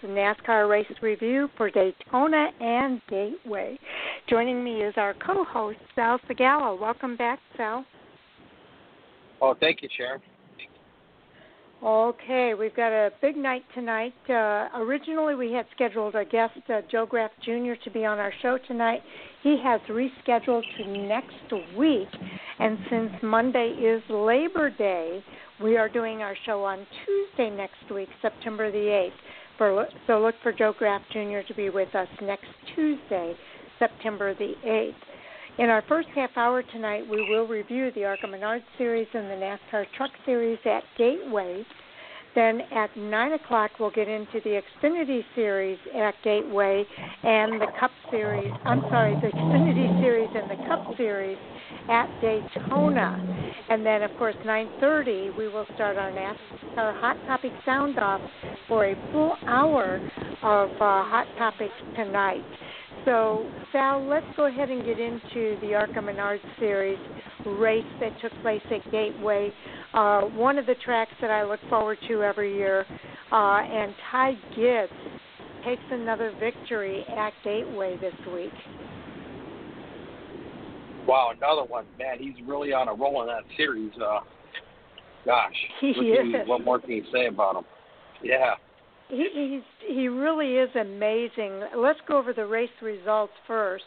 [0.00, 3.78] for Fan for Racing's NASCAR Race Review for Daytona and Gateway.
[4.28, 6.78] Joining me is our co-host Sal Segala.
[6.78, 7.84] Welcome back, Sal.
[9.40, 10.20] Oh, thank you, Sharon.
[11.84, 14.14] Okay, we've got a big night tonight.
[14.26, 18.32] Uh, originally, we had scheduled a guest, uh, Joe Graf Jr., to be on our
[18.40, 19.02] show tonight.
[19.42, 22.08] He has rescheduled to next week,
[22.58, 25.22] and since Monday is Labor Day,
[25.62, 29.12] we are doing our show on Tuesday next week, September the 8th.
[29.58, 31.46] For, so look for Joe Graf Jr.
[31.46, 33.34] to be with us next Tuesday,
[33.78, 34.94] September the 8th.
[35.58, 39.34] In our first half hour tonight, we will review the ARCA Menard Series and the
[39.34, 41.64] NASCAR Truck Series at Gateway.
[42.34, 46.84] Then at 9 o'clock, we'll get into the Xfinity Series at Gateway
[47.22, 48.52] and the Cup Series.
[48.64, 51.38] I'm sorry, the Xfinity Series and the Cup Series
[51.88, 53.54] at Daytona.
[53.70, 58.20] And then, of course, 9.30, we will start our NASCAR Hot Topic Sound Off
[58.66, 59.96] for a full hour
[60.42, 62.42] of uh, Hot Topics tonight.
[63.04, 66.98] So, Sal, let's go ahead and get into the ARCA Menard Series
[67.44, 69.52] race that took place at Gateway.
[69.92, 72.86] Uh, one of the tracks that I look forward to every year.
[73.30, 74.92] Uh, and Ty Gibbs
[75.64, 78.52] takes another victory at Gateway this week.
[81.06, 82.18] Wow, another one, man.
[82.18, 83.92] He's really on a roll in that series.
[84.02, 84.20] Uh,
[85.26, 86.48] gosh, he is.
[86.48, 87.64] what more can you say about him?
[88.22, 88.54] Yeah.
[89.08, 91.62] He he's, he really is amazing.
[91.76, 93.84] Let's go over the race results first.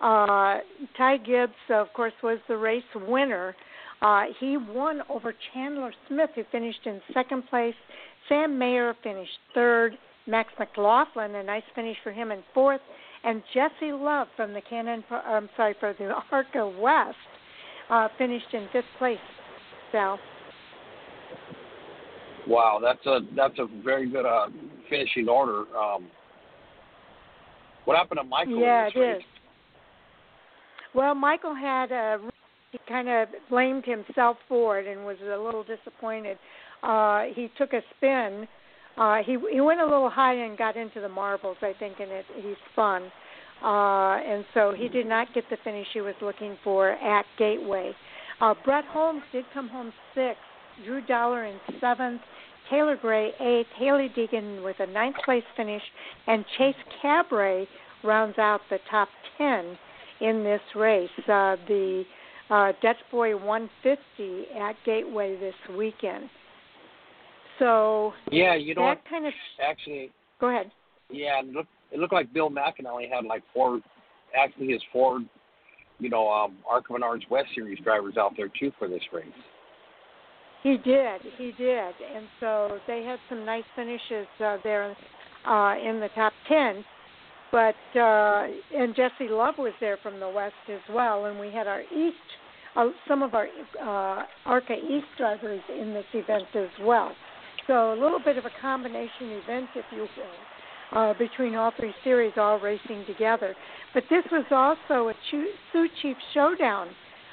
[0.00, 0.58] Uh,
[0.96, 3.54] Ty Gibbs, of course, was the race winner.
[4.00, 7.74] Uh, he won over Chandler Smith, who finished in second place.
[8.28, 9.98] Sam Mayer finished third.
[10.26, 12.80] Max McLaughlin, a nice finish for him in fourth,
[13.24, 17.16] and Jesse Love from the K&N, I'm sorry, for the Arca West,
[17.90, 19.18] uh, finished in fifth place.
[19.92, 20.18] Sal.
[22.46, 24.46] Wow, that's a that's a very good uh,
[24.88, 25.64] finishing order.
[25.76, 26.08] Um,
[27.84, 28.60] what happened to Michael?
[28.60, 29.16] Yeah, it race?
[29.18, 29.22] is.
[30.94, 32.18] Well, Michael had a
[32.72, 36.38] he kind of blamed himself for it and was a little disappointed.
[36.82, 38.46] Uh, he took a spin.
[38.96, 42.10] Uh, he he went a little high and got into the marbles, I think, and
[42.10, 43.10] it he spun.
[43.62, 47.92] Uh, and so he did not get the finish he was looking for at Gateway.
[48.40, 50.40] Uh, Brett Holmes did come home sixth.
[50.84, 52.20] Drew Dollar in seventh.
[52.70, 53.68] Taylor Gray eighth.
[53.78, 55.82] Hailie Deegan with a ninth place finish,
[56.26, 57.66] and Chase Cabre
[58.04, 59.76] rounds out the top ten
[60.20, 61.10] in this race.
[61.20, 62.04] Uh, the
[62.50, 66.28] uh, Dutch Boy 150 at Gateway this weekend.
[67.58, 70.10] So yeah, you know that kind of actually.
[70.40, 70.70] Go ahead.
[71.10, 73.80] Yeah, it looked, it looked like Bill McAnally had like four,
[74.38, 75.20] actually his four,
[75.98, 79.26] you know, um, Arca Menards West Series drivers out there too for this race.
[80.62, 84.94] He did, he did, and so they had some nice finishes uh, there
[85.46, 86.84] uh, in the top ten.
[87.50, 91.66] But uh, and Jesse Love was there from the west as well, and we had
[91.66, 92.16] our east,
[92.76, 93.48] uh, some of our
[93.82, 97.12] uh, Arca East drivers in this event as well.
[97.66, 101.94] So a little bit of a combination event, if you will, uh, between all three
[102.04, 103.54] series all racing together.
[103.94, 106.88] But this was also a Sioux Chief Showdown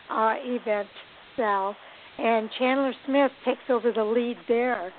[0.09, 0.87] uh, event,
[1.35, 1.75] Sal,
[2.17, 4.91] and Chandler Smith takes over the lead there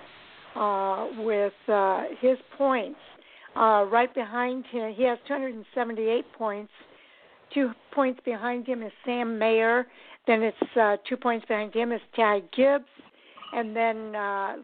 [0.55, 2.99] uh, with uh, his points.
[3.56, 6.70] Uh, right behind him, he has 278 points.
[7.53, 9.87] Two points behind him is Sam Mayer.
[10.26, 12.85] Then it's uh, two points behind him is Ty Gibbs,
[13.55, 14.56] and then uh,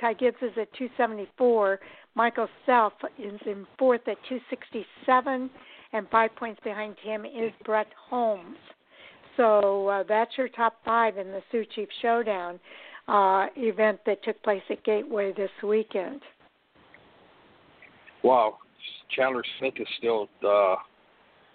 [0.00, 1.78] Ty Gibbs is at 274.
[2.16, 5.50] Michael Self is in fourth at 267,
[5.92, 8.56] and five points behind him is Brett Holmes.
[9.36, 12.60] So uh, that's your top five in the Sioux Chief Showdown
[13.08, 16.20] uh, event that took place at Gateway this weekend.
[18.22, 18.58] Wow,
[19.14, 20.76] Chandler Smith is still uh,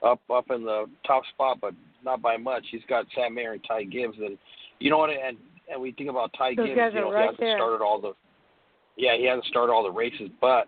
[0.05, 1.73] up up in the top spot, but
[2.03, 2.65] not by much.
[2.71, 4.37] He's got Sam Mayer and Ty Gibbs, and
[4.79, 5.09] you know what?
[5.09, 5.37] And
[5.71, 6.93] and we think about Ty Those Gibbs.
[6.93, 7.57] You know, right he hasn't there.
[7.57, 8.13] started all the.
[8.97, 10.67] Yeah, he hasn't started all the races, but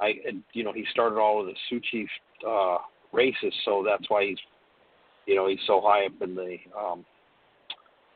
[0.00, 0.14] I,
[0.52, 2.08] you know, he started all of the Sioux Chief
[2.46, 2.78] uh,
[3.12, 4.38] races, so that's why he's,
[5.26, 7.04] you know, he's so high up in the um,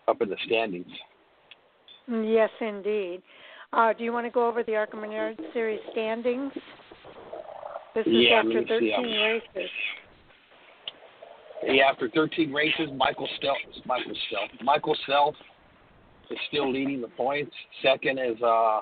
[0.09, 0.87] up in the standings.
[2.09, 3.23] Yes, indeed.
[3.73, 6.53] Uh, do you want to go over the ARCA Menard Series standings?
[7.95, 8.93] This is Yeah, after let me see.
[8.93, 9.71] 13 Um, races.
[11.67, 15.35] Yeah, after 13 races, Michael Self, Michael Self, Michael Self
[16.31, 17.53] is still leading the points.
[17.83, 18.81] Second is uh,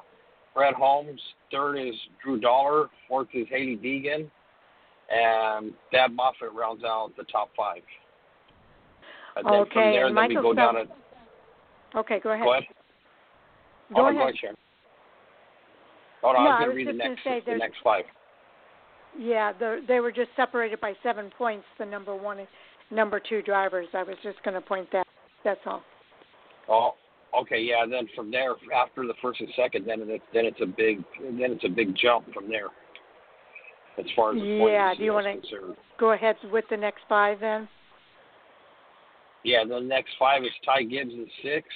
[0.54, 1.20] Brett Holmes.
[1.52, 2.88] Third is Drew Dollar.
[3.08, 4.28] Fourth is Hailie Deegan,
[5.10, 7.82] and Thad Moffitt rounds out the top five.
[9.36, 10.84] And then Okay, from there, and then we Michael go down to
[11.94, 12.44] Okay, go ahead.
[12.44, 12.64] go ahead.
[13.94, 14.16] Go oh, ahead.
[14.16, 14.56] Go ahead, Sharon.
[16.22, 18.04] Oh no, no I was going to read the next say the next five.
[19.18, 21.66] Yeah, the, they were just separated by seven points.
[21.78, 22.48] The number one and
[22.90, 23.88] number two drivers.
[23.92, 25.06] I was just going to point that.
[25.44, 25.82] That's all.
[26.68, 26.92] Oh,
[27.42, 27.84] okay, yeah.
[27.88, 31.52] Then from there, after the first and second, then it's then it's a big then
[31.52, 32.68] it's a big jump from there.
[33.98, 35.36] As far as the Yeah, do you wanna-
[35.98, 37.68] Go ahead with the next five then.
[39.44, 41.66] Yeah, the next five is Ty Gibbs in six,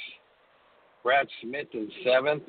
[1.03, 2.45] Brad Smith in seventh,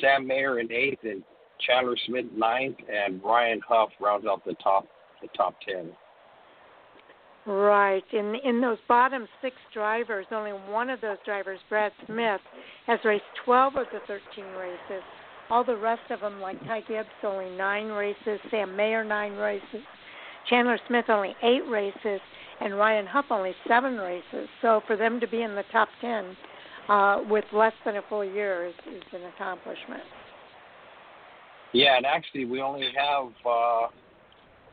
[0.00, 1.22] Sam Mayer in eighth, and
[1.66, 4.86] Chandler Smith ninth, and Ryan Huff rounds out the top
[5.22, 5.90] the top ten.
[7.46, 8.04] Right.
[8.12, 12.40] In in those bottom six drivers, only one of those drivers, Brad Smith,
[12.86, 15.04] has raced 12 of the 13 races.
[15.48, 18.40] All the rest of them, like Ty Gibbs, only nine races.
[18.50, 19.82] Sam Mayer, nine races.
[20.50, 22.20] Chandler Smith, only eight races.
[22.60, 24.48] And Ryan Huff, only seven races.
[24.62, 26.36] So for them to be in the top 10
[26.88, 30.02] uh, with less than a full year is, is an accomplishment.
[31.72, 33.88] Yeah, and actually we only have uh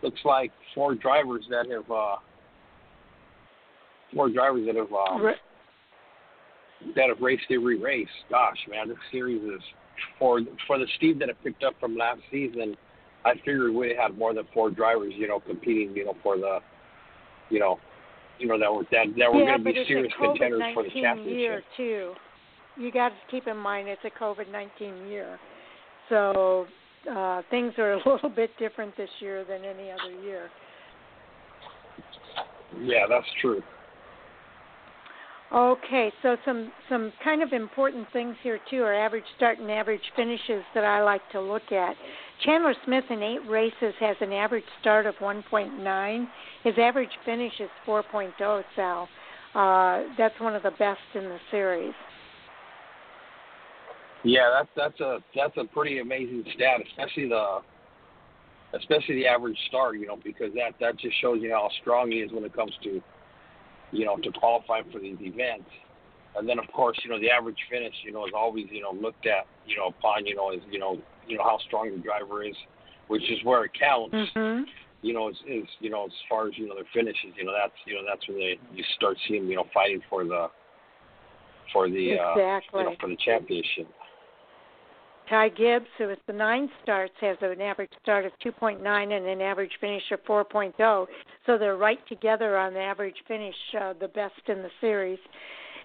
[0.01, 2.15] looks like four drivers that have uh
[4.13, 5.33] four drivers that have um, Re-
[6.95, 8.07] that have raced every race.
[8.29, 9.61] Gosh, man, this series is
[10.19, 12.75] for for the Steve that I picked up from last season.
[13.25, 16.59] I figured we had more than four drivers, you know, competing, you know, for the,
[17.49, 17.79] you know,
[18.39, 20.89] you know that were that that were yeah, going to be serious contenders for the
[20.89, 21.37] championship.
[21.37, 22.13] year too.
[22.75, 25.39] You got to keep in mind it's a COVID-19 year,
[26.09, 26.65] so
[27.09, 30.49] uh, things are a little bit different this year than any other year.
[32.81, 33.61] Yeah, that's true.
[35.53, 40.01] Okay, so some some kind of important things here too are average start and average
[40.15, 41.95] finishes that I like to look at.
[42.41, 46.27] Chandler Smith in eight races has an average start of 1.9.
[46.63, 48.63] His average finish is 4.0.
[48.75, 49.07] Sal,
[49.55, 51.93] uh, that's one of the best in the series.
[54.23, 57.59] Yeah, that's that's a that's a pretty amazing stat, especially the
[58.73, 62.19] especially the average start, you know, because that that just shows you how strong he
[62.19, 63.01] is when it comes to
[63.91, 65.69] you know to qualify for these events.
[66.35, 68.91] And then of course, you know, the average finish, you know, is always you know
[68.91, 70.97] looked at, you know, upon you know is you know
[71.27, 72.55] you know how strong the driver is,
[73.07, 74.15] which is where it counts.
[74.15, 74.63] Mm-hmm.
[75.01, 77.53] You know, is, is you know as far as you know their finishes, you know
[77.53, 80.47] that's you know that's when they you start seeing you know fighting for the
[81.71, 82.81] for the uh, Exactly.
[82.81, 83.87] you know for the championship.
[85.29, 89.41] Ty Gibbs, who is the nine starts, has an average start of 2.9 and an
[89.41, 91.07] average finish of 4.0.
[91.45, 95.19] So they're right together on the average finish, uh, the best in the series.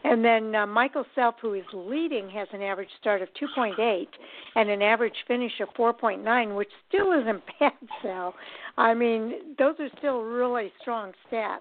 [0.05, 4.07] And then uh, Michael Self, who is leading, has an average start of 2.8
[4.55, 8.35] and an average finish of 4.9, which still isn't bad, Sal.
[8.76, 11.59] I mean, those are still really strong stats.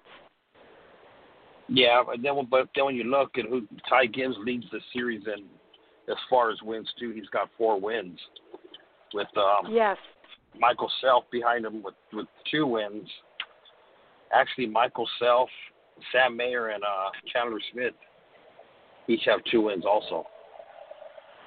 [1.70, 5.24] Yeah, but then but then when you look at who Ty Gibbs leads the series
[5.26, 5.46] in
[6.10, 8.18] as far as wins too, he's got four wins
[9.14, 9.98] with um Yes.
[10.58, 13.10] Michael Self behind him with with two wins.
[14.34, 15.50] Actually, Michael Self,
[16.14, 17.94] Sam Mayer, and uh Chandler Smith
[19.08, 20.28] each have two wins also.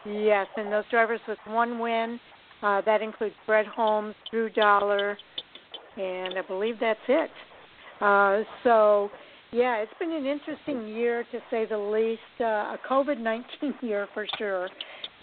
[0.06, 2.18] Yes, and those drivers with one win,
[2.62, 5.16] uh, that includes Brett Holmes, Drew Dollar,
[5.96, 7.30] and I believe that's it.
[8.00, 9.10] Uh, so,
[9.52, 12.20] yeah, it's been an interesting year to say the least.
[12.40, 14.68] Uh, a COVID 19 year for sure,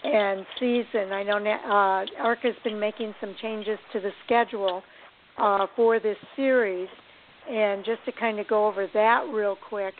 [0.04, 1.12] and season.
[1.12, 4.82] I know uh, ARCA's been making some changes to the schedule
[5.38, 6.88] uh, for this series,
[7.50, 9.94] and just to kind of go over that real quick.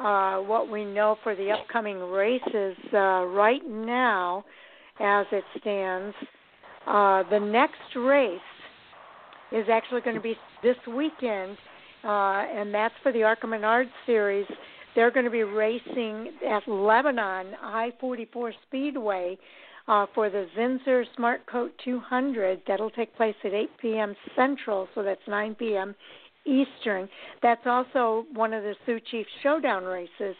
[0.00, 4.44] Uh, what we know for the upcoming races uh, right now,
[5.00, 6.14] as it stands,
[6.86, 8.40] uh, the next race
[9.50, 11.56] is actually going to be this weekend,
[12.04, 14.46] uh, and that's for the ARCA Menard Series.
[14.94, 19.36] They're going to be racing at Lebanon I 44 Speedway
[19.88, 22.62] uh, for the Zinsser Smart Coat 200.
[22.66, 24.14] That'll take place at 8 p.m.
[24.36, 25.94] Central, so that's 9 p.m.
[26.48, 27.08] Eastern.
[27.42, 30.34] That's also one of the Sioux Chiefs Showdown races.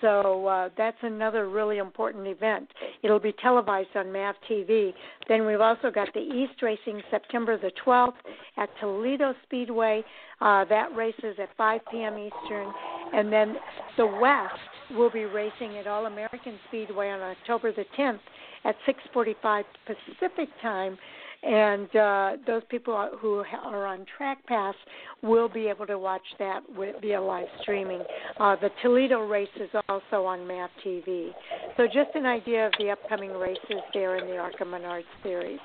[0.00, 2.68] So uh, that's another really important event.
[3.02, 4.92] It'll be televised on MAV TV.
[5.28, 8.14] Then we've also got the East racing September the 12th
[8.56, 10.02] at Toledo Speedway.
[10.40, 12.16] Uh, that race is at 5 p.m.
[12.18, 12.72] Eastern.
[13.12, 13.56] And then
[13.96, 14.54] the West
[14.96, 18.20] will be racing at All American Speedway on October the 10th
[18.64, 20.98] at 6:45 Pacific time
[21.42, 24.74] and uh, those people who are on Track Pass
[25.22, 26.60] will be able to watch that
[27.00, 28.02] via live streaming.
[28.38, 31.30] Uh, the Toledo race is also on MAV TV.
[31.76, 35.58] So just an idea of the upcoming races there in the ARCA Menard series.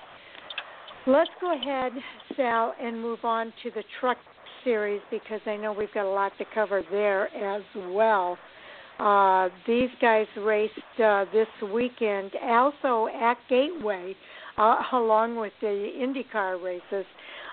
[1.07, 1.91] Let's go ahead,
[2.35, 4.17] Sal, and move on to the truck
[4.63, 8.37] series because I know we've got a lot to cover there as well.
[8.97, 14.15] Uh, these guys raced uh, this weekend also at Gateway
[14.57, 17.05] uh, along with the IndyCar races.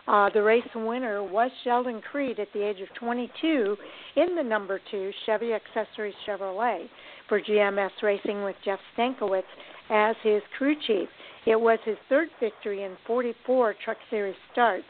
[0.08, 3.76] Uh, the race winner was Sheldon Creed at the age of 22
[4.16, 6.86] in the number two Chevy Accessories Chevrolet
[7.28, 9.42] for GMS Racing with Jeff Stankiewicz
[9.90, 11.08] as his crew chief.
[11.46, 14.84] It was his third victory in 44 Truck Series starts,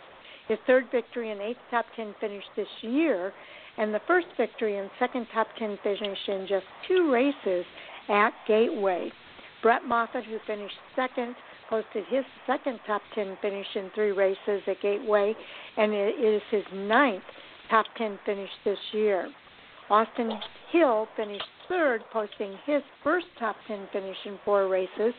[0.48, 3.32] his third victory and eighth top 10 finish this year,
[3.78, 7.64] and the first victory and second top 10 finish in just two races
[8.08, 9.10] at Gateway.
[9.62, 11.34] Brett Moffitt, who finished second,
[11.72, 15.34] posted his second top 10 finish in three races at Gateway,
[15.78, 17.22] and it is his ninth
[17.70, 19.30] top 10 finish this year.
[19.88, 20.32] Austin
[20.70, 25.14] Hill finished third, posting his first top 10 finish in four races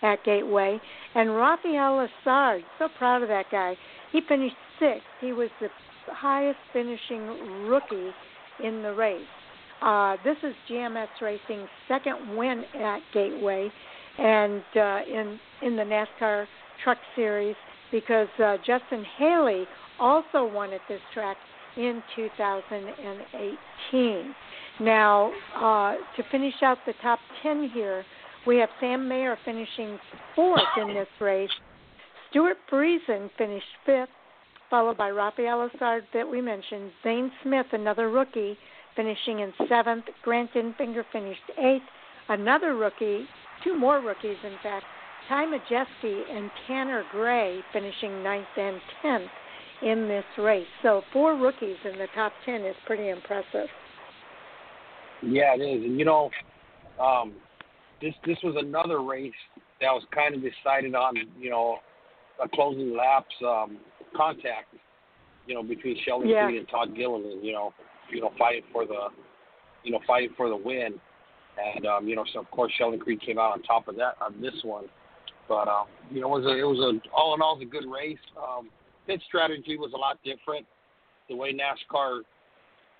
[0.00, 0.80] at Gateway.
[1.14, 3.76] And Rafael Lessard, so proud of that guy.
[4.10, 5.04] He finished sixth.
[5.20, 5.68] He was the
[6.06, 7.26] highest finishing
[7.66, 8.12] rookie
[8.64, 9.26] in the race.
[9.82, 13.68] Uh, this is GMS Racing's second win at Gateway,
[14.18, 16.46] and uh, in in the NASCAR
[16.82, 17.56] Truck Series
[17.90, 19.64] because uh, Justin Haley
[19.98, 21.36] also won at this track
[21.76, 24.34] in 2018.
[24.80, 28.04] Now, uh, to finish out the top 10 here,
[28.46, 29.98] we have Sam Mayer finishing
[30.34, 31.50] fourth in this race.
[32.30, 34.08] Stewart Friesen finished fifth,
[34.70, 36.92] followed by Rafael Lessard that we mentioned.
[37.02, 38.56] Zane Smith, another rookie,
[38.94, 40.04] finishing in seventh.
[40.22, 41.82] Grant Enfinger finished eighth.
[42.28, 43.26] Another rookie,
[43.68, 44.84] two more rookies in fact,
[45.28, 49.30] Ty Majeski and Tanner Gray finishing ninth and tenth
[49.82, 50.66] in this race.
[50.82, 53.68] So four rookies in the top ten is pretty impressive.
[55.22, 56.30] Yeah, it is, and you know,
[57.00, 57.34] um,
[58.00, 59.32] this this was another race
[59.80, 61.78] that was kind of decided on, you know,
[62.42, 63.78] a closing laps um,
[64.16, 64.74] contact,
[65.46, 66.46] you know, between Sheldon yeah.
[66.46, 67.72] Creed and Todd Gilliland, you know,
[68.10, 69.08] you know, fighting for the,
[69.82, 71.00] you know, fighting for the win,
[71.76, 74.16] and um, you know, so of course Sheldon Creed came out on top of that
[74.20, 74.84] on this one,
[75.48, 77.68] but um, you know, it was a it was a all in all it was
[77.68, 78.18] a good race.
[78.36, 78.68] Um,
[79.06, 80.66] pit strategy was a lot different.
[81.28, 82.22] The way NASCAR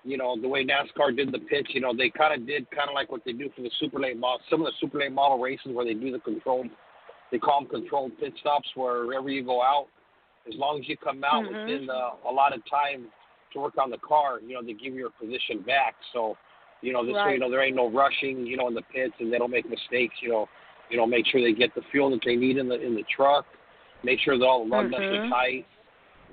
[0.03, 2.89] you know, the way NASCAR did the pitch, you know, they kind of did kind
[2.89, 5.11] of like what they do for the super late model, some of the super late
[5.11, 6.67] model races where they do the controlled,
[7.31, 9.87] they call them controlled pit stops, where wherever you go out,
[10.47, 11.69] as long as you come out mm-hmm.
[11.69, 13.07] within the allotted time
[13.53, 15.95] to work on the car, you know, they give you your position back.
[16.13, 16.35] So,
[16.81, 17.27] you know, this right.
[17.27, 19.51] way, you know, there ain't no rushing, you know, in the pits, and they don't
[19.51, 20.15] make mistakes.
[20.21, 20.49] You know,
[20.89, 23.03] you know, make sure they get the fuel that they need in the in the
[23.15, 23.45] truck.
[24.03, 24.91] Make sure that all the lug mm-hmm.
[24.91, 25.65] nuts are tight.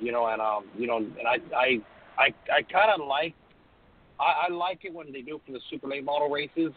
[0.00, 1.80] You know, and um, you know, and I I
[2.18, 3.34] I I kind of like
[4.20, 6.72] I, I like it when they do for the super late model races,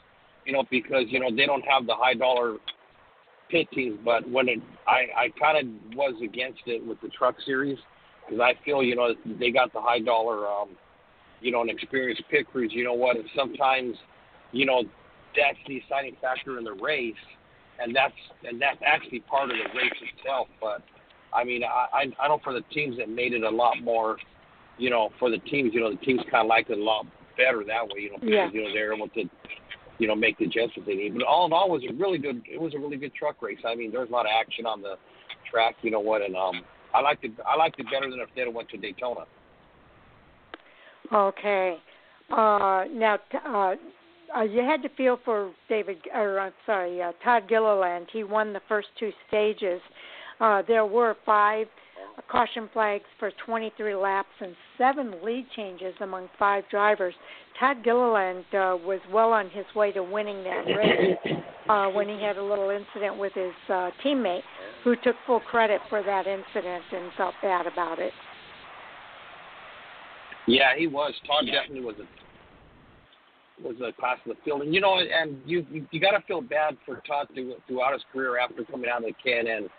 [0.46, 2.58] you know, because you know they don't have the high dollar
[3.50, 4.00] pit teams.
[4.04, 7.78] But when it, I I kind of was against it with the truck series
[8.26, 10.70] because I feel you know they got the high dollar, um,
[11.42, 12.72] you know, and experienced pit crews.
[12.74, 13.16] You know what?
[13.16, 13.96] And sometimes,
[14.52, 14.84] you know,
[15.36, 17.14] that's the deciding factor in the race,
[17.80, 18.14] and that's
[18.48, 20.48] and that's actually part of the race itself.
[20.60, 20.82] But
[21.34, 24.18] I mean, I I, I know for the teams that made it a lot more
[24.80, 27.06] you know, for the teams, you know, the teams kind of like it a lot
[27.38, 28.50] better that way, you know, because yeah.
[28.52, 29.24] you know they're able to,
[30.00, 31.14] you know, make the adjustments they need.
[31.14, 32.42] But all in all, it was a really good.
[32.50, 33.60] It was a really good truck race.
[33.68, 34.96] I mean, there's a lot of action on the
[35.52, 35.76] track.
[35.82, 36.22] You know what?
[36.22, 36.64] And um,
[36.96, 37.32] I liked it.
[37.46, 39.26] I liked it better than if have went to Daytona.
[41.14, 41.78] Okay.
[42.32, 43.76] Uh, now, uh,
[44.36, 48.08] uh, you had to feel for David, or I'm sorry, uh, Todd Gilliland.
[48.14, 49.82] He won the first two stages.
[50.40, 51.68] Uh, there were five
[52.30, 57.14] caution flags for 23 laps and seven lead changes among five drivers.
[57.60, 62.22] Todd Gilliland uh, was well on his way to winning that race uh, when he
[62.22, 64.44] had a little incident with his uh, teammate,
[64.84, 68.14] who took full credit for that incident and felt bad about it.
[70.50, 71.14] Yeah, he was.
[71.28, 72.08] Todd definitely was a
[73.62, 76.22] was a class of the field, and you know, and you you, you got to
[76.26, 79.70] feel bad for Todd through, throughout his career after coming out of the K&N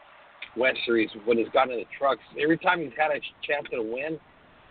[0.57, 2.23] West Series when he's gotten in the trucks.
[2.41, 4.19] Every time he's had a chance to win,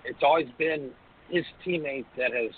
[0.06, 0.92] it's always been
[1.30, 2.52] his teammate that has,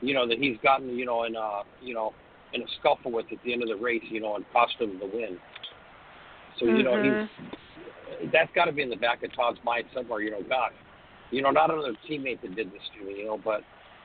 [0.00, 2.12] you know, that he's gotten, you know, in a, you know,
[2.52, 4.98] in a scuffle with at the end of the race, you know, and cost him
[5.00, 5.38] the win.
[6.58, 6.84] So you mm-hmm.
[6.84, 7.26] know
[8.22, 10.20] he's that's got to be in the back of Todd's mind somewhere.
[10.20, 10.70] You know, God,
[11.32, 13.62] you know, not another teammate that did this to me, you know, but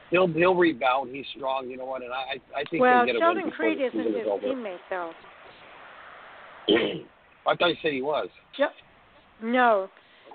[0.10, 1.14] he'll he'll rebound.
[1.14, 1.70] He's strong.
[1.70, 2.02] You know what?
[2.02, 4.46] And I I think well, he'll get Sheldon a win Creed isn't his over.
[4.46, 5.12] teammate though.
[7.48, 8.30] I thought you said he was.
[8.58, 8.72] Yep.
[9.44, 9.90] No.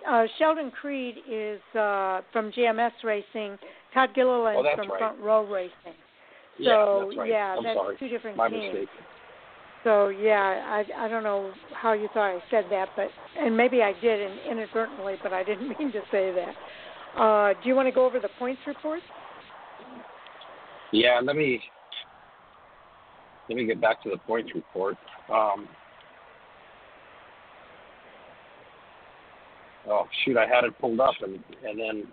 [0.09, 3.59] Uh, Sheldon Creed is uh, from GMS Racing.
[3.95, 4.99] Todd Gilliland oh, from right.
[4.99, 5.73] Front Row Racing.
[6.59, 7.31] So yeah, that's, right.
[7.31, 7.97] yeah, I'm that's sorry.
[7.99, 8.75] two different My teams.
[8.75, 8.89] Mistake.
[9.85, 13.09] So yeah, I I don't know how you thought I said that, but
[13.39, 16.55] and maybe I did inadvertently, but I didn't mean to say that.
[17.19, 19.01] Uh, do you want to go over the points report?
[20.93, 21.61] Yeah, let me
[23.49, 24.97] let me get back to the points report.
[25.31, 25.69] Um,
[29.89, 32.05] Oh shoot, I had it pulled up and and then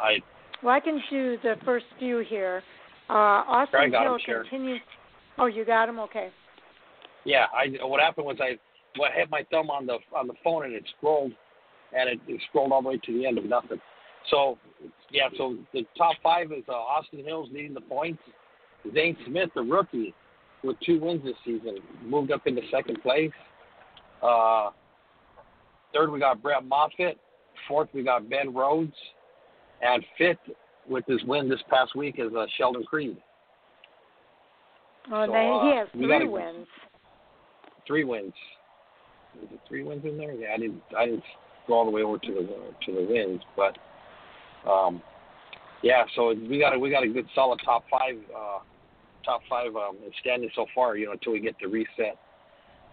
[0.00, 0.16] I.
[0.62, 2.62] Well, I can do the first few here.
[3.08, 4.80] Uh, Austin I got Hill continues.
[5.38, 5.98] Oh, you got him.
[6.00, 6.30] Okay.
[7.24, 7.84] Yeah, I.
[7.86, 8.58] What happened was I,
[8.98, 11.32] well, I had my thumb on the on the phone and it scrolled,
[11.96, 13.80] and it, it scrolled all the way to the end of nothing.
[14.30, 14.58] So,
[15.10, 15.28] yeah.
[15.36, 18.22] So the top five is uh, Austin Hills leading the points.
[18.94, 20.14] Zane Smith, the rookie,
[20.62, 23.30] with two wins this season, moved up into second place.
[24.22, 24.70] Uh,
[25.92, 27.18] third, we got Brett Moffitt.
[27.68, 28.92] Fourth, we got Ben Rhodes.
[29.82, 30.38] And fifth,
[30.88, 33.16] with his win this past week, is uh, Sheldon Creed.
[35.12, 36.66] Oh, So, then he uh, has three gotta- wins.
[37.86, 38.32] Three wins.
[39.42, 40.32] Is it three wins in there?
[40.32, 40.80] Yeah, I didn't.
[40.96, 41.24] I didn't
[41.66, 42.46] go all the way over to the
[42.86, 43.76] to the wins, but
[44.68, 45.02] um,
[45.82, 46.04] yeah.
[46.16, 48.58] So we got a we got a good solid top five uh,
[49.24, 50.96] top five um, standing so far.
[50.96, 52.16] You know, until we get the reset.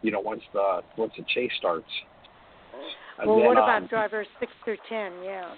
[0.01, 1.85] You know, once the once the chase starts.
[3.19, 5.11] And Well, then, what about um, drivers six through ten?
[5.23, 5.53] Yeah.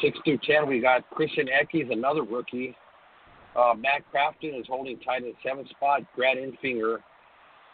[0.00, 2.76] Six through ten, we got Christian Eckes, another rookie.
[3.56, 6.02] Uh, Matt Crafton is holding tight in seventh spot.
[6.14, 6.98] Grant Enfinger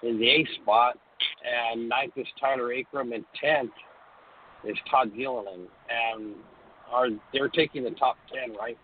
[0.03, 0.97] in the eighth spot,
[1.45, 3.71] and ninth is Tyler Ankrum, and tenth
[4.65, 5.69] is Todd Gilliland.
[5.91, 6.35] And
[6.93, 8.79] are they're taking the top ten, right?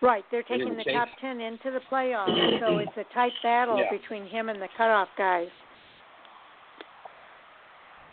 [0.00, 3.78] Right, they're taking the the top ten into the playoffs, so it's a tight battle
[3.78, 3.90] Yeah.
[3.90, 5.48] between him and the cutoff guys.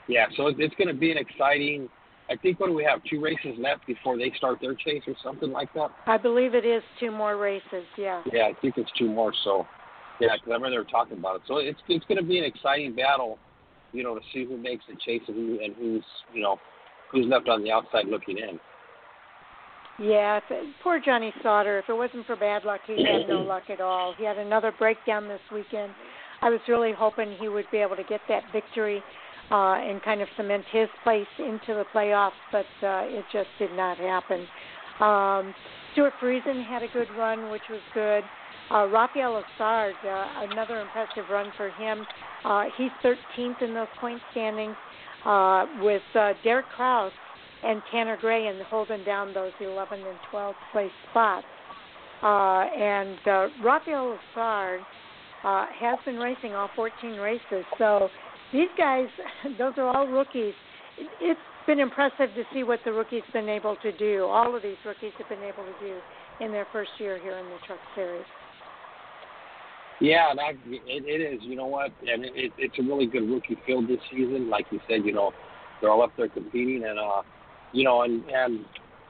[0.08, 1.90] Yeah, so it- it's going to be an exciting.
[2.30, 3.04] I think what do we have?
[3.04, 5.92] Two races left before they start their chase, or something like that.
[6.08, 7.84] I believe it is two more races.
[7.98, 8.22] Yeah.
[8.32, 9.34] Yeah, I think it's two more.
[9.44, 9.68] So,
[10.20, 11.42] yeah, 'cause I remember they were talking about it.
[11.46, 13.38] So it's it's going to be an exciting battle,
[13.92, 16.58] you know, to see who makes the chase and who and who's you know
[17.12, 18.60] who's left on the outside looking in.
[20.00, 21.80] Yeah, it, poor Johnny Sauter.
[21.80, 24.16] If it wasn't for bad luck, he had no luck at all.
[24.18, 25.92] He had another breakdown this weekend.
[26.42, 29.04] I was really hoping he would be able to get that victory
[29.52, 33.72] uh, and kind of cement his place into the playoffs, but uh, it just did
[33.74, 34.48] not happen.
[35.00, 35.54] Um,
[35.94, 38.24] Stewart Friesen had a good run, which was good.
[38.72, 42.06] Uh, Rafael Lessard, uh, another impressive run for him.
[42.46, 44.76] Uh, he's 13th in those point standings
[45.26, 47.12] uh, with uh, Derek Kraus
[47.64, 51.46] and Tanner Gray and holding down those 11 and 12 place spots.
[52.24, 54.80] Uh, and uh, Rafael Lessard
[55.44, 57.66] uh, has been racing all 14 races.
[57.78, 58.10] So
[58.54, 59.08] these guys,
[59.58, 60.54] those are all rookies.
[60.98, 64.26] It, it's been impressive to see what the rookies have been able to do.
[64.26, 65.98] All of these rookies have been able to do
[66.44, 68.26] in their first year here in the Truck Series.
[70.02, 71.40] Yeah, that it, it is.
[71.44, 71.92] You know what?
[72.02, 74.50] And it, it, it's a really good rookie field this season.
[74.50, 75.32] Like you said, you know,
[75.80, 77.22] they're all up there competing, and uh,
[77.72, 78.66] you know, and and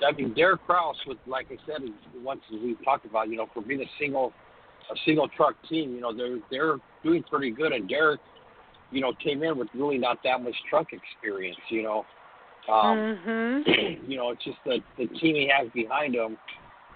[0.06, 1.88] I mean, Derek Kraus, with like I said,
[2.22, 4.34] once we talked about, you know, for being a single
[4.92, 8.20] a single truck team, you know, they're they're doing pretty good, and Derek,
[8.92, 12.06] you know, came in with really not that much truck experience, you know.
[12.70, 14.08] Um, mhm.
[14.08, 16.38] you know, it's just the the team he has behind him.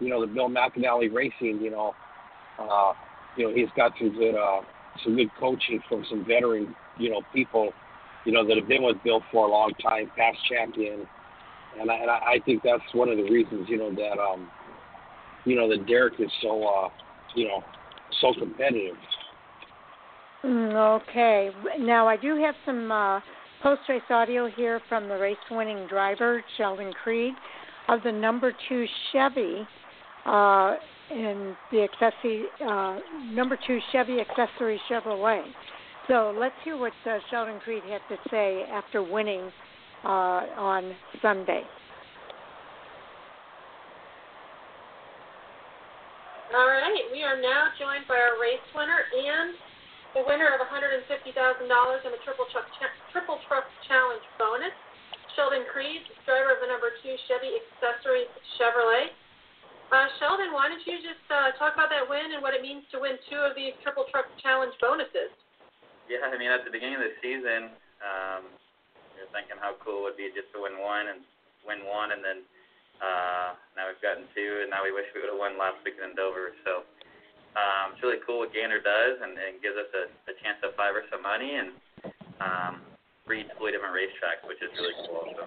[0.02, 1.62] You know, the Bill McAnally Racing.
[1.62, 1.96] You know,
[2.60, 2.94] uh,
[3.36, 4.62] you know he's got some good uh,
[5.04, 7.72] some good coaching from some veteran you know people.
[8.26, 11.06] You know that have been with Bill for a long time, past champion,
[11.80, 14.50] and I, and I think that's one of the reasons you know that um
[15.46, 16.90] you know that Derek is so uh
[17.36, 17.64] you know
[18.22, 18.96] so competitive.
[20.44, 21.50] Mm, Okay.
[21.80, 23.20] Now I do have some uh,
[23.64, 27.34] post-race audio here from the race-winning driver Sheldon Creed
[27.90, 29.68] of the number two Chevy
[30.26, 30.76] uh,
[31.12, 33.00] in the accessory uh,
[33.32, 35.44] number two Chevy accessory Chevrolet.
[36.08, 39.52] So let's hear what uh, Sheldon Creed had to say after winning
[40.04, 41.64] uh, on Sunday.
[46.54, 49.58] All right, we are now joined by our race winner and
[50.14, 54.72] the winner of $150,000 in the Triple Truck Cha- Triple Truck Challenge bonus,
[55.36, 59.12] Sheldon Creed, driver of the number two Chevy accessory Chevrolet.
[59.94, 62.82] Uh, Sheldon, why don't you just uh, talk about that win and what it means
[62.90, 65.30] to win two of these Triple Truck Challenge bonuses?
[66.10, 67.70] Yeah, I mean, at the beginning of the season,
[68.02, 68.50] um,
[69.14, 71.22] you're thinking how cool it would be just to win one and
[71.66, 72.42] win one, and then
[73.02, 76.14] uh, now we've gotten two, and now we wish we would have won last weekend
[76.14, 76.54] in Dover.
[76.66, 76.86] So
[77.54, 80.74] um, it's really cool what Gander does, and, and gives us a, a chance to
[80.74, 81.70] five or some money and
[82.42, 82.74] um,
[83.26, 85.26] three totally different racetracks, which is really cool.
[85.38, 85.46] So.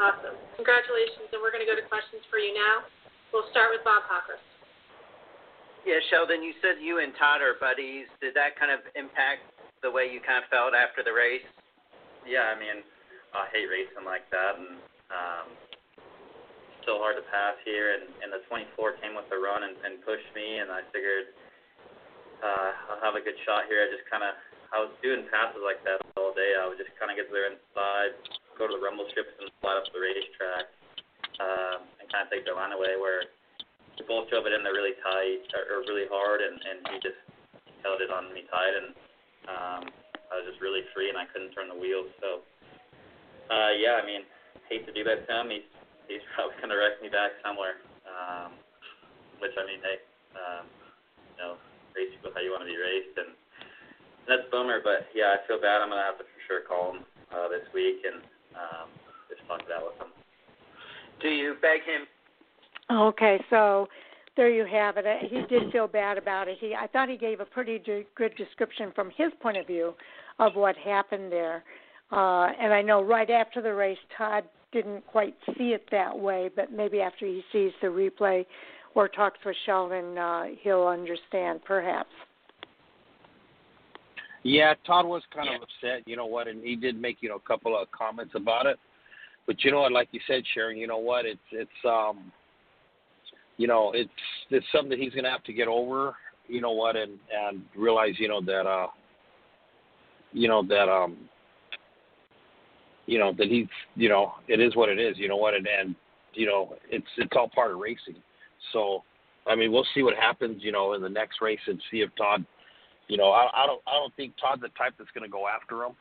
[0.00, 0.36] Awesome.
[0.56, 2.88] Congratulations, and we're going to go to questions for you now.
[3.32, 4.36] We'll start with Bob Hawker.
[5.88, 8.06] Yeah, Sheldon, you said you and Todd are buddies.
[8.20, 9.48] Did that kind of impact
[9.80, 11.42] the way you kind of felt after the race?
[12.28, 12.84] Yeah, I mean,
[13.34, 14.78] I hate racing like that, and
[15.10, 15.46] um,
[16.84, 17.98] still hard to pass here.
[17.98, 21.32] And, and the 24 came with the run and, and pushed me, and I figured
[22.44, 23.82] uh, I'll have a good shot here.
[23.82, 24.36] I just kind of
[24.70, 26.52] I was doing passes like that all day.
[26.56, 28.12] I would just kind of get to their inside
[28.60, 30.68] go to the rumble strips and flat up the racetrack
[31.40, 33.26] um, and kind of take the line away where
[33.96, 36.96] we both drove it in there really tight or, or really hard, and, and he
[37.00, 37.18] just
[37.80, 38.88] held it on me tight, and
[39.48, 39.82] um,
[40.30, 42.08] I was just really free, and I couldn't turn the wheels.
[42.20, 42.44] So,
[43.50, 44.22] uh, yeah, I mean,
[44.68, 45.50] hate to do that to him.
[45.50, 45.66] He's
[46.08, 47.80] he's probably gonna wreck me back somewhere.
[48.06, 48.56] Um,
[49.40, 49.98] which I mean, hey,
[50.38, 50.64] um,
[51.34, 51.52] you know,
[51.98, 53.34] race people how you want to be raced, and
[54.30, 54.78] that's a bummer.
[54.78, 55.82] But yeah, I feel bad.
[55.82, 57.02] I'm gonna have to for sure call him
[57.34, 58.22] uh, this week and
[58.54, 58.88] um,
[59.28, 60.21] just talk that with him.
[61.22, 62.06] Do you beg him?
[62.90, 63.88] Okay, so
[64.36, 65.04] there you have it.
[65.30, 66.58] He did feel bad about it.
[66.60, 69.94] He, I thought he gave a pretty de- good description from his point of view
[70.38, 71.64] of what happened there.
[72.10, 76.50] Uh, and I know right after the race, Todd didn't quite see it that way,
[76.54, 78.44] but maybe after he sees the replay
[78.94, 82.10] or talks with Sheldon, uh, he'll understand, perhaps.
[84.42, 87.36] Yeah, Todd was kind of upset, you know what, and he did make you know
[87.36, 88.78] a couple of comments about it.
[89.46, 92.32] But you know what, like you said, Sharon, you know what, it's it's um,
[93.56, 94.10] you know, it's
[94.50, 96.14] it's something that he's gonna have to get over,
[96.48, 98.86] you know what, and and realize, you know that uh,
[100.32, 101.16] you know that um,
[103.06, 105.66] you know that he's, you know, it is what it is, you know what, and
[105.66, 105.94] and
[106.34, 108.16] you know it's it's all part of racing.
[108.72, 109.02] So,
[109.46, 112.10] I mean, we'll see what happens, you know, in the next race and see if
[112.16, 112.46] Todd
[113.08, 115.44] you know, I, I don't I don't think Todd's the type that's going to go
[115.46, 115.92] after him.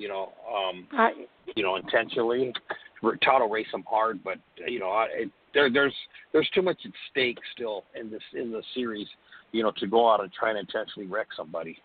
[0.00, 1.10] You know, um, I,
[1.54, 2.54] you know, intentionally.
[3.22, 5.94] Todd will race him hard, but you know, I, it, there there's
[6.32, 9.06] there's too much at stake still in this in the series.
[9.52, 11.76] You know, to go out and try and intentionally wreck somebody.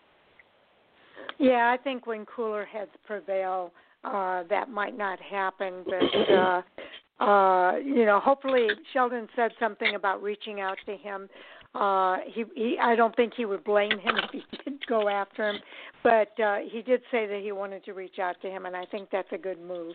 [1.38, 3.70] Yeah, I think when cooler heads prevail,
[4.02, 5.84] uh, that might not happen.
[5.84, 11.28] But uh, uh, you know, hopefully Sheldon said something about reaching out to him
[11.76, 15.50] uh, he, he, I don't think he would blame him if he did go after
[15.50, 15.56] him,
[16.02, 18.84] but uh, he did say that he wanted to reach out to him, and I
[18.86, 19.94] think that's a good move.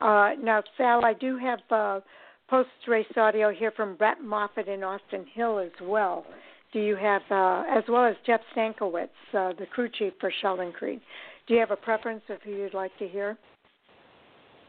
[0.00, 2.00] Uh, now, Sal, I do have uh,
[2.48, 6.24] post-race audio here from Brett Moffitt in Austin Hill as well.
[6.72, 10.72] Do you have, uh, as well as Jeff Stankiewicz, uh, the crew chief for Sheldon
[10.72, 11.00] Creed?
[11.46, 13.36] Do you have a preference of who you'd like to hear?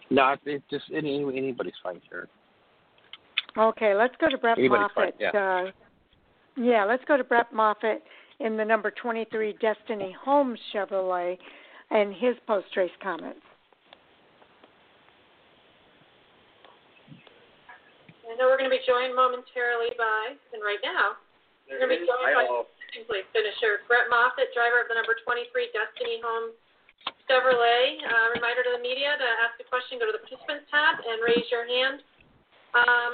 [0.10, 2.28] No, it just any anybody's fine, sure.
[3.58, 5.16] Okay, let's go to Brett anybody's Moffitt.
[5.20, 5.62] Fine, yeah.
[5.68, 5.72] Uh,
[6.58, 8.04] yeah, let's go to Brett Moffitt
[8.44, 11.38] in the number 23 Destiny Homes Chevrolet
[11.92, 13.46] and his post race comments.
[18.26, 21.20] I know we're going to be joined momentarily by, and right now,
[21.68, 22.48] we're going to be joined by
[23.08, 26.56] please finisher Brett Moffitt, driver of the number 23 Destiny Homes
[27.28, 28.04] Chevrolet.
[28.04, 31.24] Uh, reminder to the media to ask a question, go to the participants tab and
[31.24, 32.04] raise your hand.
[32.76, 33.12] Um,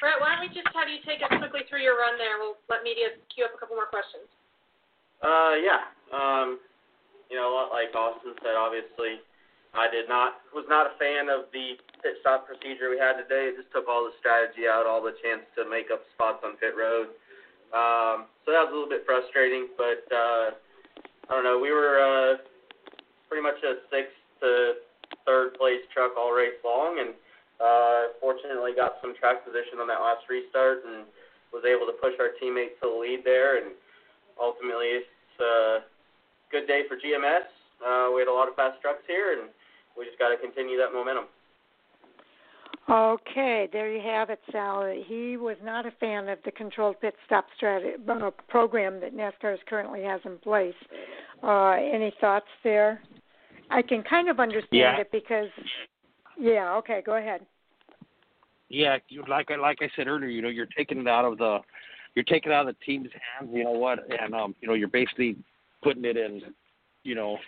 [0.00, 2.36] Brett, why don't we just have you take us quickly through your run there?
[2.36, 4.28] We'll let media queue up a couple more questions.
[5.22, 5.88] Uh, yeah.
[6.12, 6.58] Um,
[7.30, 9.18] you know, like Austin said, obviously,
[9.74, 13.52] I did not was not a fan of the pit stop procedure we had today.
[13.52, 16.56] It just took all the strategy out, all the chance to make up spots on
[16.56, 17.12] pit road.
[17.74, 20.54] Um, so that was a little bit frustrating, but uh,
[21.26, 21.58] I don't know.
[21.58, 22.40] We were uh,
[23.28, 24.80] pretty much a sixth to
[25.26, 27.10] third place truck all race long, and
[27.58, 31.04] uh, fortunately, got some track position on that last restart and
[31.52, 33.58] was able to push our teammates to the lead there.
[33.58, 33.74] And
[34.40, 35.78] ultimately, it's a
[36.50, 37.48] good day for GMS.
[37.84, 39.50] Uh, we had a lot of fast trucks here, and
[39.98, 41.24] we just got to continue that momentum.
[42.88, 44.86] Okay, there you have it, Sal.
[45.06, 49.56] He was not a fan of the controlled pit stop strategy uh, program that NASCAR
[49.68, 50.74] currently has in place.
[51.42, 53.00] Uh, any thoughts there?
[53.70, 55.00] I can kind of understand yeah.
[55.00, 55.48] it because
[56.38, 56.74] yeah.
[56.76, 57.02] Okay.
[57.04, 57.40] Go ahead.
[58.68, 61.58] Yeah, like I like I said earlier, you know, you're taking it out of the,
[62.16, 63.52] you're taking it out of the team's hands.
[63.54, 64.00] You know what?
[64.10, 65.36] And um, you know, you're basically
[65.84, 66.40] putting it in,
[67.04, 67.38] you know,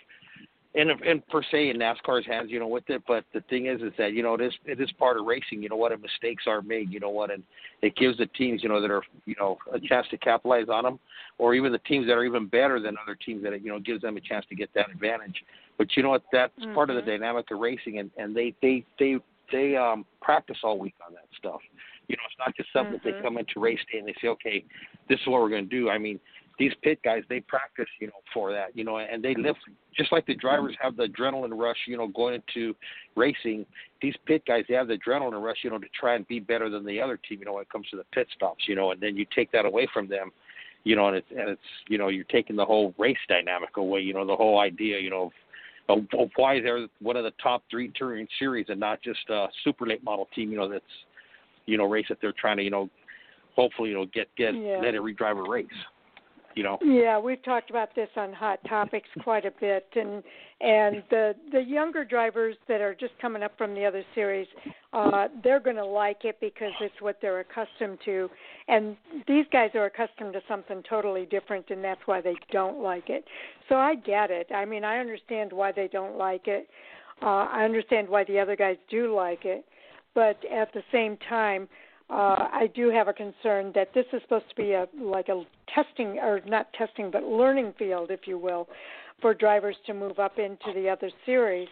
[0.75, 2.51] in in per se in NASCAR's hands.
[2.51, 3.01] You know, with it.
[3.07, 5.63] But the thing is, is that you know it is it is part of racing.
[5.63, 5.91] You know what?
[5.91, 6.91] And mistakes are made.
[6.91, 7.31] You know what?
[7.31, 7.43] And
[7.81, 10.83] it gives the teams, you know, that are you know a chance to capitalize on
[10.83, 10.99] them,
[11.39, 14.03] or even the teams that are even better than other teams that you know gives
[14.03, 15.43] them a chance to get that advantage.
[15.79, 16.23] But you know what?
[16.31, 16.75] That's mm-hmm.
[16.75, 19.17] part of the dynamic of racing, and and they they they
[19.51, 21.61] they um practice all week on that stuff.
[22.09, 23.07] You know, it's not just something mm-hmm.
[23.07, 24.65] that they come into race day and they say, okay,
[25.07, 25.89] this is what we're going to do.
[25.89, 26.19] I mean,
[26.57, 29.55] these pit guys they practice, you know, for that, you know, and they live
[29.95, 32.75] just like the drivers have the adrenaline rush, you know, going into
[33.15, 33.65] racing.
[34.01, 36.69] These pit guys they have the adrenaline rush, you know, to try and be better
[36.69, 38.91] than the other team, you know, when it comes to the pit stops, you know,
[38.91, 40.31] and then you take that away from them
[40.83, 43.99] you know, and it's and it's you know you're taking the whole race dynamic away.
[43.99, 45.31] You know, the whole idea, you know,
[45.89, 49.47] of, of why they're one of the top three touring series and not just a
[49.63, 50.51] super late model team.
[50.51, 50.83] You know, that's
[51.69, 52.89] you know race that they're trying to you know
[53.55, 54.79] hopefully you know get get yeah.
[54.81, 55.67] let every driver race.
[56.55, 56.79] You know.
[56.81, 60.23] Yeah, we've talked about this on Hot Topics quite a bit, and
[60.61, 64.47] and the the younger drivers that are just coming up from the other series,
[64.91, 68.29] uh, they're going to like it because it's what they're accustomed to,
[68.67, 73.09] and these guys are accustomed to something totally different, and that's why they don't like
[73.09, 73.23] it.
[73.69, 74.47] So I get it.
[74.53, 76.67] I mean, I understand why they don't like it.
[77.21, 79.65] Uh, I understand why the other guys do like it,
[80.19, 81.69] but at the same time
[82.09, 85.43] uh, I do have a concern that this is supposed to be a like a
[85.73, 88.67] testing or not testing but learning field, if you will,
[89.21, 91.69] for drivers to move up into the other series.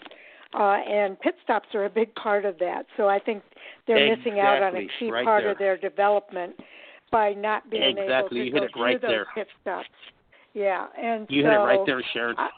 [0.53, 2.83] Uh, and pit stops are a big part of that.
[2.95, 3.43] So I think
[3.85, 4.31] they're exactly.
[4.31, 5.51] missing out on a key right part there.
[5.51, 6.55] of their development
[7.11, 8.13] by not being exactly.
[8.13, 9.25] able to you hit it right those there.
[9.35, 9.89] pit stops.
[10.53, 12.35] Yeah, and you so, hit it right there, Sharon.
[12.37, 12.49] I,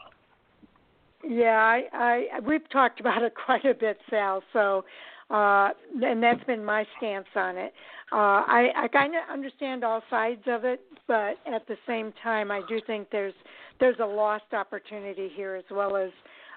[1.26, 4.42] yeah, I, I we've talked about it quite a bit, Sal.
[4.52, 4.84] So
[5.30, 5.70] uh,
[6.02, 7.72] and that's been my stance on it.
[8.12, 12.50] Uh, I, I kind of understand all sides of it, but at the same time,
[12.50, 13.34] I do think there's
[13.78, 16.10] there's a lost opportunity here as well as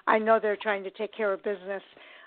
[0.06, 1.82] I know they're trying to take care of business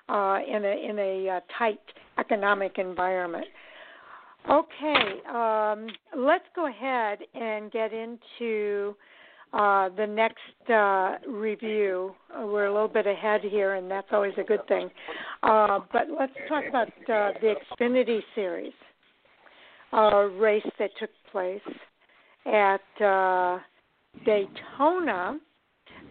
[0.09, 1.79] uh, in a in a uh, tight
[2.17, 3.45] economic environment.
[4.49, 8.95] Okay, um, let's go ahead and get into
[9.53, 12.13] uh, the next uh, review.
[12.35, 14.89] Uh, we're a little bit ahead here, and that's always a good thing.
[15.43, 18.73] Uh, but let's talk about the Xfinity Series
[20.39, 21.61] race that took place
[22.45, 22.81] at
[24.25, 25.39] Daytona.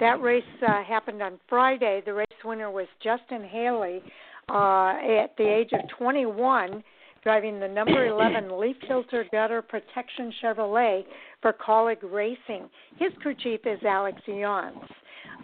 [0.01, 2.03] That race happened on Friday.
[2.05, 4.03] The race winner was Justin Haley
[4.49, 6.83] at the age of 21
[7.27, 11.03] driving the number 11 leaf filter gutter protection Chevrolet
[11.43, 12.71] for Kaulig Racing.
[12.99, 14.77] His crew chief is Alex Yontz.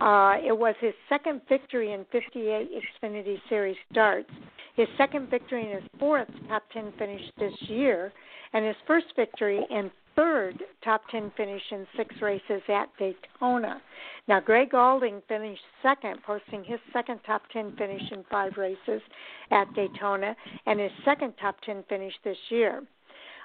[0.01, 2.71] Uh, it was his second victory in 58
[3.03, 4.31] Xfinity Series starts,
[4.77, 8.13] his second victory and his fourth top 10 finish this year,
[8.53, 13.81] and his first victory and third top 10 finish in six races at Daytona.
[14.29, 19.03] Now, Gray Gaulding finished second, posting his second top 10 finish in five races
[19.51, 22.83] at Daytona and his second top 10 finish this year.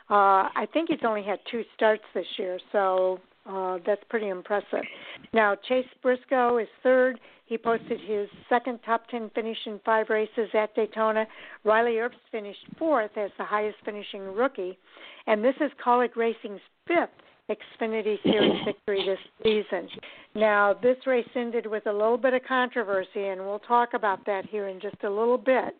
[0.09, 4.83] Uh, I think he's only had two starts this year, so uh, that's pretty impressive.
[5.33, 7.19] Now, Chase Briscoe is third.
[7.45, 11.25] He posted his second top 10 finish in five races at Daytona.
[11.63, 14.77] Riley Herbst finished fourth as the highest finishing rookie.
[15.27, 17.09] And this is Kaulig Racing's fifth
[17.49, 19.87] Xfinity Series victory this season.
[20.35, 24.45] Now, this race ended with a little bit of controversy, and we'll talk about that
[24.45, 25.73] here in just a little bit.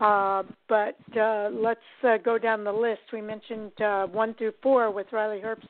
[0.00, 3.00] Uh, but uh, let's uh, go down the list.
[3.12, 5.66] We mentioned uh, one through four with Riley Herbst,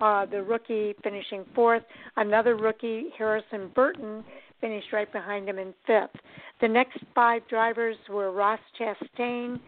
[0.00, 1.82] uh, the rookie, finishing fourth.
[2.16, 4.24] Another rookie, Harrison Burton,
[4.60, 6.20] finished right behind him in fifth.
[6.60, 9.60] The next five drivers were Ross Chastain,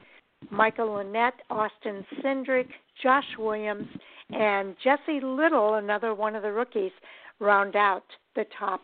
[0.50, 2.68] Michael Annett, Austin Cindric,
[3.02, 3.88] Josh Williams,
[4.30, 6.92] and Jesse Little, another one of the rookies,
[7.38, 8.82] round out the top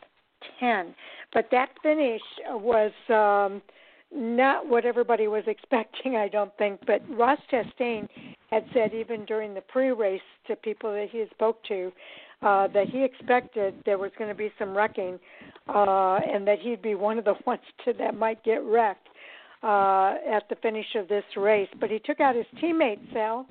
[0.60, 0.94] 10.
[1.32, 3.62] But that finish was um,
[4.12, 6.80] not what everybody was expecting, I don't think.
[6.86, 8.08] But Ross Chastain
[8.50, 11.92] had said, even during the pre race to people that he spoke to,
[12.42, 15.18] uh, that he expected there was going to be some wrecking
[15.68, 19.08] uh, and that he'd be one of the ones to, that might get wrecked
[19.62, 21.68] uh, at the finish of this race.
[21.80, 23.46] But he took out his teammate, Sal.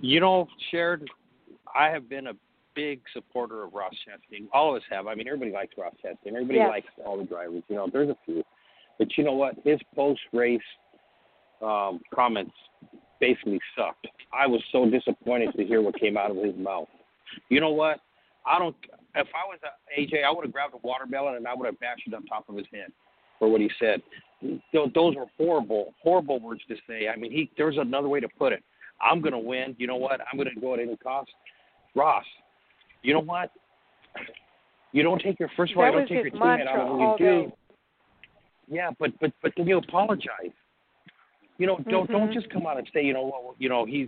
[0.00, 1.06] You know, Sharon,
[1.74, 2.34] I have been a
[2.74, 4.46] big supporter of Ross Chastain.
[4.52, 5.06] All of us have.
[5.06, 6.28] I mean, everybody likes Ross Chastain.
[6.28, 6.68] Everybody yes.
[6.68, 7.62] likes all the drivers.
[7.68, 8.44] You know, there's a few.
[8.98, 9.54] But you know what?
[9.64, 10.60] His post race
[11.62, 12.52] um, comments
[13.20, 14.06] basically sucked.
[14.32, 16.88] I was so disappointed to hear what came out of his mouth.
[17.48, 18.00] You know what?
[18.46, 18.76] I don't.
[19.14, 21.78] If I was a, AJ, I would have grabbed a watermelon and I would have
[21.80, 22.88] bashed it on top of his head
[23.38, 24.02] for what he said.
[24.72, 27.08] Those were horrible, horrible words to say.
[27.08, 28.62] I mean, he there's another way to put it.
[29.00, 29.74] I'm going to win.
[29.78, 30.20] You know what?
[30.20, 31.30] I'm going to go at any cost.
[31.94, 32.24] Ross,
[33.02, 33.50] you know what?
[34.92, 37.26] You don't take your first that you don't take your teammate out of all you
[37.26, 37.46] do.
[37.46, 37.54] day.
[38.68, 40.52] Yeah, but but but then you apologize.
[41.58, 42.32] You know, don't don't Mhm.
[42.32, 44.06] just come out and say, you know, well, you know, he,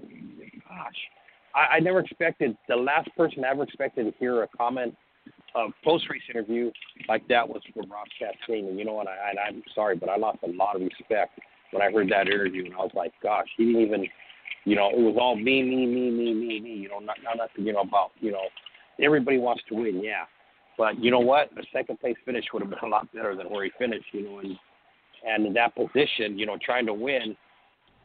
[0.68, 1.08] gosh,
[1.54, 4.96] I, I never expected the last person I ever expected to hear a comment,
[5.54, 6.70] a post race interview
[7.08, 9.08] like that was from Ross Chastain, and you know what?
[9.08, 11.38] I, and I'm sorry, but I lost a lot of respect
[11.70, 14.06] when I heard that interview, and I was like, gosh, he didn't even,
[14.64, 16.70] you know, it was all me, me, me, me, me, me.
[16.74, 18.48] You know, not not nothing, you know, about you know,
[19.00, 20.24] everybody wants to win, yeah.
[20.78, 21.50] But you know what?
[21.58, 24.06] A second place finish would have been a lot better than where he finished.
[24.12, 24.56] You know, and
[25.26, 27.36] and in that position, you know, trying to win,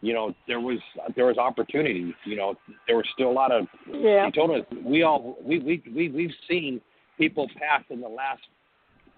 [0.01, 0.79] you know, there was
[1.15, 2.13] there was opportunity.
[2.25, 2.55] You know,
[2.87, 4.25] there was still a lot of Yeah.
[4.25, 4.65] Daytona.
[4.83, 6.81] We all we we we we've seen
[7.17, 8.41] people pass in the last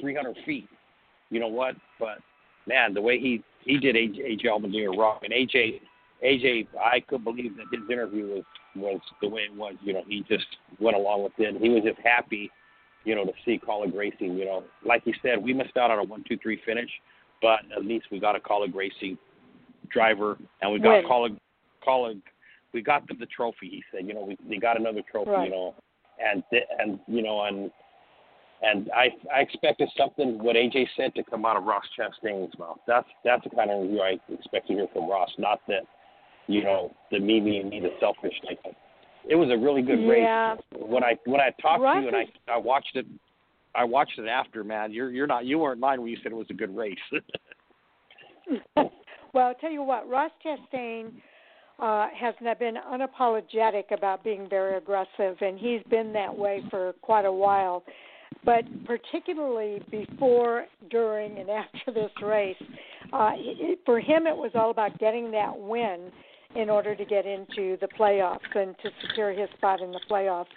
[0.02, 0.68] 300 feet.
[1.30, 1.76] You know what?
[2.00, 2.20] But
[2.68, 5.80] man, the way he he did AJ, AJ Allmendinger wrong, and AJ
[6.24, 8.44] AJ, I could believe that his interview was
[8.76, 9.76] was the way it was.
[9.84, 10.46] You know, he just
[10.80, 11.62] went along with it.
[11.62, 12.50] He was just happy,
[13.04, 14.38] you know, to see Kaulig Racing.
[14.38, 16.90] You know, like he said, we missed out on a one, two, three finish,
[17.42, 19.18] but at least we got a Kaulig Racing
[19.90, 21.06] driver, and we got Win.
[21.06, 21.38] Kaulig,
[21.86, 22.22] Kaulig.
[22.74, 23.70] We got the, the trophy.
[23.70, 25.32] He said, you know, we we got another trophy.
[25.32, 25.46] Right.
[25.46, 25.76] You know,
[26.20, 27.72] and th- and you know, and
[28.62, 32.80] and I I expected something what AJ said to come out of Ross Chastain's mouth.
[32.88, 35.30] That's that's the kind of review I expect to hear from Ross.
[35.38, 35.84] Not that,
[36.48, 38.60] you know, the me me and me the selfish like.
[39.28, 40.54] It was a really good Yeah.
[40.54, 40.62] race.
[40.72, 43.06] When I when I talked to you and I I watched it,
[43.76, 44.64] I watched it after.
[44.64, 46.98] Man, you're you're not you weren't lying when you said it was a good race.
[48.76, 48.92] well,
[49.36, 51.12] I'll tell you what, Ross Chastain
[51.80, 57.26] uh, has been unapologetic about being very aggressive, and he's been that way for quite
[57.26, 57.84] a while.
[58.46, 62.56] But particularly before, during, and after this race,
[63.12, 66.12] uh, it, for him it was all about getting that win
[66.56, 70.48] in order to get into the playoffs and to secure his spot in the playoffs.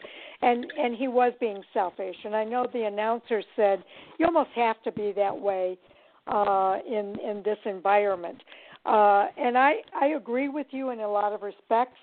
[0.43, 2.17] And and he was being selfish.
[2.25, 3.83] And I know the announcer said
[4.19, 5.79] you almost have to be that way
[6.27, 8.43] uh, in in this environment.
[8.85, 11.99] Uh, and I I agree with you in a lot of respects,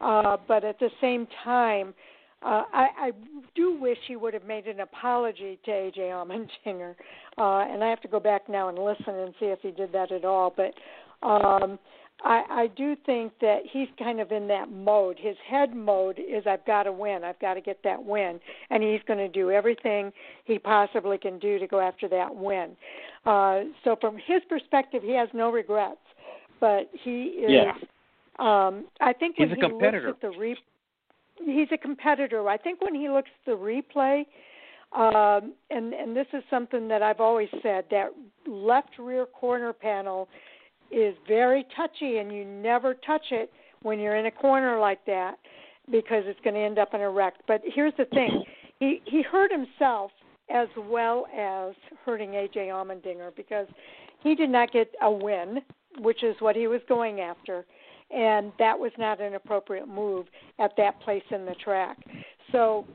[0.00, 1.94] uh, but at the same time,
[2.42, 3.12] uh, I, I
[3.54, 6.94] do wish he would have made an apology to AJ Allmendinger.
[7.38, 9.92] Uh, and I have to go back now and listen and see if he did
[9.92, 10.54] that at all.
[10.54, 10.74] But
[11.26, 11.78] um,
[12.24, 15.18] I, I do think that he's kind of in that mode.
[15.20, 17.24] His head mode is I've got to win.
[17.24, 20.12] I've got to get that win, and he's going to do everything
[20.44, 22.70] he possibly can do to go after that win.
[23.26, 25.98] Uh, so from his perspective, he has no regrets.
[26.58, 27.50] But he is.
[27.50, 27.72] Yeah.
[28.38, 30.08] Um, I think when He's a he competitor.
[30.08, 30.56] looks at the re-
[31.44, 32.48] he's a competitor.
[32.48, 34.24] I think when he looks at the replay,
[34.94, 38.08] um, and and this is something that I've always said that
[38.46, 40.28] left rear corner panel
[40.90, 43.50] is very touchy, and you never touch it
[43.82, 45.36] when you're in a corner like that
[45.90, 47.34] because it's going to end up in a wreck.
[47.46, 48.44] But here's the thing:
[48.80, 50.10] he he hurt himself
[50.50, 53.66] as well as hurting AJ Allmendinger because
[54.22, 55.58] he did not get a win,
[55.98, 57.64] which is what he was going after,
[58.10, 60.26] and that was not an appropriate move
[60.58, 61.98] at that place in the track.
[62.52, 62.86] So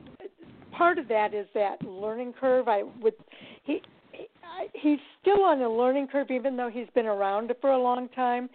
[0.72, 2.68] part of that is that learning curve.
[2.68, 3.14] I would
[3.64, 3.82] he
[4.74, 8.48] he's still on a learning curve, even though he's been around for a long time.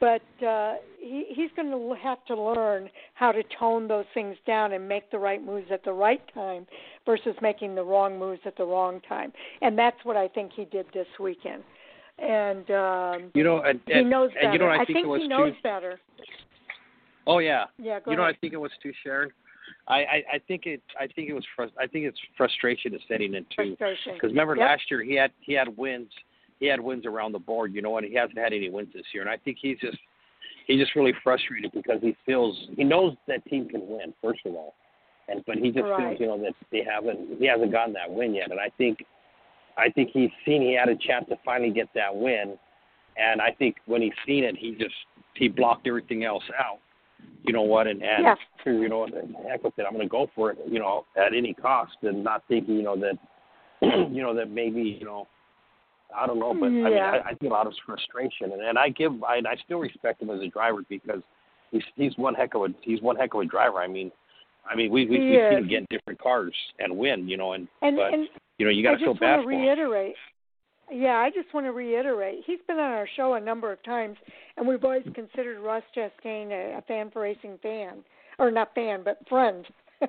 [0.00, 4.72] But uh, he, he's going to have to learn how to tone those things down
[4.72, 6.66] and make the right moves at the right time
[7.06, 9.32] versus making the wrong moves at the wrong time.
[9.62, 11.62] And that's what I think he did this weekend.
[12.18, 14.46] And um, you know, and, he knows better.
[14.46, 15.62] and you know I, think, think it was he knows too.
[15.62, 16.00] better.
[17.26, 18.34] Oh yeah, Yeah, go you know what.
[18.34, 19.30] I think it was too, Sharon.
[19.88, 23.00] I, I I think it I think it was frus- I think it's frustration is
[23.08, 23.76] setting in too.
[23.78, 24.66] Because remember Yep.
[24.68, 26.10] last year he had he had wins
[26.60, 29.04] he had wins around the board, you know, and he hasn't had any wins this
[29.12, 29.22] year.
[29.22, 29.98] And I think he's just
[30.66, 34.54] he's just really frustrated because he feels he knows that team can win first of
[34.54, 34.74] all,
[35.28, 36.16] and but he just Right.
[36.16, 38.50] feels you know that they haven't he hasn't gotten that win yet.
[38.50, 39.04] And I think
[39.76, 42.56] I think he's seen he had a chance to finally get that win,
[43.16, 44.94] and I think when he's seen it, he just
[45.34, 46.78] he blocked everything else out.
[47.44, 47.86] You know what?
[47.86, 48.34] And and Yeah.
[48.64, 49.06] you know,
[49.48, 50.58] heck with it, I'm going to go for it.
[50.66, 53.18] You know, at any cost, and not thinking you know that
[54.12, 55.26] you know that maybe you know
[56.16, 58.88] I don't know, but I mean, I, I a lot of frustration, and, and I
[58.88, 61.20] give, I, I still respect him as a driver because
[61.70, 63.78] he's he's one heck of a he's one heck of a driver.
[63.78, 64.12] I mean,
[64.70, 67.52] I mean, we we He we've seen him get different cars and win, you know,
[67.52, 68.28] and, And, but and
[68.58, 69.62] you know you got to feel just bad want for to him.
[69.62, 70.14] reiterate.
[70.90, 72.40] Yeah, I just want to reiterate.
[72.46, 74.16] He's been on our show a number of times,
[74.56, 78.04] and we've always considered Ross Chastain a, a fan for racing fan,
[78.38, 79.66] or not fan, but friend,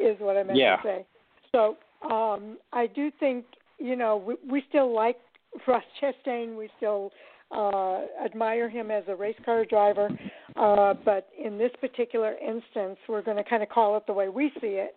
[0.00, 0.76] is what I meant Yeah.
[0.76, 1.06] to say.
[1.52, 1.76] So
[2.10, 3.44] um, I do think
[3.78, 5.16] you know we, we still like
[5.66, 6.56] Ross Chastain.
[6.56, 7.12] We still
[7.54, 10.08] uh, admire him as a race car driver,
[10.56, 14.28] uh, but in this particular instance, we're going to kind of call it the way
[14.28, 14.94] we see it,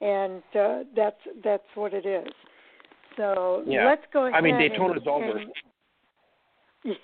[0.00, 2.32] and uh, that's that's what it is.
[3.18, 3.84] So Yeah.
[3.86, 4.34] let's go ahead.
[4.34, 5.38] I mean, and- Daytona's over.
[5.38, 5.52] and-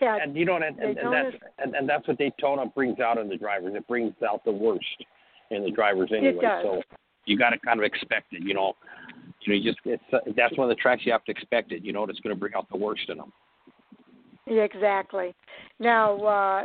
[0.00, 3.18] yeah, And you know, and, and, and that's and, and that's what Daytona brings out
[3.18, 3.74] in the drivers.
[3.74, 5.04] It brings out the worst
[5.50, 6.36] in the drivers anyway.
[6.36, 6.64] It does.
[6.64, 6.82] So
[7.26, 8.42] you got to kind of expect it.
[8.42, 8.74] You know,
[9.40, 11.72] you know, you just it's uh, that's one of the tracks you have to expect
[11.72, 11.84] it.
[11.84, 13.32] You know, it's going to bring out the worst in them.
[14.46, 15.34] Yeah, exactly.
[15.80, 16.62] Now, uh,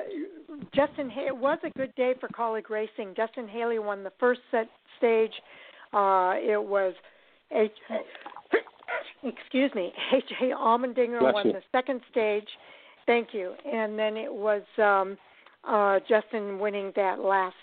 [0.76, 3.16] Justin, it was a good day for Kaulig Racing.
[3.18, 5.32] Justin Haley won the first set stage.
[5.94, 6.94] Uh, it was
[7.52, 7.72] H-
[9.24, 10.46] excuse me, H.A.
[10.56, 11.54] Allmendinger Bless won you.
[11.54, 12.48] the second stage.
[13.06, 13.54] Thank you.
[13.66, 15.18] And then it was um,
[15.68, 17.56] uh, Justin winning that last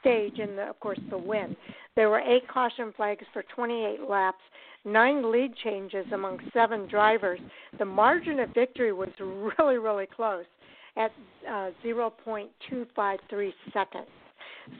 [0.00, 1.56] stage, and the, of course the win.
[1.94, 4.40] There were eight caution flags for 28 laps,
[4.84, 7.40] nine lead changes among seven drivers.
[7.78, 10.44] The margin of victory was really, really close
[10.96, 11.10] at
[11.48, 14.06] uh, 0.253 seconds.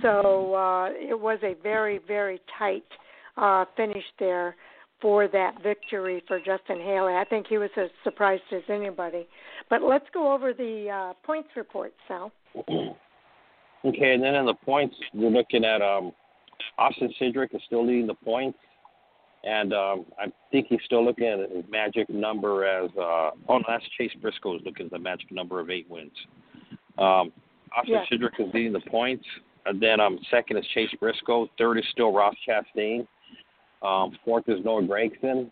[0.02, 2.84] So uh, it was a very, very tight
[3.36, 4.56] uh, finish there
[5.00, 7.14] for that victory for Justin Haley.
[7.14, 9.26] I think he was as surprised as anybody.
[9.68, 12.32] But let's go over the uh, points report, Sal.
[13.84, 16.10] Okay, and then in the points, we're looking at um,
[16.76, 18.58] Austin Cindric is still leading the points,
[19.44, 23.62] and um, I think he's still looking at his magic number as uh, oh no,
[23.68, 26.10] that's Chase Briscoe is looking at the magic number of eight wins.
[26.98, 27.32] Um,
[27.76, 28.06] Austin yes.
[28.10, 29.24] Cindric is leading the points,
[29.66, 31.48] and then um, second is Chase Briscoe.
[31.56, 33.06] Third is still Ross Chastain.
[33.82, 35.50] Um, fourth is Noah Gragson.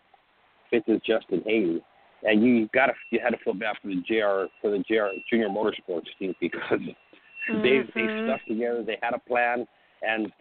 [0.69, 1.83] Fifth is Justin Haley.
[2.23, 5.07] And you got to you had to feel bad for the JR for the JR
[5.29, 7.61] Junior Motorsports team because mm-hmm.
[7.61, 8.83] they they stuck together.
[8.83, 9.67] They had a plan,
[10.01, 10.31] and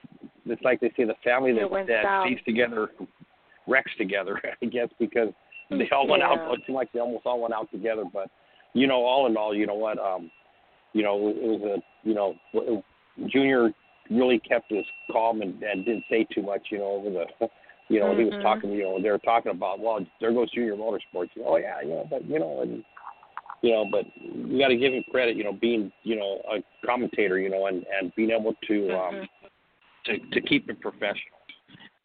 [0.46, 2.90] it's like they say the family that that stays together
[3.66, 4.40] wrecks together.
[4.62, 5.28] I guess because
[5.70, 6.30] they all went yeah.
[6.30, 6.54] out.
[6.54, 8.04] It seemed like they almost all went out together.
[8.10, 8.30] But
[8.72, 9.98] you know, all in all, you know what?
[9.98, 10.30] Um,
[10.94, 12.34] you know, it was a you know,
[13.28, 13.72] Junior
[14.10, 16.68] really kept his calm and, and didn't say too much.
[16.70, 17.48] You know, over the
[17.88, 18.18] you know, mm-hmm.
[18.20, 21.30] he was talking, you know, they were talking about, well, there goes Junior Motorsports.
[21.34, 22.82] You know, oh yeah, you know, but you know, and
[23.62, 26.86] you know, but you got to give him credit, you know, being, you know, a
[26.86, 29.16] commentator, you know, and and being able to mm-hmm.
[29.16, 29.28] um
[30.06, 31.38] to to keep it professional.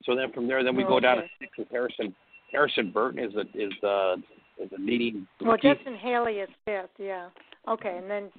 [0.03, 0.89] So then from there, then we okay.
[0.89, 2.15] go down to six with Harrison.
[2.51, 4.15] Harrison Burton is a is a
[4.59, 5.27] is a leading.
[5.41, 7.29] Well, Justin Haley is fifth, yeah.
[7.67, 8.29] Okay, and then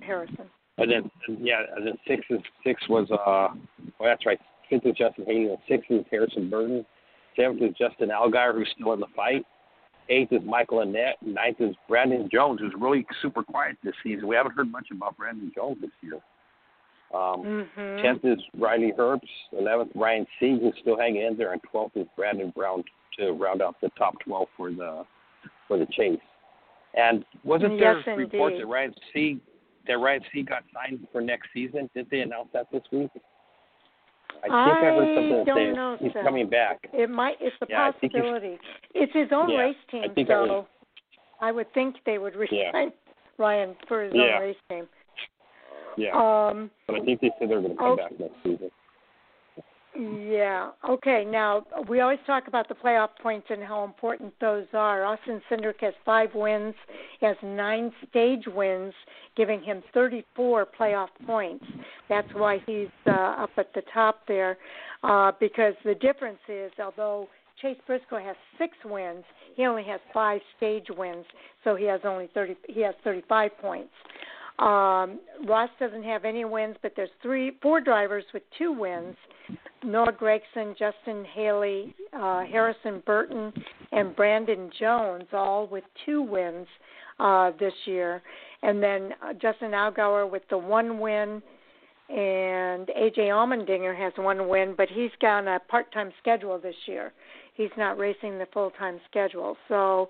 [0.00, 0.46] Harrison.
[0.78, 1.10] And then
[1.40, 4.40] yeah, and then six is six was uh, oh that's right,
[4.72, 6.86] fifth is Justin Haley, and sixth is Harrison Burton.
[7.36, 9.44] Seventh is Justin Allgaier, who's still in the fight.
[10.08, 11.14] Eighth is Michael Annett.
[11.22, 14.26] Ninth is Brandon Jones, who's really super quiet this season.
[14.26, 16.20] We haven't heard much about Brandon Jones this year.
[17.14, 18.02] Um, mm-hmm.
[18.02, 19.20] Tenth is Riley Herbst.
[19.58, 22.82] Eleventh, Ryan Sieg, who's still hanging in there, and twelfth is Brandon Brown
[23.18, 25.04] to round out the top twelve for the
[25.68, 26.18] for the chase.
[26.94, 29.40] And wasn't there yes, reports that Ryan Sieg
[29.86, 31.88] that Ryan Sieg got signed for next season?
[31.94, 33.10] Did they announce that this week?
[34.38, 36.22] I think I, I heard something don't saying know, he's so.
[36.22, 36.88] coming back.
[36.92, 37.36] It might.
[37.40, 38.58] It's a Yeah, I possibility.
[38.94, 40.66] It's his own Yeah, race team, I so was-
[41.40, 42.88] I would think they would resign Yeah.
[43.38, 44.36] Ryan for his Yeah.
[44.36, 44.88] own race team.
[45.96, 46.70] Yeah, Um.
[46.86, 47.96] but I think they said they're going to come oh.
[47.96, 48.70] back next season.
[49.98, 50.70] Yeah.
[50.88, 51.24] Okay.
[51.24, 55.04] Now we always talk about the playoff points and how important those are.
[55.04, 56.74] Austin Cindric has five wins,
[57.20, 58.94] he has nine stage wins,
[59.36, 61.64] giving him 34 playoff points.
[62.08, 64.56] That's why he's uh, up at the top there,
[65.02, 67.28] uh, because the difference is although
[67.60, 69.24] Chase Briscoe has six wins,
[69.56, 71.26] he only has five stage wins,
[71.64, 72.56] so he has only 30.
[72.66, 73.92] He has 35 points.
[74.58, 79.16] Um, Ross doesn't have any wins, but there's three, four drivers with two wins.
[79.84, 83.52] Noah Gragson, Justin Haley, uh, Harrison Burton,
[83.90, 86.66] and Brandon Jones, all with two wins
[87.18, 88.22] uh, this year.
[88.62, 91.42] And then uh, Justin Allgaier with the one win,
[92.08, 97.12] and AJ Allmendinger has one win, but he's got a part-time schedule this year.
[97.54, 100.08] He's not racing the full-time schedule, so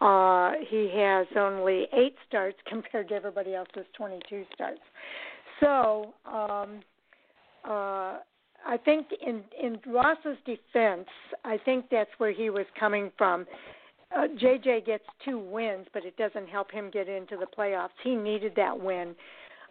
[0.00, 4.80] uh, he has only eight starts compared to everybody else's 22 starts.
[5.60, 6.14] So.
[6.26, 6.80] Um,
[7.64, 8.18] uh,
[8.66, 11.08] I think in in Ross's defense,
[11.44, 13.46] I think that's where he was coming from.
[14.14, 17.90] Uh, JJ gets two wins, but it doesn't help him get into the playoffs.
[18.02, 19.14] He needed that win,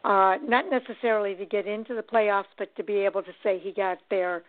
[0.03, 3.71] uh, not necessarily to get into the playoffs, but to be able to say he
[3.71, 4.43] got there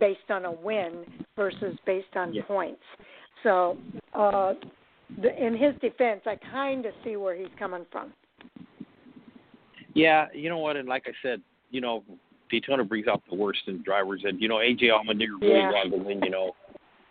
[0.00, 1.04] based on a win
[1.36, 2.42] versus based on Yeah.
[2.44, 2.82] points.
[3.42, 3.76] So,
[4.14, 4.54] uh,
[5.18, 8.12] the, in his defense, I kind of see where he's coming from.
[9.94, 12.02] Yeah, you know what, and like I said, you know,
[12.50, 15.72] Daytona brings out the worst in drivers, and you know, AJ Allmendinger really Yeah.
[15.72, 16.22] wanted to win.
[16.22, 16.54] You know,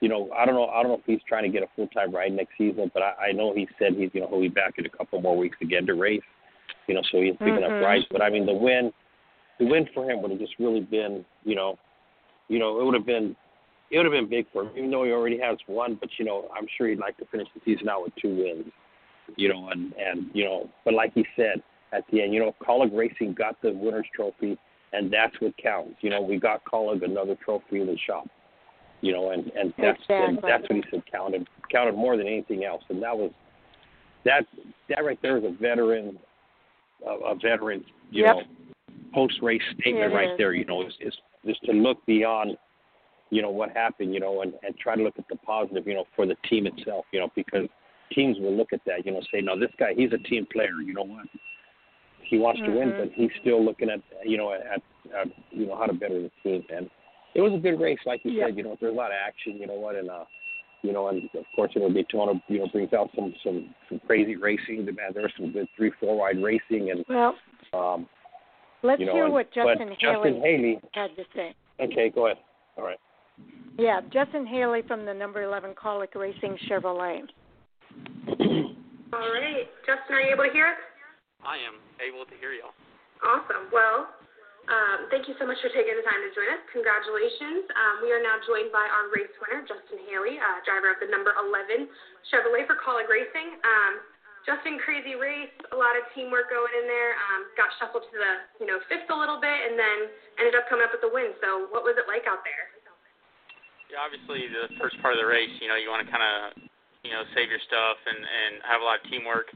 [0.02, 1.88] you know, I don't know, I don't know if he's trying to get a full
[1.88, 4.50] time ride next season, but I, I know he said he's, you know, he'll be
[4.50, 6.22] back in a couple more weeks again to race.
[6.88, 7.76] You know, so he's picking Mhm.
[7.76, 8.06] up rides.
[8.12, 8.94] But I mean, the win,
[9.60, 11.78] the win for him would have just really been, you know,
[12.48, 13.36] you know, it would have been,
[13.90, 15.96] it would have been big for him, even though he already has one.
[15.96, 18.72] But you know, I'm sure he'd like to finish the season out with two wins.
[19.38, 22.54] You know, and and you know, but like he said at the end, you know,
[22.62, 24.58] Kaulig Racing got the winners trophy,
[24.96, 25.96] and that's what counts.
[26.02, 28.28] You know, we got Kaulig another trophy in the shop.
[29.02, 32.64] You know, and and that's and that's what he said counted counted more than anything
[32.64, 33.32] else, and that was
[34.24, 34.46] that
[34.89, 36.18] that right there is a veteran,
[37.06, 38.36] a, a veteran, you Yep.
[38.36, 38.41] know,
[39.14, 40.38] post race statement It right is.
[40.38, 40.54] there.
[40.54, 42.58] You know, is is is to look beyond,
[43.30, 44.14] you know, what happened.
[44.14, 45.86] You know, and and try to look at the positive.
[45.88, 47.06] You know, for the team itself.
[47.12, 47.68] You know, because
[48.14, 49.06] teams will look at that.
[49.06, 50.82] You know, say, no, this guy, he's a team player.
[50.84, 51.28] You know what?
[52.28, 55.78] He wants to win, but he's still looking at you know at, at you know
[55.78, 56.63] how to better the team.
[56.76, 56.89] And
[57.36, 58.47] it was a good race, like you Yeah.
[58.47, 58.57] said.
[58.57, 59.57] You know, there's a lot of action.
[59.57, 59.95] You know what?
[59.95, 60.26] And uh,
[60.82, 63.99] you know, and of course, you know, Daytona, you know, brings out some some some
[64.07, 64.86] crazy racing.
[64.86, 67.36] Man, there was some good three four wide racing, and Well,
[67.73, 68.07] um,
[68.84, 70.80] Let's you know, hear and- what Justin Haley Justin Haley.
[70.93, 71.55] had to say.
[71.80, 72.38] Okay, go ahead.
[72.78, 72.99] All right.
[73.78, 77.23] Yeah, Justin Haley from the number 11 Kaulig Racing Chevrolet.
[79.13, 79.67] All right.
[79.86, 80.78] Justin, are you able to hear us?
[81.46, 82.74] I am able to hear y'all.
[83.22, 83.70] Awesome.
[83.70, 84.10] Well,
[84.66, 86.62] um, thank you so much for taking the time to join us.
[86.74, 87.70] Congratulations.
[87.70, 91.10] Um, we are now joined by our race winner, Justin Haley, uh, driver of the
[91.14, 91.86] number 11
[92.34, 93.62] Chevrolet for Kaulig Racing.
[93.62, 93.93] Um,
[94.46, 97.18] Justin, crazy race, a lot of teamwork going in there.
[97.30, 99.98] Um, got shuffled to the you know fifth a little bit, and then
[100.38, 101.34] ended up coming up with the win.
[101.41, 102.70] So, what was it like out there?
[103.89, 106.62] Yeah, obviously the first part of the race, you know, you want to kind of,
[107.02, 109.50] you know, save your stuff and and have a lot of teamwork.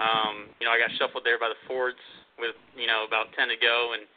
[0.00, 2.00] Um, you know, I got shuffled there by the Fords
[2.40, 4.08] with you know about ten to go, and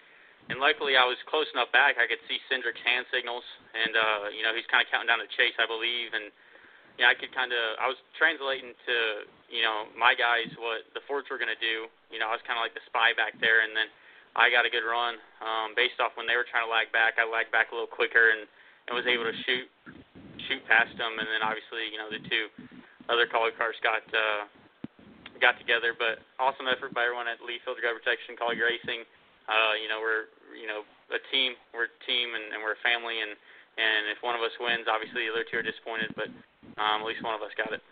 [0.48, 3.44] and luckily I was close enough back I could see Cindric's hand signals,
[3.76, 6.32] and uh, you know he's kind of counting down the chase, I believe, and
[6.96, 8.96] yeah, I could kind of I was translating to
[9.52, 11.92] you know my guys what the Fords were going to do.
[12.08, 13.92] You know, I was kind of like the spy back there, and then
[14.36, 17.20] I got a good run um, based off when they were trying to lag back.
[17.20, 18.48] I lagged back a little quicker and
[18.88, 19.68] and was able to shoot
[20.48, 22.48] shoot past them, and then obviously you know the two
[23.12, 24.48] other Kaulig cars got uh,
[25.42, 25.94] got together.
[25.96, 29.04] But awesome effort by everyone at Lee Field Driver Protection Kaulig Racing.
[29.46, 30.84] Uh, you know we're you know
[31.14, 33.38] a team, we're a team, and, and we're a family, and
[33.78, 36.30] and if one of us wins, obviously the other two are disappointed, but
[36.82, 37.84] um, at least one of us got it.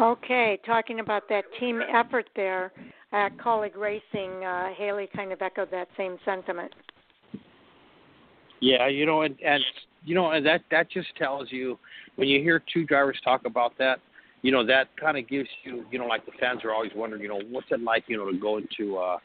[0.00, 2.72] Okay, talking about that team effort there
[3.12, 6.72] at Kaulig Racing, uh, Haley kind of echoed that same sentiment.
[8.60, 9.62] Yeah, you know, and and
[10.04, 11.78] you know, and that that just tells you
[12.16, 14.00] when you hear two drivers talk about that,
[14.44, 17.22] you know, that kind of gives you, you know, like the fans are always wondering,
[17.22, 19.16] you know, what's it like, you know, to go into, uh,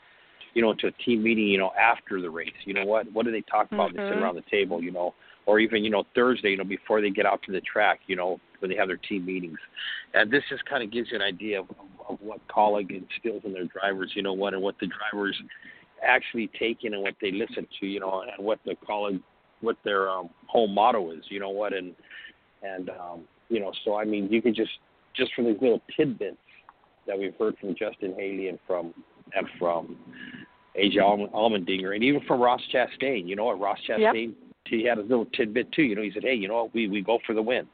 [0.53, 2.53] you know, to a team meeting, you know, after the race.
[2.63, 3.11] You know what?
[3.11, 3.91] What do they talk about?
[3.91, 4.21] They sit Mhm.
[4.21, 5.13] around the table, you know,
[5.45, 8.15] or even you know Thursday, you know, before they get out to the track, you
[8.15, 9.59] know, when they have their team meetings.
[10.13, 13.43] And this just kind of gives you an idea of, of, of what Kaulig instills
[13.43, 15.35] in their drivers, you know what, and what the drivers
[16.01, 19.21] actually take in and what they listen to, you know, and what the Kaulig,
[19.59, 21.93] what their um, whole motto is, you know what, and
[22.63, 24.71] and um, you know, so I mean, you can just
[25.15, 26.37] just from these little tidbits
[27.07, 28.93] that we've heard from Justin Haley and from
[29.35, 29.97] and from
[30.77, 30.97] AJ
[31.33, 33.27] Allmendinger and even from Ross Chastain.
[33.27, 34.33] You know what, Ross Chastain,
[34.65, 35.83] he had a little tidbit too.
[35.83, 37.67] You know, he said, hey, you know what, we we go for the win.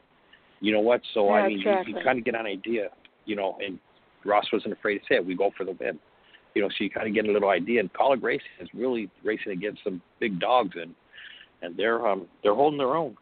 [0.60, 1.00] You know what?
[1.14, 1.94] So I Yeah, mean, you, exactly.
[1.94, 2.88] you kind of get an idea.
[3.26, 3.78] You know, and
[4.24, 5.26] Ross wasn't afraid to say it.
[5.26, 5.98] We go for the win.
[6.54, 7.80] You know, so you kind of get a little idea.
[7.80, 10.94] And Kaulig racing is really racing against some big dogs, and
[11.62, 13.16] and they're um they're holding their own.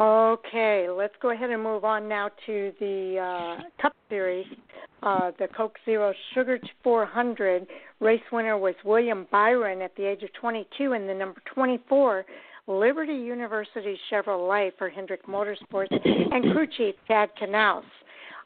[0.00, 4.46] Okay, let's go ahead and move on now to the uh, Cup Series.
[5.02, 7.66] Uh, the Coke Zero Sugar 400
[8.00, 12.24] race winner was William Byron at the age of 22 in the number 24
[12.66, 17.82] Liberty University Chevrolet for Hendrick Motorsports and crew chief Chad Knaus.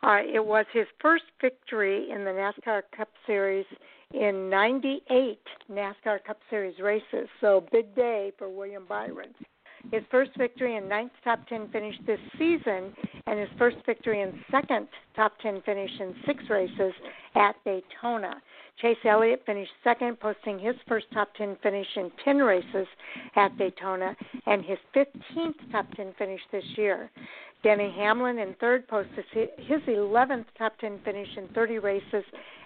[0.03, 3.67] Uh, it was his first victory in the NASCAR Cup Series
[4.13, 5.39] in 98
[5.71, 9.33] NASCAR Cup Series races, so big day for William Byron
[9.93, 12.93] his first victory and ninth top 10 finish this season,
[13.27, 16.93] and his first victory and second top 10 finish in six races
[17.35, 18.41] at Daytona.
[18.81, 22.87] Chase Elliott finished second, posting his first top 10 finish in 10 races
[23.37, 24.17] at Daytona
[24.47, 27.11] and his 15th top 10 finish this year.
[27.63, 29.25] Denny Hamlin in third posted
[29.57, 32.25] his 11th top 10 finish in 30 races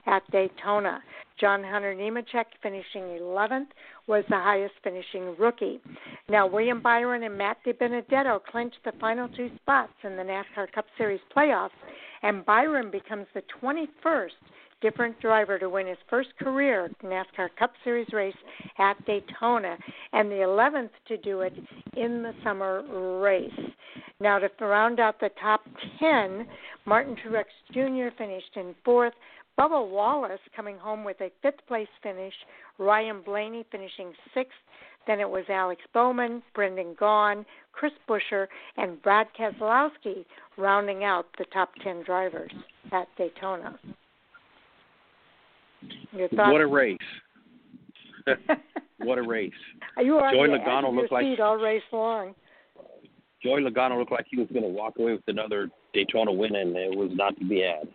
[0.09, 1.01] at Daytona.
[1.39, 3.69] John Hunter Nemechek finishing 11th
[4.09, 5.81] was the highest finishing rookie.
[6.29, 10.87] Now, William Byron and Matt DiBenedetto clinched the final two spots in the NASCAR Cup
[10.97, 11.71] Series playoffs,
[12.23, 14.31] and Byron becomes the 21st
[14.81, 18.37] different driver to win his first career NASCAR Cup Series race
[18.79, 19.77] at Daytona
[20.13, 21.53] and the 11th to do it
[21.97, 22.83] in the summer
[23.21, 23.51] race.
[24.21, 25.63] Now, to round out the top
[26.01, 26.47] 10,
[26.87, 28.15] Martin Truex Jr.
[28.17, 29.13] finished in fourth.
[29.59, 32.35] Bubba Wallace coming home with a fifth place finish.
[32.79, 34.53] Ryan Blaney finishing sixth.
[35.07, 38.47] Then it was Alex Bowman, Brendan Gaughan, Chris Buescher,
[38.77, 40.25] and Brad Keselowski
[40.57, 42.53] rounding out the top 10 drivers
[42.93, 43.79] at Daytona.
[46.13, 46.53] Your thoughts?
[46.53, 46.99] What a race!
[48.99, 49.53] what a race!
[49.99, 52.35] you were on Joey the edge Logano looked like- all race long.
[53.43, 56.77] Joey Logano looked like he was going to walk away with another Daytona win, and
[56.77, 57.89] it was not to be had.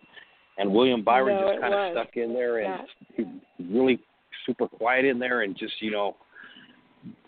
[0.58, 2.82] And William Byron No, just kind of stuck in there and
[3.16, 3.24] he
[3.70, 3.98] really
[4.46, 6.16] super quiet in there, and just you know.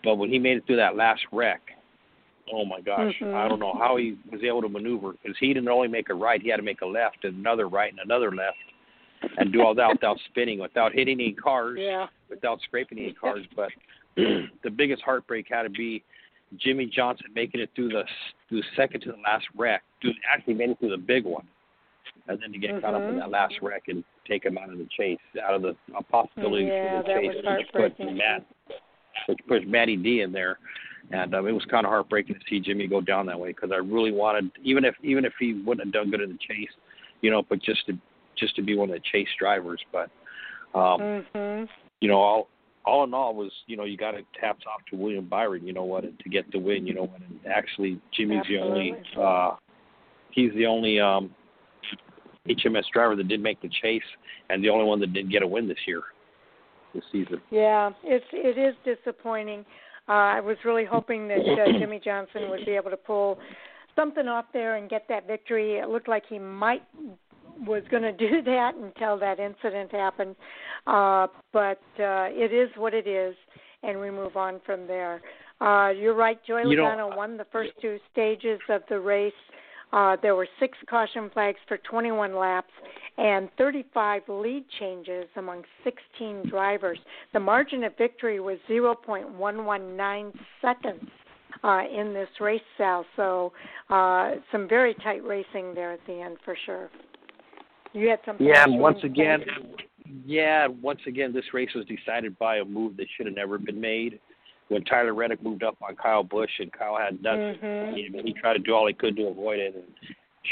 [0.03, 1.61] But when he made it through that last wreck,
[2.51, 3.33] oh my gosh, Mhm.
[3.33, 6.13] I don't know how he was able to maneuver because he didn't only make a
[6.13, 8.57] right; he had to make a left, and another right, and another left,
[9.37, 12.07] and do all that without spinning, without hitting any cars Yeah.
[12.29, 13.45] without scraping any cars.
[13.55, 13.71] But
[14.15, 16.03] the biggest heartbreak had to be
[16.57, 18.03] Jimmie Johnson making it through the
[18.49, 19.83] through second to the last wreck.
[20.01, 21.47] Dude, actually made it through the big one,
[22.27, 23.19] and then to get caught up in Mhm.
[23.19, 26.65] that last wreck and take him out of the chase, out of the uh, possibility
[26.65, 27.99] Yeah, for the chase, which put.
[28.13, 28.45] Matt,
[29.27, 30.59] which pushed Matty D in there,
[31.11, 33.71] and um, it was kind of heartbreaking to see Jimmy go down that way because
[33.71, 36.71] I really wanted, even if even if he wouldn't have done good in the chase,
[37.21, 37.97] you know, but just to
[38.35, 40.09] just to be one of the chase drivers, but
[40.75, 41.69] um, Mhm.
[42.01, 42.49] you know, all
[42.85, 45.73] all in all was, you know, you got to taps off to William Byron, you
[45.73, 49.57] know what, to get the win, you know what, and actually Jimmy's the only, uh,
[50.31, 51.35] he's the only um,
[52.49, 54.01] HMS driver that did make the chase,
[54.49, 56.01] and the only one that didn't get a win this year,
[56.93, 57.41] this season.
[57.49, 59.65] Yeah, it's it is disappointing.
[60.09, 63.39] Uh, I was really hoping that uh, Jimmie Johnson would be able to pull
[63.95, 65.77] something off there and get that victory.
[65.77, 66.83] It looked like he might
[67.65, 70.35] was going to do that until that incident happened.
[70.85, 73.35] Uh, but uh, it is what it is,
[73.83, 75.21] and we move on from there.
[75.59, 76.39] Uh, you're right.
[76.45, 79.33] Joey You Logano won the first two stages of the race.
[79.93, 82.71] Uh, there were six caution flags for 21 laps
[83.17, 86.99] and 35 lead changes among 16 drivers.
[87.33, 91.09] The margin of victory was 0.119 seconds
[91.63, 93.05] uh, in this race, Sal.
[93.15, 93.53] So
[93.89, 96.89] uh, some very tight racing there at the end for sure.
[97.93, 98.45] You had something.
[98.45, 99.23] Yeah, and once wanted to say?
[99.23, 99.41] again,
[100.25, 103.79] yeah, once again, this race was decided by a move that should have never been
[103.79, 104.19] made.
[104.69, 107.95] When Tyler Reddick moved up on Kyle Busch, and Kyle had done, Mhm.
[107.95, 109.75] he, he tried to do all he could to avoid it.
[109.75, 109.85] And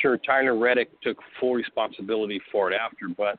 [0.01, 3.37] sure, Tyler Reddick took full responsibility for it after, but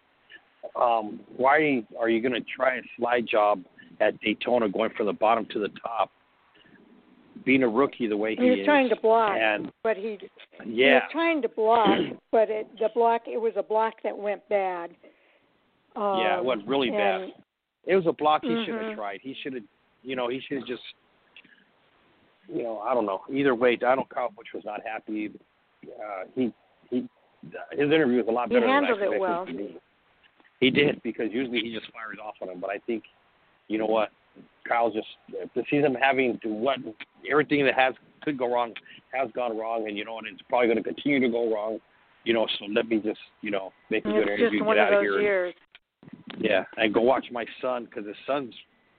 [0.81, 3.63] um, why are you going to try a slide job
[4.01, 6.11] at Daytona, going from the bottom to the top?
[7.45, 10.19] Being a rookie the way he, He was is, trying to block, and but he
[10.65, 11.99] he yeah, was trying to block,
[12.33, 14.91] but it, the block it was a block that went bad.
[15.95, 17.33] Um, yeah, it went really bad.
[17.85, 19.21] It was a block he should have tried.
[19.23, 19.63] He should have,
[20.07, 20.83] you know, he should have just,
[22.49, 23.23] you know, I don't know.
[23.33, 24.09] Either way, I don't.
[24.09, 25.33] Kyle was not happy.
[25.85, 26.53] Uh, he
[26.91, 27.09] he,
[27.73, 28.61] his interview was a lot better.
[28.67, 29.47] He handled than I it well.
[30.61, 32.61] He did because usually he just fires off on him.
[32.61, 33.03] But I think,
[33.69, 34.11] you know what,
[34.67, 35.09] Kyle just
[35.55, 36.79] to see them having to what
[37.31, 38.73] everything that has could go wrong
[39.13, 41.79] has gone wrong, and you know what, it's probably going to continue to go wrong.
[42.25, 45.01] You know, so let me just, you know, make a good interview, get out of
[45.03, 45.55] here, and-
[46.39, 48.55] yeah, and go watch my son because his son's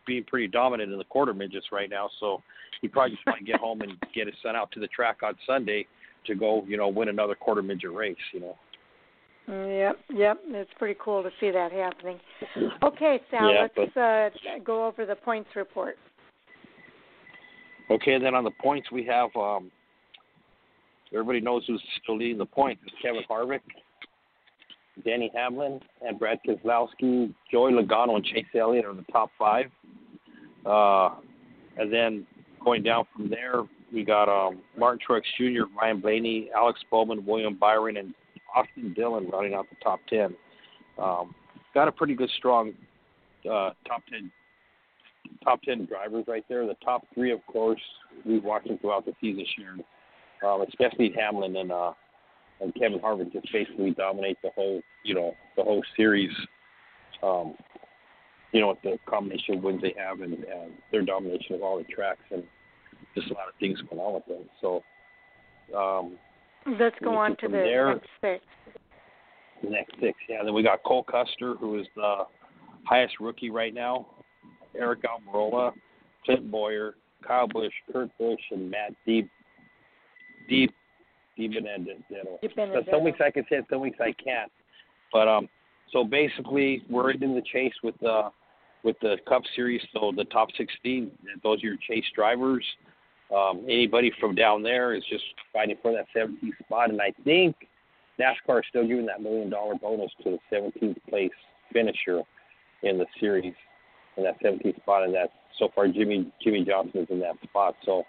[0.07, 2.09] being pretty dominant in the quarter midgets right now.
[2.19, 2.41] So
[2.81, 5.17] he probably just want to get home and get his son out to the track
[5.23, 5.85] on Sunday
[6.25, 8.15] to go, you know, win another quarter midget race.
[8.33, 8.55] You know.
[9.49, 10.37] Mm, Yep, yep.
[10.47, 12.19] It's pretty cool to see that happening.
[12.83, 14.29] Okay, Sal, Yeah, let's uh,
[14.65, 15.95] go over the points report.
[17.89, 19.29] Okay, then on the points we have.
[19.35, 19.71] um
[21.13, 22.81] Everybody knows who's still leading the points.
[22.85, 23.61] It's Kevin Harvick,
[25.05, 27.33] Denny Hamlin, and Brad Keselowski.
[27.49, 29.67] Joey Logano and Chase Elliott are the top five.
[30.67, 31.15] Uh,
[31.77, 32.25] and then
[32.63, 33.63] going down from there,
[33.93, 38.13] we got um, Martin Truex Jr., Ryan Blaney, Alex Bowman, William Byron, and
[38.55, 40.35] Austin Dillon running out the top ten.
[41.01, 41.33] Um,
[41.73, 42.73] got a pretty good, strong
[43.45, 44.31] uh, top ten
[45.43, 46.65] top ten drivers right there.
[46.65, 47.81] The top three, of course,
[48.25, 49.83] we've watched them throughout the season, Sharon.
[50.45, 51.93] Um, especially Hamlin and uh,
[52.59, 56.31] and Kevin Harvick just basically dominate the whole, you know, the whole series.
[57.23, 57.55] Um,
[58.57, 60.35] you know, with the combination of wins they have and,
[60.91, 62.41] their domination of all the tracks and
[63.13, 64.49] just a lot of things going on with them.
[64.61, 64.81] So
[65.77, 66.17] um,
[66.79, 67.93] Let's go on to the there.
[67.93, 68.43] next six.
[69.61, 70.43] the next six, yeah.
[70.43, 72.23] Then we got Cole Custer, who is the
[72.83, 74.07] highest rookie right now.
[74.75, 75.71] Aric Almirola,
[76.25, 76.95] Clint Bowyer,
[77.27, 79.29] Kyle Busch, Kurt Busch, and Matt Deep
[80.49, 80.71] Deep
[81.37, 81.93] Deep Benedetto.
[82.41, 82.91] Di So Benedetto.
[82.91, 84.51] some weeks I can say it, some weeks I can't.
[85.13, 85.47] But um,
[85.93, 88.29] so basically, we're in the chase with the
[88.87, 89.81] with the Cup Series.
[89.93, 91.11] So the top 16,
[91.43, 92.63] those are your chase drivers.
[93.35, 97.57] Um, anybody from down there is just fighting for that 17th spot, and I think
[98.17, 101.31] NASCAR is still giving that million dollar bonus to the 17th place
[101.73, 102.21] finisher
[102.83, 103.53] in the series,
[104.15, 107.75] in that 17th spot, and that so far Jimmy Jimmie Johnson is in that spot.
[107.83, 108.03] So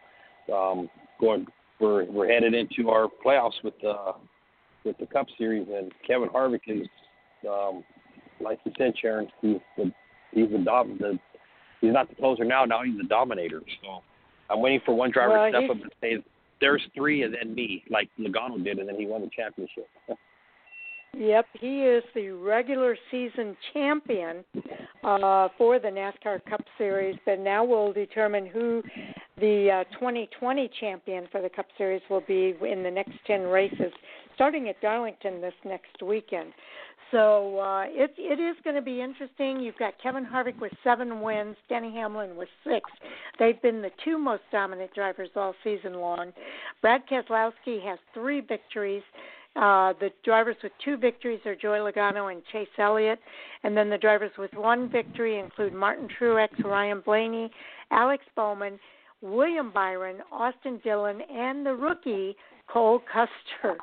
[0.54, 0.88] um,
[1.20, 1.48] going
[1.80, 4.12] we're we're headed into our playoffs with the
[4.84, 6.86] with the Cup Series, and Kevin Harvick is,
[7.50, 7.82] um,
[8.40, 9.92] like you said, Sharon, he's the
[10.32, 11.18] he's the dom the
[11.80, 12.64] he's not the closer now.
[12.64, 13.62] Now he's the dominator.
[13.82, 14.02] So
[14.50, 16.24] I'm waiting for one driver Well, to step up and say,
[16.60, 19.88] "There's three, and then me," like Logano did, and then he won the championship.
[21.16, 24.44] Yep, he is the regular season champion
[25.02, 28.82] uh, for the NASCAR Cup Series, but now we'll determine who
[29.40, 33.92] the uh, 2020 champion for the Cup Series will be in the next 10 races,
[34.34, 36.52] starting at Darlington this next weekend.
[37.10, 39.60] So uh, it it is going to be interesting.
[39.60, 42.90] You've got Kevin Harvick with seven wins, Denny Hamlin with six.
[43.38, 46.32] They've been the two most dominant drivers all season long.
[46.82, 49.02] Brad Keselowski has three victories.
[49.56, 53.18] Uh, the drivers with two victories are Joey Logano and Chase Elliott,
[53.64, 57.50] and then the drivers with one victory include Martin Truex, Ryan Blaney,
[57.90, 58.78] Alex Bowman,
[59.20, 62.36] William Byron, Austin Dillon, and the rookie
[62.68, 63.78] Cole Custer.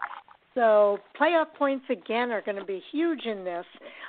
[0.55, 3.65] So playoff points again are going to be huge in this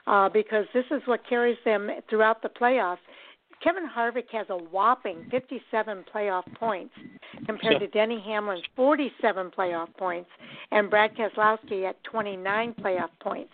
[0.07, 2.99] uh, because this is what carries them throughout the playoffs.
[3.63, 6.95] Kevin Harvick has a whopping 57 playoff points
[7.47, 10.29] compared to Denny Hamlin's 47 playoff points
[10.71, 13.51] and Brad Keselowski at 29 playoff points.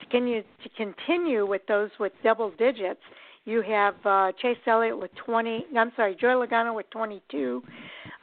[0.00, 3.00] To continue, to continue with those with double digits,
[3.44, 5.66] you have uh, Chase Elliott with 20.
[5.76, 7.62] I'm sorry, Joey Logano with 22,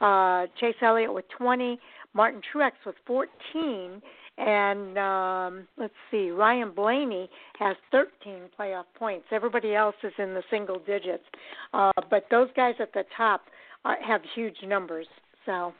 [0.00, 1.78] uh, Chase Elliott with 20,
[2.14, 4.00] Martin Truex with 14,
[4.38, 9.26] and um, let's see, Ryan Blaney has 13 playoff points.
[9.32, 11.24] Everybody else is in the single digits,
[11.72, 13.42] uh, but those guys at the top
[13.84, 15.06] are, have huge numbers.
[15.46, 15.72] So,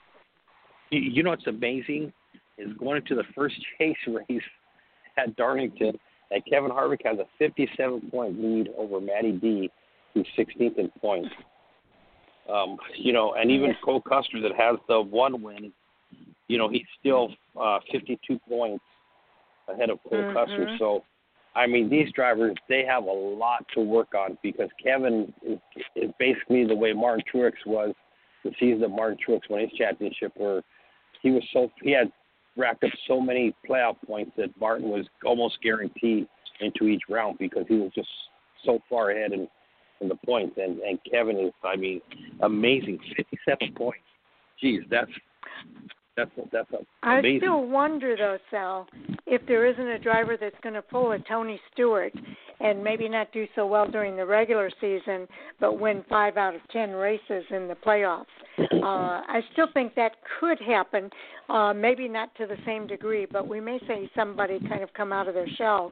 [0.91, 2.13] you know what's amazing
[2.59, 4.43] is going into the first chase race
[5.17, 5.99] at Darlington,
[6.31, 9.71] and Kevin Harvick has a 57 point lead over Matty D,
[10.13, 11.31] who's 16th in points.
[12.53, 15.73] Um, you know, and even Cole Custer that has the one win
[16.49, 17.31] you know, he's still
[17.61, 18.85] uh, 52 points
[19.69, 20.37] ahead of Cole mm-hmm.
[20.37, 20.77] Custer.
[20.79, 21.05] So,
[21.55, 25.59] I mean, these drivers they have a lot to work on because Kevin is,
[25.97, 27.95] is basically the way Martin Truex was
[28.45, 30.63] the season that Martin Truex won his championship, where
[31.23, 32.13] he was so he had
[32.57, 36.27] racked up so many playoff points that Martin was almost guaranteed
[36.61, 38.09] into each round because he was just
[38.65, 39.49] so far ahead in
[40.01, 40.57] in the points.
[40.57, 42.01] And and Kevin is, I mean,
[42.43, 43.99] amazing, 57 points.
[44.61, 45.11] Geez, that's
[46.17, 46.69] that's that's
[47.03, 47.41] amazing.
[47.43, 48.87] I still wonder though, Sal,
[49.27, 52.13] if there isn't a driver that's going to pull a Tony Stewart
[52.61, 55.27] and maybe not do so well during the regular season,
[55.61, 58.27] but win five out of ten races in the playoffs.
[58.85, 61.09] Uh, I still think that could happen.
[61.49, 65.11] Uh, maybe not to the same degree, but we may see somebody kind of come
[65.11, 65.91] out of their shell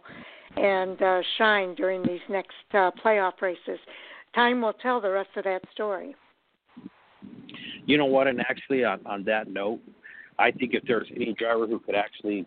[0.57, 3.79] and uh, shine during these next uh, playoff races.
[4.35, 6.15] Time will tell the rest of that story.
[7.87, 8.27] You know what?
[8.27, 9.81] And actually, on, on that note,
[10.39, 12.47] I think if there's any driver who could actually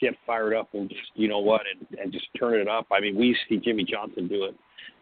[0.00, 2.86] get fired up and just you know what and, and just turn it up.
[2.92, 4.54] I mean, we see Jimmie Johnson do it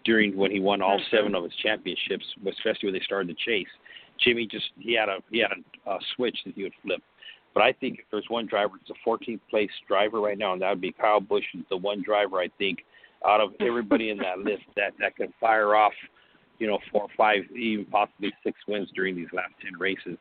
[0.04, 3.68] during when he won all seven of his championships, especially when they started the chase.
[4.20, 7.02] Jimmie just he had a he had a, a switch that he would flip.
[7.54, 10.62] But I think if there's one driver, it's a 14th place driver right now, and
[10.62, 11.44] that would be Kyle Busch.
[11.54, 12.80] Is the one driver I think
[13.24, 15.92] out of everybody in that list that that can fire off,
[16.58, 20.18] you know, four, five, even possibly six wins during these last ten races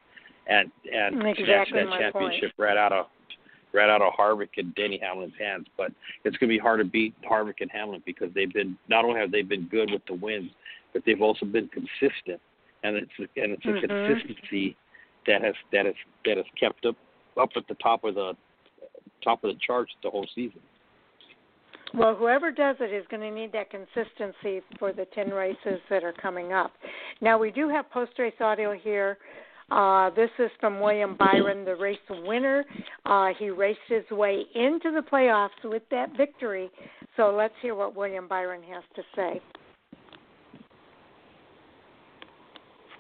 [0.47, 2.69] and and exactly snatch that championship point.
[2.69, 3.05] right out of
[3.73, 5.67] right out of Harvick and Denny Hamlin's hands.
[5.77, 5.91] But
[6.23, 9.19] it's going to be hard to beat Harvick and Hamlin because they've been not only
[9.19, 10.51] have they been good with the wins,
[10.93, 12.39] but they've also been consistent,
[12.83, 13.87] and it's and it's a mm-hmm.
[13.87, 14.75] consistency
[15.27, 16.95] that has that has that has kept up
[17.39, 18.33] up at the top of the
[19.23, 20.59] top of the charts the whole season.
[21.95, 26.03] Well, whoever does it is going to need that consistency for the 10 races that
[26.03, 26.71] are coming up.
[27.21, 29.19] Now, we do have post race audio here
[29.74, 32.63] uh, this is from William Byron, the race winner.
[33.05, 36.69] Uh, he raced his way into the playoffs with that victory.
[37.17, 39.41] So let's hear what William Byron has to say.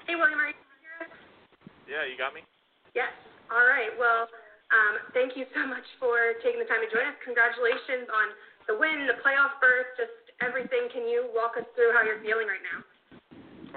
[0.09, 1.05] Hey, William, are you here?
[1.85, 2.41] Yeah, you got me?
[2.97, 3.13] Yes.
[3.53, 3.93] All right.
[3.93, 4.25] Well,
[4.73, 7.13] um, thank you so much for taking the time to join us.
[7.21, 8.33] Congratulations on
[8.65, 10.89] the win, the playoff berth, just everything.
[10.89, 12.81] Can you walk us through how you're feeling right now?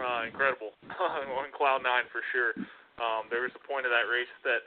[0.01, 0.73] Uh, incredible.
[0.97, 2.57] on cloud nine for sure.
[2.97, 4.65] Um, there was a point of that race that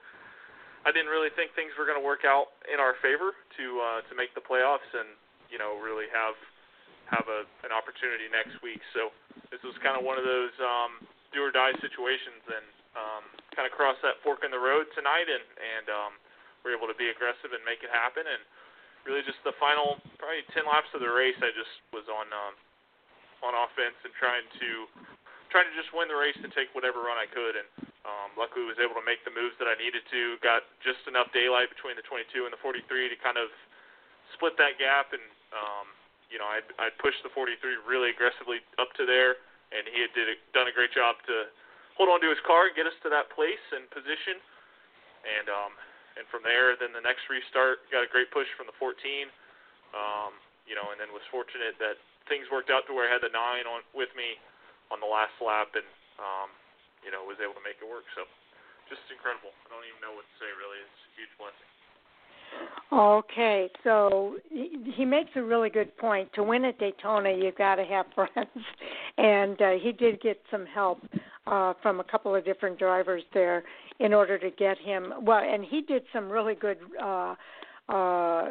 [0.86, 4.00] I didn't really think things were going to work out in our favor to uh,
[4.08, 5.18] to make the playoffs and
[5.50, 6.38] you know really have
[7.10, 8.80] have a an opportunity next week.
[8.94, 9.10] So
[9.50, 11.04] this was kind of one of those um,
[11.34, 12.66] do or die situations, and
[12.96, 13.24] um,
[13.58, 16.12] kind of crossed that fork in the road tonight, and and um,
[16.62, 18.24] we're able to be aggressive and make it happen.
[18.24, 18.42] And
[19.10, 22.54] really, just the final probably ten laps of the race, I just was on um,
[23.44, 24.70] on offense and trying to
[25.50, 27.58] trying to just win the race and take whatever run I could.
[27.58, 30.40] And um, luckily, was able to make the moves that I needed to.
[30.40, 33.52] Got just enough daylight between the 22 and the 43 to kind of
[34.36, 35.12] split that gap.
[35.12, 35.88] And um,
[36.32, 39.42] you know, I'd, I'd pushed the 43 really aggressively up to there,
[39.74, 41.50] and he had did a, done a great job to
[41.98, 44.40] hold on to his car and get us to that place and position.
[45.28, 45.74] And um,
[46.16, 48.96] and from there, then the next restart got a great push from the 14.
[49.92, 50.36] Um,
[50.70, 51.98] you know, and then was fortunate that
[52.30, 54.38] things worked out to where I had the nine on with me
[54.94, 55.88] on the last lap, and
[56.22, 56.50] um,
[57.04, 58.08] you know was able to make it work.
[58.16, 58.28] So
[58.88, 59.54] just incredible.
[59.66, 60.80] I don't even know what to say really.
[60.82, 61.70] It's a huge blessing.
[62.92, 66.28] Okay, so he makes a really good point.
[66.34, 68.66] To win at Daytona, you've got to have friends,
[69.18, 71.00] and uh, he did get some help
[71.46, 73.64] uh, from a couple of different drivers there
[74.00, 75.14] in order to get him.
[75.22, 77.36] Well, and he did some really good uh,
[77.90, 78.50] uh,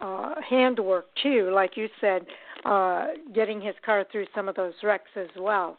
[0.00, 2.26] uh, handwork too, like you said,
[2.64, 5.78] uh, getting his car through some of those wrecks as well.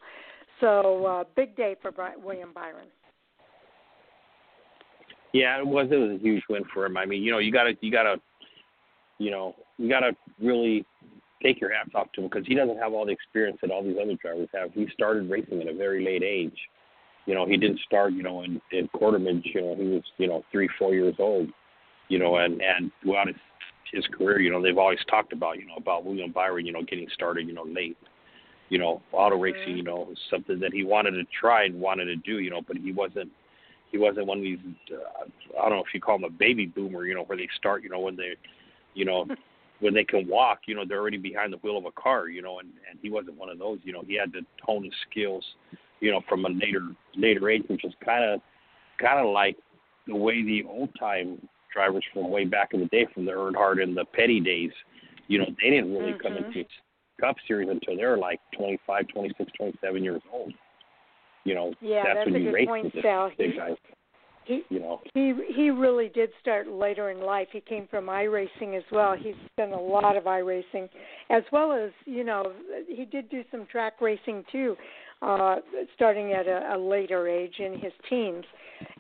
[0.62, 2.88] So uh, big day for Bri- William Byron.
[5.34, 5.88] Yeah, it was.
[5.92, 6.96] It was a huge win for him.
[6.96, 8.16] I mean, you know, you gotta, you gotta,
[9.18, 10.86] you know, you gotta really
[11.44, 13.84] take your hats off to him because he doesn't have all the experience that all
[13.84, 14.72] these other drivers have.
[14.74, 16.58] He started racing at a very late age.
[17.26, 19.56] You know, he didn't start, you know, in in quarter midget.
[19.56, 21.50] You know, he was, you know, three, four years old.
[22.08, 23.36] You know, and and throughout his
[23.92, 26.84] his career, you know, they've always talked about, you know, about William Byron, you know,
[26.84, 27.98] getting started, you know, late.
[28.70, 32.06] You know, auto racing, you know, was something that he wanted to try and wanted
[32.06, 33.32] to do, you know, but he wasn't
[33.92, 34.60] he wasn't one of these
[34.92, 35.26] uh,
[35.60, 37.84] I don't know if you call him a baby boomer, you know, where they start,
[37.84, 38.34] you know, when they
[38.94, 39.28] you know,
[39.82, 42.42] when they can walk, you know, they're already behind the wheel of a car, you
[42.42, 44.94] know, and and he wasn't one of those, you know, he had to hone his
[45.10, 45.44] skills,
[46.00, 48.42] you know, from a later later age, which is kind of
[49.00, 49.58] kind of like
[50.08, 51.40] the way the old time
[51.74, 54.72] drivers from way back in the day, from the Earnhardt and the Petty days,
[55.28, 56.22] you know, they didn't really mm-hmm.
[56.22, 56.64] come into
[57.20, 60.54] Cup Series until they were like 25, 26, 27 years old.
[61.44, 63.32] You know, yeah, that's, that's when a you race point, with the Sal.
[63.38, 63.76] big He- guys.
[64.46, 67.48] He You know, he he really did start later in life.
[67.52, 69.16] He came from iRacing as well.
[69.20, 70.88] He's done a lot of iRacing,
[71.32, 72.54] as well as you know
[72.88, 74.76] he did do some track racing too,
[75.24, 75.56] uh,
[75.96, 78.46] starting at a, a later age in his teens.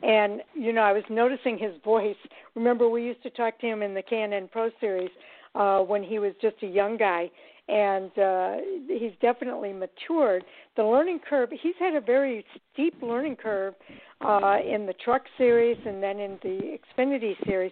[0.02, 2.18] And you know I was noticing his voice.
[2.56, 5.12] Remember we used to talk to him in the K&N Pro Series
[5.54, 7.30] uh, when he was just a young guy,
[7.68, 8.58] and uh,
[8.88, 10.44] he's definitely matured.
[10.76, 11.50] The learning curve.
[11.52, 13.74] He's had a very steep learning curve
[14.22, 17.72] uh, in the truck series and then in the Xfinity series,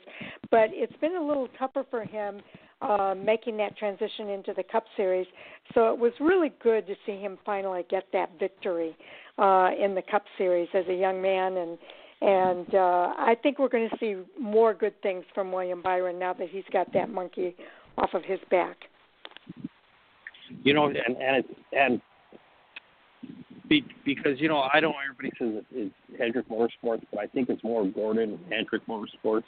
[0.50, 2.42] but it's been a little tougher for him
[2.82, 5.28] uh, making that transition into the Cup series.
[5.74, 8.96] So it was really good to see him finally get that victory
[9.38, 11.78] uh, in the Cup series as a young man, and
[12.22, 16.32] and uh, I think we're going to see more good things from William Byron now
[16.34, 17.54] that he's got that monkey
[17.98, 18.78] off of his back.
[20.64, 22.02] You know, and and it's and
[23.70, 27.50] be, because you know I know everybody says it's, it's Hendrick Motorsports, but I think
[27.50, 29.44] it's more Gordon Hendrick Motorsports.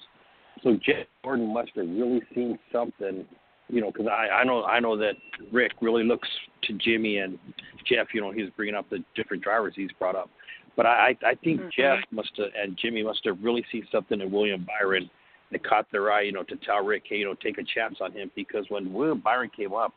[0.64, 3.26] So Jeff Gordon must have really seen something,
[3.68, 5.16] you know, because I I know I know that
[5.51, 6.30] Rick really looks
[6.64, 7.38] to Jimmy and
[7.86, 8.08] Jeff.
[8.14, 10.30] You know, he's bringing up the different drivers he's brought up,
[10.76, 11.72] but I I think Mhm.
[11.72, 15.10] Jeff must have and Jimmy must have really seen something in William Byron
[15.51, 16.22] that caught their eye.
[16.22, 18.93] You know, to tell Rick, hey, you know, take a chance on him because when
[18.93, 19.93] William Byron came up,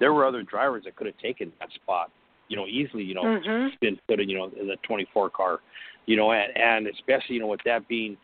[0.00, 2.10] there were other drivers that could have taken that spot.
[2.48, 3.04] You know, easily.
[3.04, 3.78] You know, Mhm.
[3.80, 5.60] been put in, you know, in the 24 car,
[6.06, 8.16] you know, and, and especially, you know, with that being,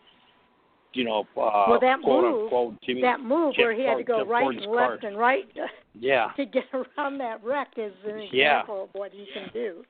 [0.94, 3.98] you know, uh, Well, that quote move- unquote, Jimmy, That move Jeff where he had
[3.98, 5.08] to go Jeff right Gordon's and left car.
[5.10, 5.46] and right
[5.94, 8.60] yeah, to get around that wreck is an Yeah.
[8.62, 9.84] example of what he can do.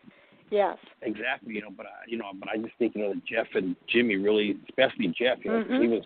[0.51, 0.79] Yes.
[1.03, 3.47] exactly, you know, but I, you know, but I just think, you know, that Jeff
[3.55, 5.91] and Jimmy really, especially Jeff, you know, 'cause he Mhm.
[5.91, 6.05] was,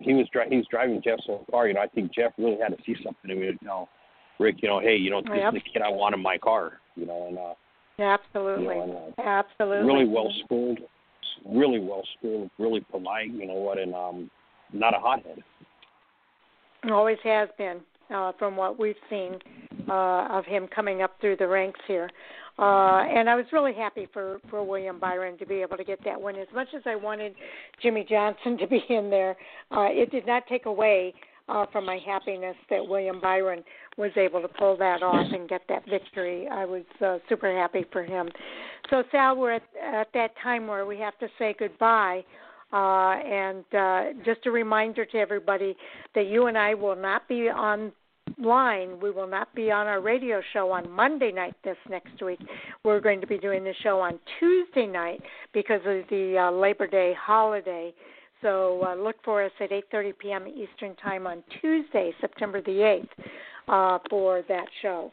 [0.00, 2.56] he was dri- he was driving Jeff's own car, you know, I think Jeff really
[2.56, 3.88] had to see something in me to tell
[4.38, 5.54] Rick, you know, hey, you know, this Yep.
[5.54, 7.54] is the kid I want in my car, you know, and uh,
[7.98, 8.74] you Absolutely.
[8.74, 9.92] know, and, uh, Absolutely.
[9.92, 10.80] really well schooled,
[11.46, 14.30] really well schooled, really polite, you know what, and um,
[14.72, 15.42] not a hothead.
[16.90, 17.80] Always has been,
[18.14, 19.38] uh, from what we've seen
[19.88, 22.10] uh, of him coming up through the ranks here.
[22.58, 25.98] Uh, and I was really happy for, for William Byron to be able to get
[26.04, 26.36] that win.
[26.36, 27.34] As much as I wanted
[27.82, 29.36] Jimmie Johnson to be in there,
[29.70, 31.14] uh, it did not take away
[31.48, 33.62] uh, from my happiness that William Byron
[33.96, 36.48] was able to pull that off and get that victory.
[36.50, 38.28] I was uh, super happy for him.
[38.90, 42.24] So, Sal, we're at, at that time where we have to say goodbye.
[42.72, 45.76] Uh, and uh, just a reminder to everybody
[46.16, 47.92] that you and I will not be online.
[49.00, 52.40] We will not be on our radio show on Monday night this next week.
[52.82, 55.22] We're going to be doing the show on Tuesday night
[55.52, 57.94] because of the uh, Labor Day holiday.
[58.44, 60.46] So uh, look for us at 8:30 p.m.
[60.46, 63.08] Eastern Time on Tuesday, September the 8th,
[63.68, 65.10] uh, for that show.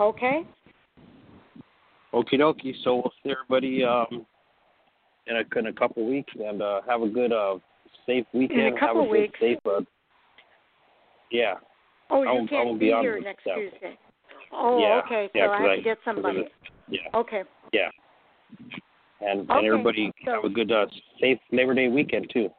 [0.00, 0.42] Okay.
[2.12, 2.74] Okie dokie.
[2.82, 4.26] So we'll see everybody um,
[5.28, 7.58] in a in a couple weeks, and uh, have a good, uh,
[8.04, 8.80] safe weekend.
[8.80, 9.30] couple have a good.
[9.40, 9.58] Safe.
[9.64, 9.80] Uh,
[11.30, 11.54] yeah.
[12.10, 13.44] Oh, I you won't- I can't won't be, be here next.
[13.44, 13.96] Tuesday.
[14.52, 15.00] Oh, yeah.
[15.06, 15.30] okay.
[15.32, 16.44] So yeah, I have to get somebody.
[16.88, 17.00] Yeah.
[17.14, 17.44] Okay.
[17.72, 17.88] Yeah.
[19.20, 20.86] And Okay, and everybody so- have a good, uh,
[21.20, 22.50] safe Labor Day weekend too.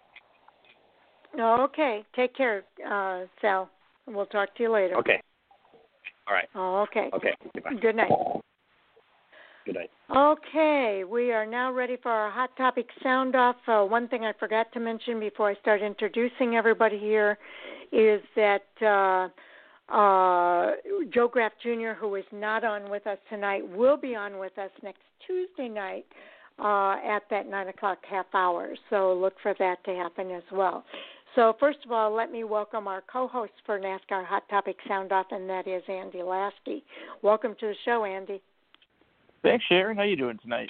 [1.38, 2.04] Oh, okay.
[2.16, 3.70] Take care, uh, Sal.
[4.08, 4.98] We'll talk to you later.
[4.98, 5.22] Okay.
[6.28, 6.48] All right.
[6.56, 7.10] Oh, okay.
[7.14, 7.34] Okay.
[7.54, 7.74] Goodbye.
[7.82, 8.12] Good night.
[9.66, 9.90] Good night.
[10.16, 13.56] Okay, we are now ready for our hot topic sound off.
[13.68, 17.38] Uh, one thing I forgot to mention before I start introducing everybody here
[17.92, 19.30] is that uh,
[19.94, 20.72] uh,
[21.14, 24.72] Joe Graf Jr., who is not on with us tonight, will be on with us
[24.84, 26.06] next Tuesday night
[26.60, 28.76] uh, at that nine o'clock half hour.
[28.90, 30.84] So look for that to happen as well.
[31.36, 35.26] So first of all, let me welcome our co-host for NASCAR Hot Topic Sound Off,
[35.32, 36.84] and that is Andy Laskey.
[37.24, 38.40] Welcome to the show, Andy.
[39.42, 39.98] Thanks, Sharon.
[39.98, 40.70] How are you doing tonight?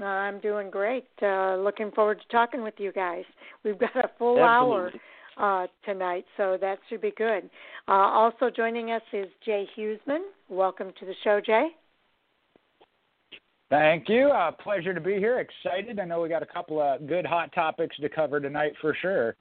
[0.00, 1.06] Uh, I'm doing great.
[1.22, 3.24] Uh, looking forward to talking with you guys.
[3.64, 5.00] We've got a full Absolutely.
[5.38, 7.48] hour uh, tonight, so that should be good.
[7.86, 10.22] Uh, also joining us is Jay Hughesman.
[10.48, 11.68] Welcome to the show, Jay.
[13.70, 14.28] Thank you.
[14.28, 15.38] Uh, pleasure to be here.
[15.38, 16.00] Excited.
[16.00, 19.36] I know we got a couple of good hot topics to cover tonight for sure.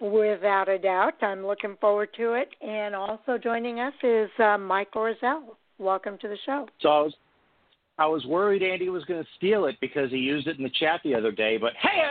[0.00, 2.48] Without a doubt, I'm looking forward to it.
[2.60, 5.42] And also joining us is uh, Mike Orzel.
[5.78, 6.66] Welcome to the show.
[6.80, 7.14] So I was,
[7.98, 10.70] I was worried Andy was going to steal it because he used it in the
[10.70, 11.58] chat the other day.
[11.58, 12.02] But hey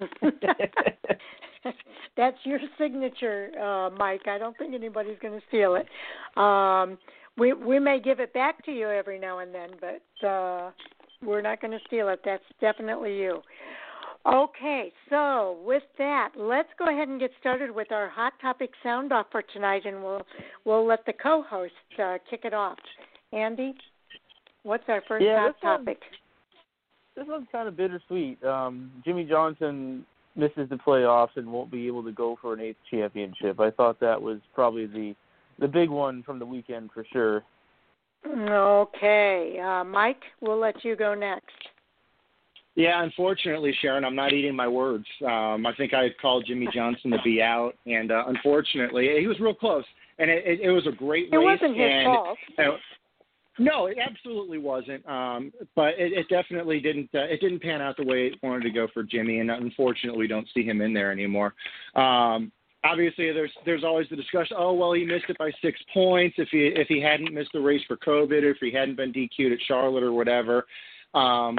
[2.16, 4.26] That's your signature, uh, Mike.
[4.26, 5.86] I don't think anybody's going to steal it.
[6.40, 6.98] Um,
[7.36, 10.70] we we may give it back to you every now and then, but uh,
[11.22, 12.20] we're not going to steal it.
[12.24, 13.42] That's definitely you.
[14.26, 19.12] Okay, so with that, let's go ahead and get started with our hot topic sound
[19.12, 20.26] off for tonight, and we'll
[20.66, 22.78] we'll let the co-host uh, kick it off.
[23.32, 23.74] Andy,
[24.62, 26.02] what's our first Yeah, hot this one- topic?
[27.16, 28.42] This one's kind of bittersweet.
[28.44, 30.06] Um, Jimmie Johnson
[30.36, 33.58] misses the playoffs and won't be able to go for an eighth championship.
[33.58, 35.14] I thought that was probably the
[35.58, 37.42] the big one from the weekend for sure.
[38.26, 41.50] Okay, uh, Mike, we'll let you go next.
[42.80, 45.04] Yeah, unfortunately, Sharon, I'm not eating my words.
[45.22, 49.26] Um, I think I had called Jimmie Johnson to be out, and uh, unfortunately, he
[49.26, 49.84] was real close.
[50.18, 51.44] And it, it, it was a great It race.
[51.60, 52.38] wasn't his and, fault.
[52.58, 52.62] uh,
[53.58, 55.06] no, it absolutely wasn't.
[55.06, 57.10] Um, but it, it definitely didn't.
[57.14, 60.18] Uh, it didn't pan out the way it wanted to go for Jimmy, and unfortunately,
[60.18, 61.54] we don't see him in there anymore.
[61.96, 62.50] Um,
[62.82, 64.56] obviously, there's there's always the discussion.
[64.58, 66.36] Oh well, he missed it by six points.
[66.38, 69.12] If he if he hadn't missed the race for COVID, or if he hadn't been
[69.12, 70.64] DQ'd at Charlotte or whatever.
[71.12, 71.58] Um,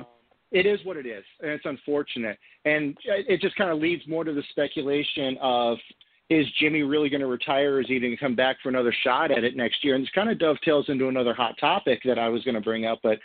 [0.52, 2.38] it is what it is, and it's unfortunate.
[2.66, 5.78] And it just kind of leads more to the speculation of
[6.30, 7.76] is Jimmy really going to retire?
[7.76, 9.95] Or is he going to come back for another shot at it next year?
[9.95, 12.86] And this kind of dovetails into another hot topic that I was going to bring
[12.86, 13.20] up, but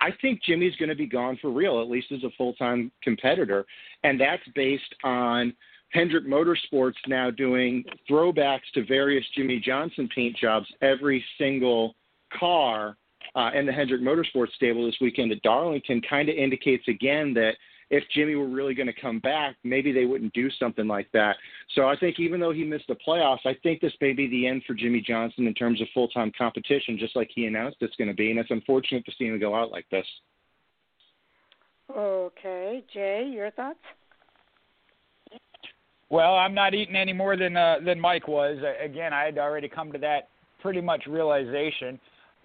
[0.00, 2.90] I think Jimmy's going to be gone for real, at least as a full time
[3.02, 3.64] competitor.
[4.04, 5.54] And that's based on
[5.90, 11.94] Hendrick Motorsports now doing throwbacks to various Jimmie Johnson paint jobs every single
[12.38, 12.96] car
[13.38, 17.52] uh, in the Hendrick Motorsports stable this weekend at Darlington kind of indicates again that
[17.88, 21.36] if Jimmy were really going to come back, maybe they wouldn't do something like that.
[21.74, 24.46] So I think even though he missed the playoffs, I think this may be the
[24.46, 27.96] end for Jimmie Johnson in terms of full time competition, just like he announced it's
[27.96, 28.30] going to be.
[28.30, 30.06] And it's unfortunate to see him go out like this.
[31.96, 33.78] Okay, Jay, your thoughts?
[36.10, 38.58] Well, I'm not eating any more than uh, than Mike was.
[38.62, 40.28] Uh, Again, I had already come to that
[40.60, 41.98] pretty much realization.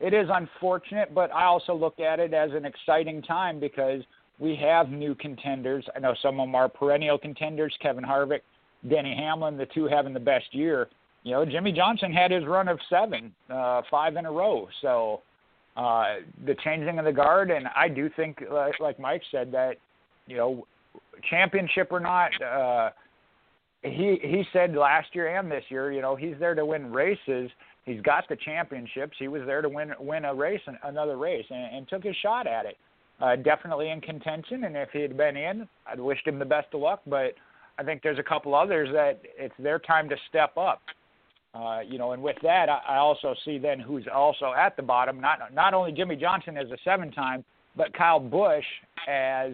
[0.04, 4.04] It is unfortunate, but I also look at it as an exciting time because
[4.38, 5.86] we have new contenders.
[5.96, 7.74] I know some of them are perennial contenders.
[7.82, 8.42] Kevin Harvick,
[8.90, 10.90] Denny Hamlin, the two having the best year.
[11.24, 14.68] You know, Jimmie Johnson had his run of seven, uh, five in a row.
[14.82, 15.22] So
[15.78, 19.78] uh, the changing of the guard, and I do think, like, like Mike said, that
[20.28, 20.68] you know,
[21.30, 22.30] championship or not.
[22.42, 22.90] Uh,
[23.84, 27.50] he he said last year and this year, you know, he's there to win races.
[27.86, 29.18] He's got the championships.
[29.20, 32.48] He was there to win win a race, another race, and, and took his shot
[32.48, 32.78] at it.
[33.22, 36.68] Uh, definitely in contention, and if he had been in, I'd wished him the best
[36.74, 37.02] of luck.
[37.06, 37.34] But
[37.78, 40.82] I think there's a couple others that it's their time to step up.
[41.54, 44.82] Uh, you know, and with that, I, I also see then who's also at the
[44.82, 45.22] bottom.
[45.22, 47.44] Not not only Jimmie Johnson as a seven-time,
[47.76, 48.66] but Kyle Busch
[49.08, 49.54] as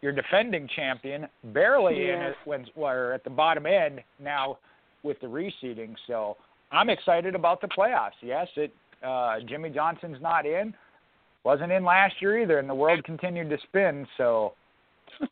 [0.00, 4.58] your defending champion, barely in it when we're at the bottom end now
[5.02, 5.94] with the reseeding.
[6.06, 6.36] So
[6.74, 8.18] I'm excited about the playoffs.
[8.22, 8.72] Yes, it
[9.04, 10.74] uh, Jimmie Johnson's not in,
[11.44, 14.06] wasn't in last year either, and the world continued to spin.
[14.16, 14.54] So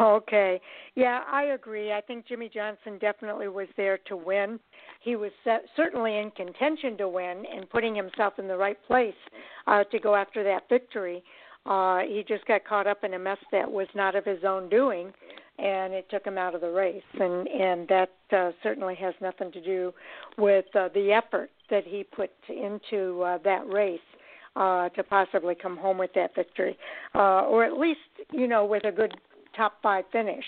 [0.00, 0.60] Okay.
[0.94, 1.92] Yeah, I agree.
[1.92, 4.60] I think Jimmie Johnson definitely was there to win.
[5.00, 9.14] He was set, certainly in contention to win and putting himself in the right place
[9.66, 11.22] uh, to go after that victory.
[11.64, 14.68] Uh, he just got caught up in a mess that was not of his own
[14.68, 15.12] doing,
[15.58, 17.02] and it took him out of the race.
[17.18, 19.92] And and that uh, certainly has nothing to do
[20.38, 24.00] with uh, the effort that he put into uh, that race
[24.56, 26.76] uh, to possibly come home with that victory,
[27.14, 28.00] uh, or at least
[28.32, 29.14] you know with a good
[29.56, 30.44] top five finish.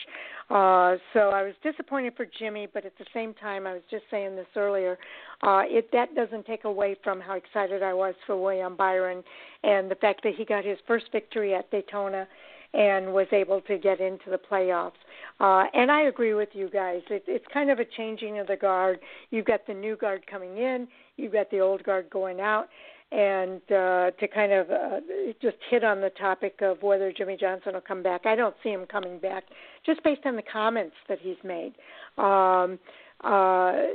[0.51, 4.05] Uh, so I was disappointed for Jimmy, but at the same time, I was just
[4.11, 4.99] saying this earlier.
[5.43, 9.23] Uh, it that doesn't take away from how excited I was for William Byron
[9.63, 12.27] and the fact that he got his first victory at Daytona
[12.75, 14.93] and was able to get into the playoffs.
[15.41, 17.03] Uh, and I agree with you guys.
[17.11, 18.99] It, it's kind of a changing of the guard.
[19.31, 20.89] You've got the new guard coming in.
[21.17, 22.69] You've got the old guard going out.
[23.13, 25.01] and uh, to kind of uh,
[25.41, 28.27] just hit on the topic of whether Jimmie Johnson will come back.
[28.27, 29.45] I don't see him coming back,
[29.87, 31.75] just based on the comments that he's made.
[32.19, 32.79] Um,
[33.23, 33.87] uh,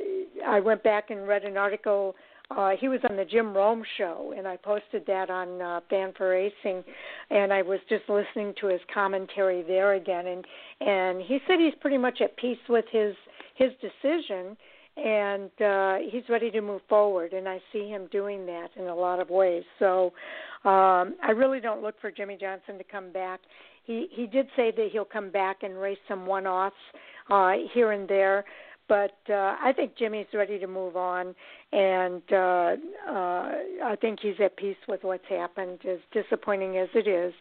[0.47, 2.15] I went back and read an article.
[2.15, 2.28] Uh,
[2.79, 6.83] he was on the Jim Rome show, and I posted that on uh, Fan4Racing,
[7.29, 10.45] and I was just listening to his commentary there again, and
[10.81, 13.15] and he said he's pretty much at peace with his
[13.55, 14.57] his decision
[14.97, 17.33] and uh, he's ready to move forward.
[17.33, 19.63] And I see him doing that in a lot of ways.
[19.77, 20.13] So
[20.65, 23.39] um, I really don't look for Jimmie Johnson to come back.
[23.85, 26.75] He he did say that he'll come back and race some one-offs
[27.29, 28.43] uh, here and there,
[28.89, 31.35] but uh, I think Jimmy's ready to move on,
[31.71, 32.75] and uh,
[33.07, 33.51] uh,
[33.85, 35.79] I think he's at peace with what's happened.
[35.87, 37.31] As disappointing as it is,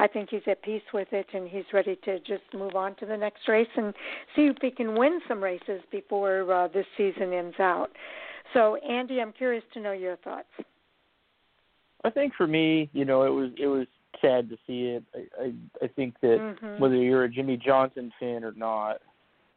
[0.00, 3.06] I think he's at peace with it, and he's ready to just move on to
[3.06, 3.94] the next race and
[4.34, 7.90] see if he can win some races before uh, this season ends out.
[8.52, 10.48] So, Andy, I'm curious to know your thoughts.
[12.04, 13.86] I think for me, you know, it was it was
[14.20, 15.04] sad to see it.
[15.14, 15.52] I I,
[15.84, 16.80] I think that mm-hmm.
[16.80, 19.00] whether you're a Jimmie Johnson fan or not,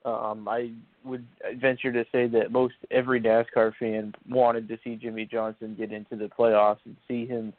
[0.06, 0.72] um, I
[1.04, 1.26] would
[1.58, 6.16] venture to say that most every NASCAR fan wanted to see Jimmie Johnson get into
[6.16, 7.54] the playoffs and see him,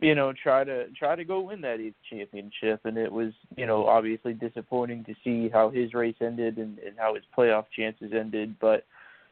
[0.00, 2.80] you know, try to try to go win that eighth championship.
[2.84, 6.96] And it was, you know, obviously disappointing to see how his race ended and, and
[6.98, 8.56] how his playoff chances ended.
[8.60, 8.84] But,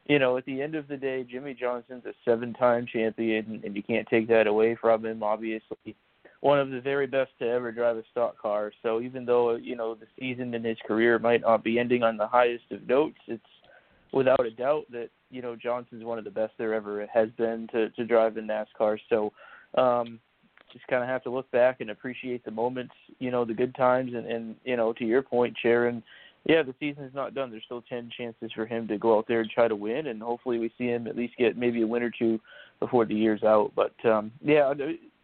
[0.07, 3.83] you know, at the end of the day, Jimmie Johnson's a seven-time champion, and you
[3.83, 5.23] can't take that away from him.
[5.23, 5.97] Obviously,
[6.45, 8.71] one of the very best to ever drive a stock car.
[8.83, 12.19] So even though you know the season in his career might not be ending on
[12.19, 13.43] the highest of notes, it's
[14.13, 17.67] without a doubt that you know Johnson's one of the best there ever has been
[17.73, 18.99] to to drive in NASCAR.
[19.09, 19.33] So
[19.81, 20.21] um,
[20.71, 23.75] just kind of have to look back and appreciate the moments, you know, the good
[23.75, 26.03] times, and and you know to your point, Sharon.
[26.45, 27.51] Yeah, the season's not done.
[27.51, 30.21] There's still ten chances for him to go out there and try to win, and
[30.21, 32.39] hopefully we see him at least get maybe a win or two
[32.81, 33.73] before the year's out.
[33.75, 34.75] But um, yeah,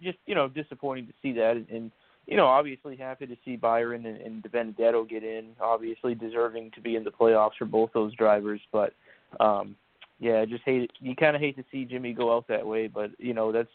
[0.02, 1.90] just you know disappointing to see that, and,
[2.26, 5.50] you know obviously happy to see Byron and, and Benedetto get in.
[5.60, 8.92] Obviously deserving to be in the playoffs for both those drivers, but
[9.40, 9.76] um,
[10.18, 10.90] yeah, just hate it.
[11.00, 13.70] you kind of hate to see Jimmy go out that way, but you know that's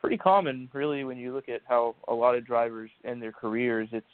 [0.00, 3.88] pretty common really when you look at how a lot of drivers end their careers.
[3.92, 4.06] It's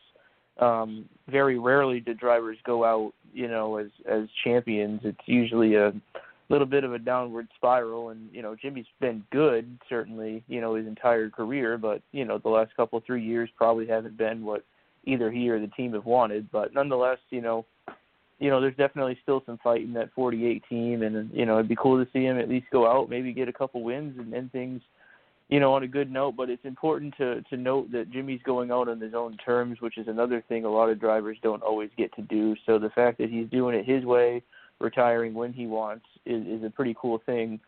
[0.61, 5.01] um, very rarely do drivers go out, you know, as as champions.
[5.05, 5.93] It's usually a
[6.51, 10.75] little bit of a downward spiral and you know Jimmy's been good certainly you know
[10.75, 14.45] his entire career but you know the last couple of three years probably haven't been
[14.45, 14.65] what
[15.05, 16.51] either he or the team have wanted.
[16.51, 17.65] But nonetheless you know
[18.41, 21.68] you know there's definitely still some fight in that 48 team and you know it'd
[21.68, 24.35] be cool to see him at least go out maybe get a couple wins and
[24.35, 24.83] end things
[25.49, 26.35] you know on a good note.
[26.37, 29.99] But it's important to to note that Jimmy's going out on his own terms which
[29.99, 32.57] is another thing a lot of drivers don't always get to do.
[32.67, 34.43] So the fact that he's doing it his way
[34.81, 37.61] retiring when he wants is, is a pretty cool thing.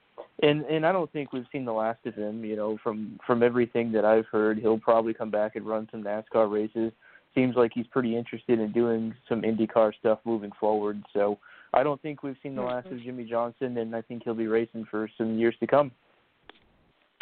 [0.42, 2.44] And and I don't think we've seen the last of him.
[2.44, 6.02] You know, from from everything that I've heard, he'll probably come back and run some
[6.02, 6.92] NASCAR races.
[7.34, 11.02] Seems like he's pretty interested in doing some IndyCar stuff moving forward.
[11.14, 11.38] So
[11.72, 13.04] I don't think we've seen the last of mm-hmm.
[13.04, 15.92] Jimmie Johnson, and I think he'll be racing for some years to come.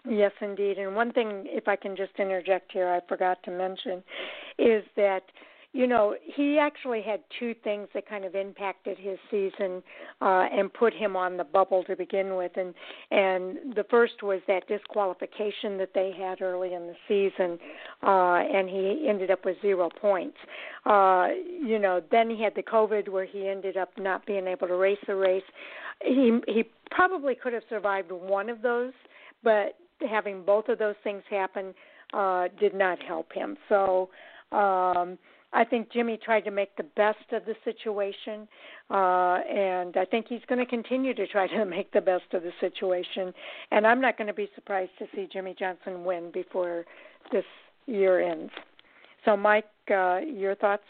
[0.09, 0.79] Yes, indeed.
[0.79, 4.03] And one thing, if I can just interject here, I forgot to mention,
[4.59, 5.23] is that
[5.73, 9.83] you know, he actually had two things that kind of impacted his season
[10.21, 12.75] uh, and put him on the bubble to begin with, and
[13.13, 17.57] and the first was that disqualification that they had early in the season,
[18.03, 20.37] uh, and he ended up with zero points.
[20.87, 21.29] Uh,
[21.63, 24.75] you know, then he had the COVID where he ended up not being able to
[24.75, 25.45] race the race.
[26.03, 28.93] He he probably could have survived one of those,
[29.45, 29.77] but
[30.09, 31.75] having both of those things happen
[32.13, 33.57] uh, did not help him.
[33.69, 34.11] So.
[34.51, 35.17] Um,
[35.53, 38.47] I think Jimmy tried to make the best of the situation,
[38.91, 42.43] uh, and I think he's going to continue to try to make the best of
[42.43, 43.33] the situation.
[43.71, 46.85] And I'm not going to be surprised to see Jimmie Johnson win before
[47.33, 47.45] this
[47.87, 48.53] year ends.
[49.25, 50.85] So, Mike, uh, your thoughts?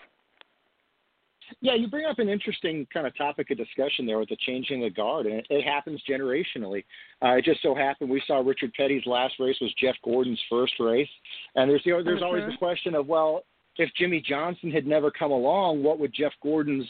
[1.61, 4.85] Yeah, you bring up an interesting kind of topic of discussion there with the changing
[4.85, 6.85] of the guard, and it, it happens generationally.
[7.23, 10.75] Uh, it just so happened we saw Richard Petty's last race was Jeff Gordon's first
[10.79, 11.09] race,
[11.57, 12.25] and there's you know, there's mm-hmm.
[12.25, 13.43] always the question of well,
[13.81, 16.87] if Jimmie Johnson had never come along, what would Jeff Gordon's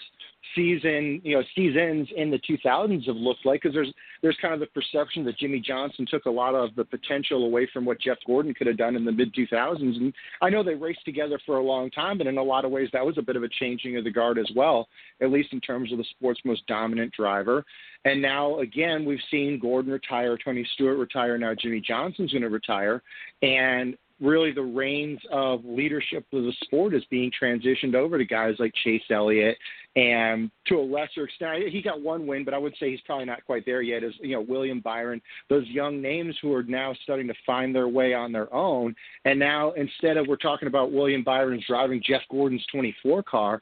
[0.56, 3.62] season, you know, seasons in the 2000s have looked like?
[3.62, 3.92] Because there's
[4.22, 7.68] there's kind of the perception that Jimmie Johnson took a lot of the potential away
[7.72, 9.80] from what Jeff Gordon could have done in the mid 2000s.
[9.80, 10.12] And
[10.42, 12.88] I know they raced together for a long time, but in a lot of ways
[12.92, 14.88] that was a bit of a changing of the guard as well,
[15.22, 17.64] at least in terms of the sport's most dominant driver.
[18.04, 22.48] And now again, we've seen Gordon retire, Tony Stewart retire, now Jimmie Johnson's going to
[22.48, 23.00] retire,
[23.42, 28.54] and really the reins of leadership of the sport is being transitioned over to guys
[28.58, 29.56] like Chase Elliott
[29.96, 33.24] and to a lesser extent he got one win but I would say he's probably
[33.24, 35.20] not quite there yet is you know William Byron.
[35.48, 38.94] Those young names who are now starting to find their way on their own.
[39.24, 43.60] And now instead of we're talking about William Byron's driving Jeff Gordon's 24 car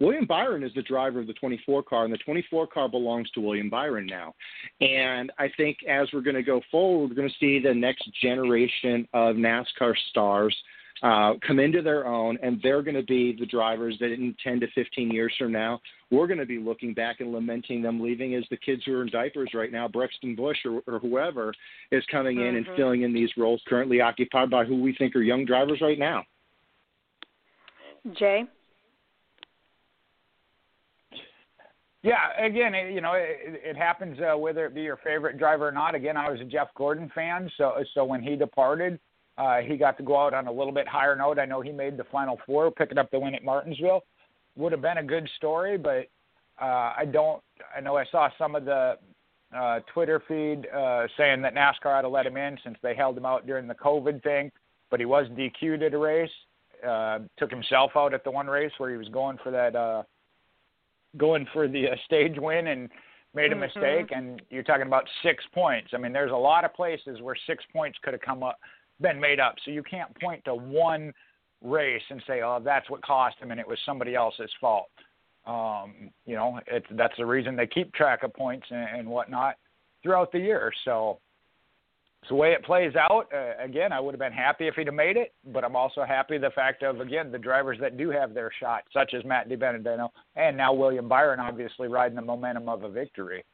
[0.00, 3.40] William Byron is the driver of the 24 car, and the 24 car belongs to
[3.40, 4.34] William Byron now.
[4.80, 8.08] And I think as we're going to go forward, we're going to see the next
[8.20, 10.54] generation of NASCAR stars
[11.02, 14.60] uh, come into their own, and they're going to be the drivers that in 10
[14.60, 15.80] to 15 years from now,
[16.10, 19.02] we're going to be looking back and lamenting them leaving as the kids who are
[19.02, 21.52] in diapers right now, Brexton Busch or, or whoever,
[21.92, 22.56] is coming in Mm-hmm.
[22.56, 25.98] and filling in these roles currently occupied by who we think are young drivers right
[25.98, 26.24] now.
[28.18, 28.44] Jay?
[32.04, 35.72] Yeah, again, you know, it, it happens uh, whether it be your favorite driver or
[35.72, 35.94] not.
[35.94, 39.00] Again, I was a Jeff Gordon fan, so so when he departed,
[39.38, 41.38] uh, he got to go out on a little bit higher note.
[41.38, 44.04] I know he made the final four, picking up the win at Martinsville.
[44.56, 46.08] Would have been a good story, but
[46.60, 47.42] uh, I don't.
[47.74, 48.98] I know I saw some of the
[49.56, 53.16] uh, Twitter feed uh, saying that NASCAR had to let him in since they held
[53.16, 54.52] him out during the COVID thing,
[54.90, 56.30] but he was DQ'd at a race.
[56.86, 59.74] Uh, took himself out at the one race where he was going for that.
[59.74, 60.02] Uh,
[61.16, 62.90] going for the uh, stage win and
[63.34, 63.60] made a Mhm.
[63.60, 65.92] mistake and you're talking about 6 points.
[65.92, 68.58] I mean there's a lot of places where 6 points could have come up
[69.00, 69.56] been made up.
[69.64, 71.12] So you can't point to one
[71.60, 74.90] race and say, "Oh, that's what cost him and it was somebody else's fault."
[75.46, 79.56] Um, you know, it's that's the reason they keep track of points and, and whatnot
[80.02, 80.72] throughout the year.
[80.84, 81.20] So
[82.24, 83.26] it's the way it plays out.
[83.34, 86.04] Uh, again, I would have been happy if he'd have made it, but I'm also
[86.04, 89.50] happy the fact of again the drivers that do have their shot, such as Matt
[89.50, 93.44] DiBenedetto and now William Byron, obviously riding the momentum of a victory.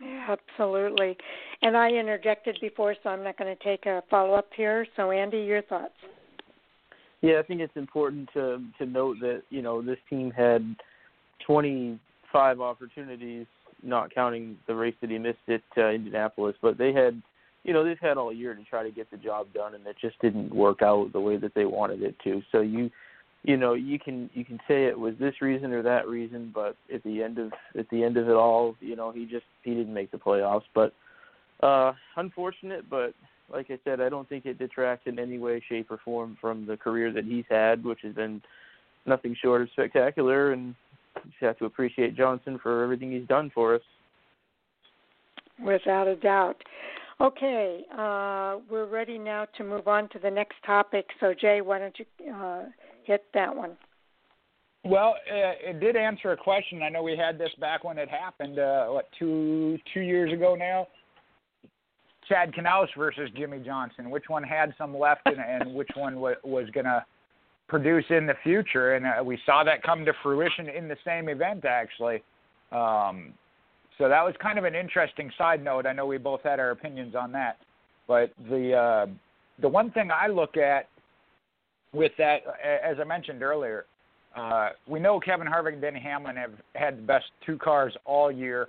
[0.00, 1.16] Absolutely.
[1.62, 4.86] And I interjected before, so I'm not going to take a follow up here.
[4.94, 5.94] So, Andy, your thoughts?
[7.20, 10.76] Yeah, I think it's important to to note that you know this team had
[11.44, 13.46] 25 opportunities,
[13.84, 17.20] not counting the race that he missed at uh, Indianapolis, but they had,
[17.62, 19.96] you know, they've had all year to try to get the job done, and it
[20.00, 22.42] just didn't work out the way that they wanted it to.
[22.50, 22.90] So you,
[23.42, 26.76] you know, you can you can say it was this reason or that reason, but
[26.92, 29.74] at the end of at the end of it all, you know, he just he
[29.74, 30.64] didn't make the playoffs.
[30.74, 30.94] But
[31.62, 33.14] uh unfortunate, but
[33.52, 36.66] like I said, I don't think it detracts in any way, shape, or form from
[36.66, 38.40] the career that he's had, which has been
[39.06, 40.52] nothing short of spectacular.
[40.52, 40.74] And
[41.22, 43.82] just have to appreciate Johnson for everything he's done for us.
[45.64, 46.56] Without a doubt.
[47.20, 51.06] Okay, uh, we're ready now to move on to the next topic.
[51.20, 52.64] So, Jay, why don't you uh,
[53.04, 53.76] hit that one?
[54.84, 56.82] Well, uh, it did answer a question.
[56.82, 58.58] I know we had this back when it happened.
[58.58, 60.88] Uh, what two two years ago now?
[62.28, 64.10] Chad Knaus versus Jimmie Johnson.
[64.10, 67.04] Which one had some left, and, and which one w- was going to
[67.68, 68.94] produce in the future?
[68.94, 72.22] And uh, we saw that come to fruition in the same event, actually.
[72.72, 73.34] Um,
[73.98, 75.86] so that was kind of an interesting side note.
[75.86, 77.58] I know we both had our opinions on that,
[78.08, 79.06] but the uh,
[79.60, 80.88] the one thing I look at
[81.92, 83.86] with that, as I mentioned earlier,
[84.36, 88.32] uh, we know Kevin Harvick and Denny Hamlin have had the best two cars all
[88.32, 88.68] year.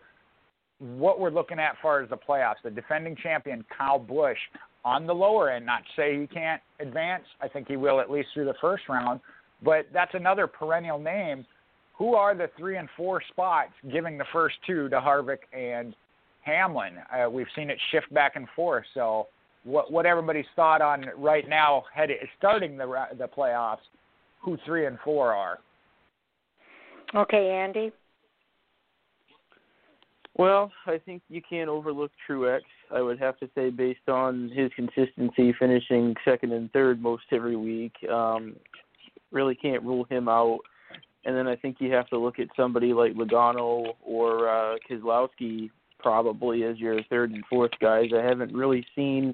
[0.80, 4.38] What we're looking at far as the playoffs, the defending champion Kyle Busch
[4.86, 5.66] on the lower end.
[5.66, 7.24] Not to say he can't advance.
[7.41, 9.20] I think he will at least through the first round.
[9.64, 11.45] But that's another perennial name.
[11.98, 15.95] Who are the three and four spots giving the first two to Harvick and
[16.41, 16.94] Hamlin?
[17.12, 18.86] Uh, we've seen it shift back and forth.
[18.94, 19.28] So
[19.64, 23.78] what what everybody's thought on right now, head starting the the playoffs,
[24.41, 25.60] who three and four are.
[27.16, 27.91] Okay, Andy.
[30.38, 32.60] Well, I think you can't overlook Truex.
[32.91, 37.56] I would have to say, based on his consistency, finishing second and third most every
[37.56, 38.56] week, um,
[39.32, 40.60] really can't rule him out.
[41.26, 45.70] And then I think you have to look at somebody like Logano or uh, Keselowski
[45.99, 48.12] probably as your third and fourth guys.
[48.16, 49.34] I haven't really seen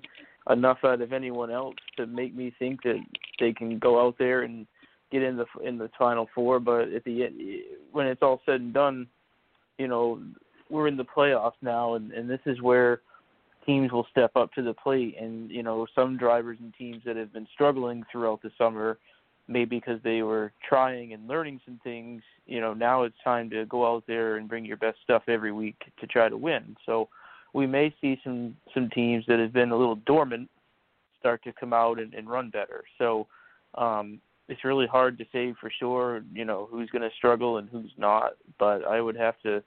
[0.49, 2.99] enough out of anyone else to make me think that
[3.39, 4.65] they can go out there and
[5.11, 6.59] get in the in the final four.
[6.59, 7.35] But at the end,
[7.91, 9.07] when it's all said and done,
[9.77, 10.21] you know
[10.69, 13.01] we're in the playoffs now, and and this is where
[13.65, 15.15] teams will step up to the plate.
[15.19, 18.97] And you know some drivers and teams that have been struggling throughout the summer,
[19.47, 22.21] maybe because they were trying and learning some things.
[22.45, 25.51] You know now it's time to go out there and bring your best stuff every
[25.51, 26.75] week to try to win.
[26.85, 27.09] So
[27.53, 30.49] we may see some some teams that have been a little dormant
[31.19, 32.83] start to come out and, and run better.
[32.97, 33.27] So
[33.75, 37.69] um, it's really hard to say for sure, you know, who's going to struggle and
[37.69, 38.33] who's not.
[38.59, 39.63] But I would have to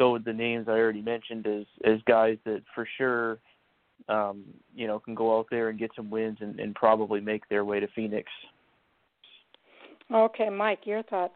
[0.00, 3.38] go with the names I already mentioned as as guys that for sure
[4.08, 4.44] um,
[4.74, 7.64] you know, can go out there and get some wins and, and probably make their
[7.64, 8.28] way to Phoenix.
[10.12, 11.34] Okay, Mike, your thoughts?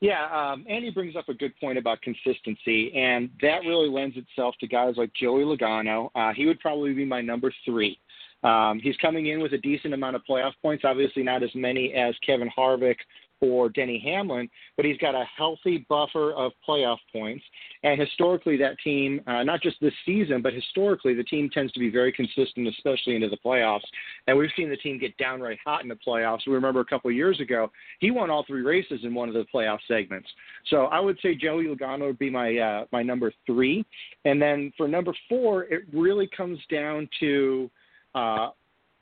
[0.00, 4.54] Yeah, um, Andy brings up a good point about consistency, and that really lends itself
[4.60, 6.10] to guys like Joey Logano.
[6.14, 7.98] Uh, he would probably be my number three.
[8.42, 11.94] Um, he's coming in with a decent amount of playoff points, obviously not as many
[11.94, 12.96] as Kevin Harvick
[13.44, 17.44] or Denny Hamlin, but he's got a healthy buffer of playoff points.
[17.82, 21.80] And historically, that team, uh, not just this season, but historically, the team tends to
[21.80, 23.84] be very consistent, especially into the playoffs.
[24.26, 26.46] And we've seen the team get downright hot in the playoffs.
[26.46, 29.34] We remember a couple of years ago, he won all three races in one of
[29.34, 30.28] the playoff segments.
[30.70, 33.84] So I would say Joey Logano would be my uh, my number three.
[34.24, 37.70] And then for number four, it really comes down to
[38.14, 38.48] uh,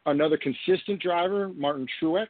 [0.06, 2.28] another consistent driver, Martin Truex,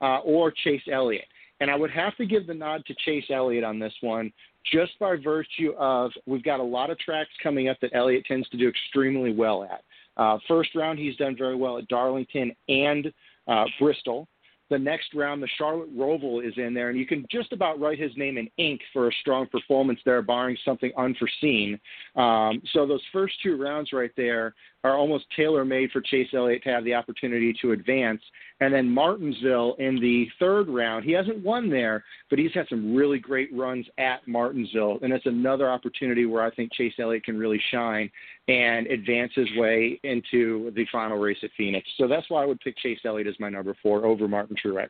[0.00, 1.26] uh, or Chase Elliott.
[1.60, 4.32] And I would have to give the nod to Chase Elliott on this one,
[4.72, 8.48] just by virtue of we've got a lot of tracks coming up that Elliott tends
[8.50, 9.82] to do extremely well at.
[10.16, 13.12] Uh, first round, he's done very well at Darlington and
[13.46, 14.26] uh, Bristol.
[14.70, 17.98] The next round, the Charlotte Roval is in there, and you can just about write
[17.98, 21.78] his name in ink for a strong performance there, barring something unforeseen.
[22.14, 26.62] Um, so those first two rounds right there are almost tailor made for Chase Elliott
[26.62, 28.22] to have the opportunity to advance.
[28.60, 32.94] And then Martinsville in the third round, he hasn't won there, but he's had some
[32.94, 34.98] really great runs at Martinsville.
[35.02, 38.10] And it's another opportunity where I think Chase Elliott can really shine
[38.50, 41.88] and advance his way into the final race at Phoenix.
[41.96, 44.88] So that's why I would pick Chase Elliott as my number four over Martin Truex.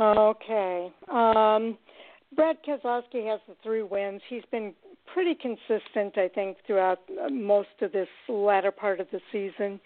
[0.00, 0.90] Okay.
[1.12, 1.76] Um,
[2.34, 4.22] Brad Keselowski has the three wins.
[4.30, 4.72] He's been
[5.12, 9.78] pretty consistent, I think, throughout uh, most of this latter part of the season.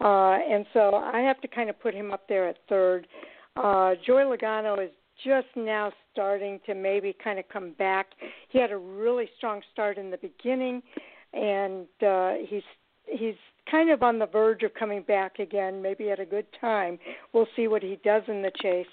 [0.00, 3.08] Uh, and so I have to kind of put him up there at third.
[3.56, 4.90] Uh, Joey Logano is
[5.24, 8.06] just now starting to maybe kind of come back.
[8.48, 10.82] He had a really strong start in the beginning,
[11.32, 12.62] and uh, he's
[13.06, 13.34] he's
[13.70, 16.98] kind of on the verge of coming back again, maybe at a good time.
[17.32, 18.86] We'll see what he does in the chase.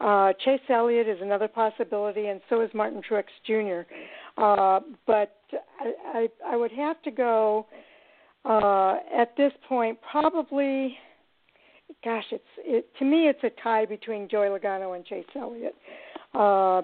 [0.00, 3.88] Uh, Chase Elliott is another possibility, and so is Martin Truex Jr.
[4.36, 5.36] Uh, but
[5.80, 7.66] I, I, I would have to go
[8.44, 10.96] uh, at this point, probably.
[12.04, 15.74] Gosh, it's it, to me it's a tie between Joey Logano and Chase Elliott.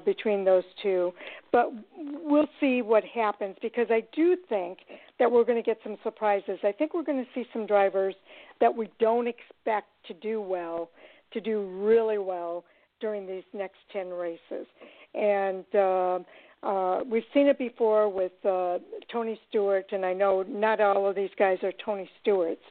[0.04, 1.12] Between those two,
[1.50, 4.78] but we'll see what happens because I do think
[5.18, 6.58] that we're going to get some surprises.
[6.62, 8.14] I think we're going to see some drivers
[8.60, 10.90] that we don't expect to do well
[11.32, 12.64] to do really well
[13.00, 14.66] during these next 10 races.
[15.14, 16.20] And uh,
[16.62, 18.78] uh, we've seen it before with uh,
[19.10, 22.62] Tony Stewart, and I know not all of these guys are Tony Stewarts,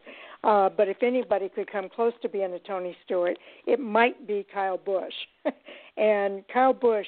[0.43, 4.45] uh, but if anybody could come close to being a Tony Stewart, it might be
[4.53, 5.13] Kyle Busch.
[5.97, 7.07] and Kyle Busch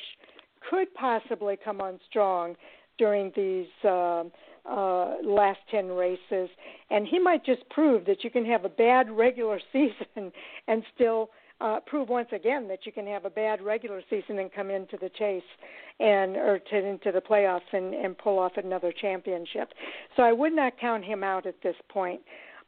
[0.69, 2.55] could possibly come on strong
[2.97, 4.23] during these uh,
[4.69, 6.49] uh, last 10 races,
[6.89, 10.31] and he might just prove that you can have a bad regular season
[10.67, 11.29] and still
[11.61, 14.97] uh, prove once again that you can have a bad regular season and come into
[14.97, 15.43] the chase
[15.99, 19.69] and or to, into the playoffs and, and pull off another championship.
[20.15, 22.21] So I would not count him out at this point.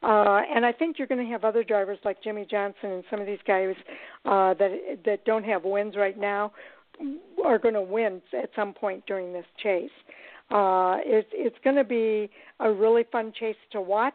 [0.04, 3.22] Uh, and I think you're going to have other drivers like Jimmie Johnson and some
[3.22, 3.74] of these guys
[4.26, 6.52] uh, that that don't have wins right now
[7.44, 9.90] are going to win at some point during this chase.
[10.52, 12.30] Uh, it's it's going to be
[12.60, 14.14] a really fun chase to watch.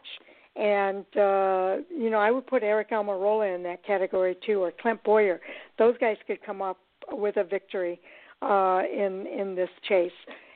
[0.59, 5.03] And uh, you know, I would put Aric Almirola in that category too, or Clint
[5.05, 5.41] Bowyer.
[5.79, 6.79] Those guys could come up
[7.13, 8.01] with a victory
[8.43, 10.11] uh, in in this chase.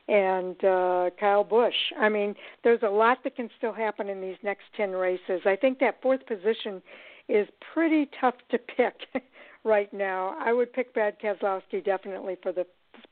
[0.09, 1.73] And uh, Kyle Busch.
[1.97, 2.35] I mean,
[2.65, 5.41] there's a lot that can still happen in these next ten races.
[5.45, 6.81] I think that fourth position
[7.29, 8.95] is pretty tough to pick
[9.63, 10.35] right now.
[10.37, 12.65] I would pick Brad Keselowski definitely for the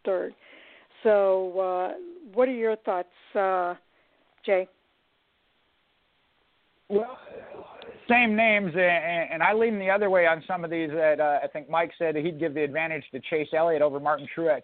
[0.04, 0.34] third.
[1.04, 1.94] So, uh,
[2.34, 3.76] what are your thoughts, uh,
[4.46, 4.68] Jay?
[6.92, 7.18] Well,
[8.10, 10.90] same names, and, and I lean the other way on some of these.
[10.90, 14.28] That uh, I think Mike said he'd give the advantage to Chase Elliott over Martin
[14.36, 14.62] Truex.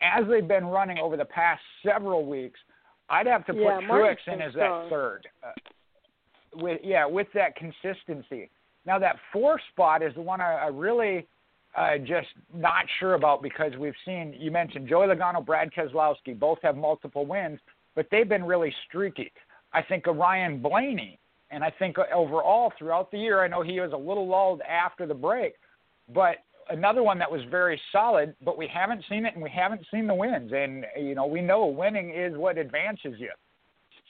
[0.00, 2.60] As they've been running over the past several weeks,
[3.08, 5.26] I'd have to put yeah, Truex in as that third.
[5.42, 5.50] Uh,
[6.54, 8.50] with yeah, with that consistency.
[8.84, 11.26] Now that four spot is the one I, I really
[11.76, 16.58] uh, just not sure about because we've seen you mentioned Joey Logano, Brad Keselowski, both
[16.62, 17.58] have multiple wins,
[17.96, 19.32] but they've been really streaky.
[19.72, 21.18] I think of Ryan Blaney
[21.50, 24.60] and I think uh, overall throughout the year, I know he was a little lulled
[24.62, 25.54] after the break,
[26.12, 26.36] but
[26.70, 30.06] another one that was very solid, but we haven't seen it and we haven't seen
[30.06, 30.52] the wins.
[30.52, 33.30] And, uh, you know, we know winning is what advances you.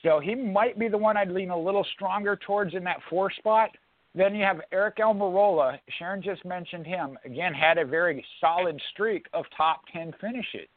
[0.02, 3.30] So he might be the one I'd lean a little stronger towards in that four
[3.30, 3.70] spot.
[4.14, 5.78] Then you have Aric Almirola.
[5.98, 7.18] Sharon just mentioned him.
[7.24, 10.68] Again, had a very solid streak of top 10 finishes.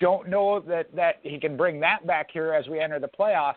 [0.00, 3.56] Don't know that, that he can bring that back here as we enter the playoffs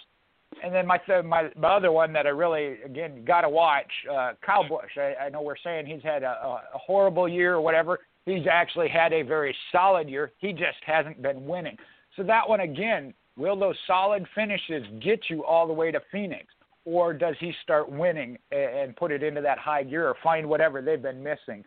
[0.63, 4.33] and then my my my other one that I really again got to watch, uh,
[4.45, 4.97] Kyle Busch.
[4.97, 7.99] I, I know we're saying he's had a, a horrible year or whatever.
[8.25, 10.31] He's actually had a very solid year.
[10.39, 11.77] He just hasn't been winning.
[12.15, 16.45] So that one again, will those solid finishes get you all the way to Phoenix,
[16.85, 20.47] or does he start winning and, and put it into that high gear or find
[20.47, 21.63] whatever they've been missing?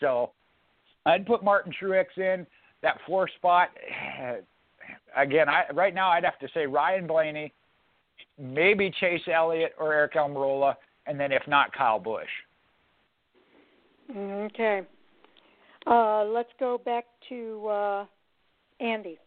[0.00, 0.32] So
[1.06, 2.46] I'd put Martin Truex in
[2.82, 3.70] that four spot.
[5.16, 7.52] Again, I right now I'd have to say Ryan Blaney
[8.38, 10.74] maybe Chase Elliott or Aric Almirola,
[11.06, 12.28] and then if not, Kyle Busch.
[14.14, 14.82] Okay.
[15.86, 18.06] Uh, let's go back to uh,
[18.80, 19.18] Andy.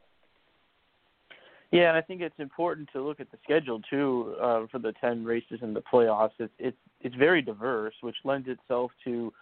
[1.71, 4.93] Yeah, and I think it's important to look at the schedule too uh, for the
[5.01, 6.31] ten races in the playoffs.
[6.39, 9.33] It's it's it's very diverse, which lends itself to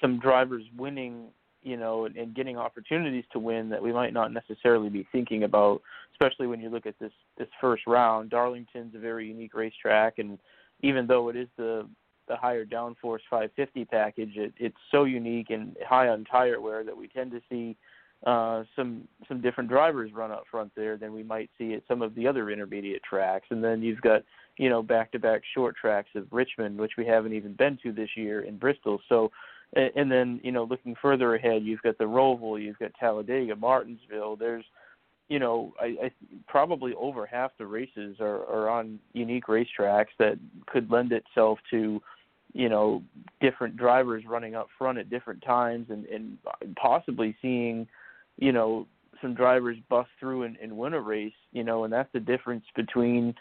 [0.00, 1.28] some drivers winning
[1.62, 5.44] you know, and, and getting opportunities to win that we might not necessarily be thinking
[5.44, 5.80] about,
[6.12, 8.30] especially when you look at this this first round.
[8.30, 10.38] Darlington's a very unique racetrack, and
[10.82, 11.88] even though it is the
[12.28, 16.96] the higher downforce 550 package, it, it's so unique and high on tire wear that
[16.96, 17.76] we tend to see
[18.26, 22.02] uh, some some different drivers run up front there than we might see at some
[22.02, 23.46] of the other intermediate tracks.
[23.50, 24.22] And then you've got
[24.58, 27.92] you know back to back short tracks of Richmond, which we haven't even been to
[27.92, 29.00] this year in Bristol.
[29.08, 29.32] So
[29.74, 34.36] and then you know looking further ahead, you've got the Roval, you've got Talladega, Martinsville.
[34.36, 34.64] There's
[35.28, 36.10] you know I, I
[36.46, 42.02] probably over half the races are, are on unique racetracks that could lend itself to
[42.52, 43.02] you know
[43.40, 46.36] different drivers running up front at different times and, and
[46.76, 47.86] possibly seeing
[48.38, 48.86] you know
[49.20, 52.64] some drivers bust through and, and win a race you know and that's the difference
[52.76, 53.34] between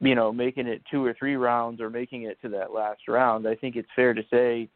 [0.00, 3.46] you know making it two or three rounds or making it to that last round
[3.46, 4.68] i think it's fair to say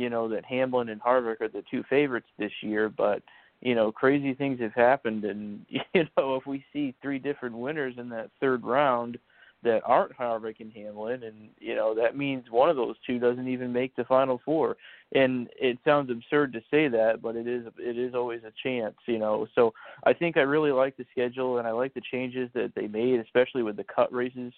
[0.00, 3.22] you know that Hamlin and Harvick are the two favorites this year, but
[3.60, 7.94] you know crazy things have happened, and you know if we see three different winners
[7.98, 9.18] in that third round
[9.62, 13.46] that aren't Harvick and Hamlin, and you know that means one of those two doesn't
[13.46, 14.78] even make the final four.
[15.12, 18.96] And it sounds absurd to say that, but it is it is always a chance,
[19.06, 19.46] you know.
[19.54, 19.74] So
[20.04, 23.20] I think I really like the schedule, and I like the changes that they made,
[23.20, 24.54] especially with the cut races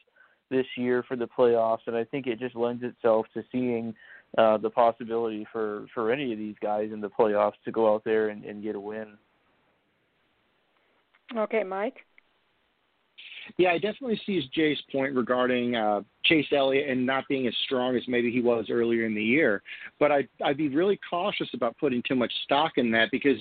[0.52, 3.94] this year for the playoffs, and I think it just lends itself to seeing
[4.38, 8.02] uh, the possibility for for any of these guys in the playoffs to go out
[8.04, 9.16] there and, and get a win.
[11.36, 11.98] Okay, Mike.
[13.58, 17.96] Yeah, I definitely see Jay's point regarding uh, Chase Elliott and not being as strong
[17.96, 19.62] as maybe he was earlier in the year.
[19.98, 23.38] But I, I'd be really cautious about putting too much stock in that because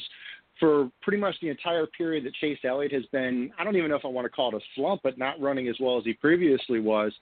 [0.59, 3.95] for pretty much the entire period that Chase Elliott has been, I don't even know
[3.95, 6.13] if I want to call it a slump, but not running as well as he
[6.13, 7.13] previously was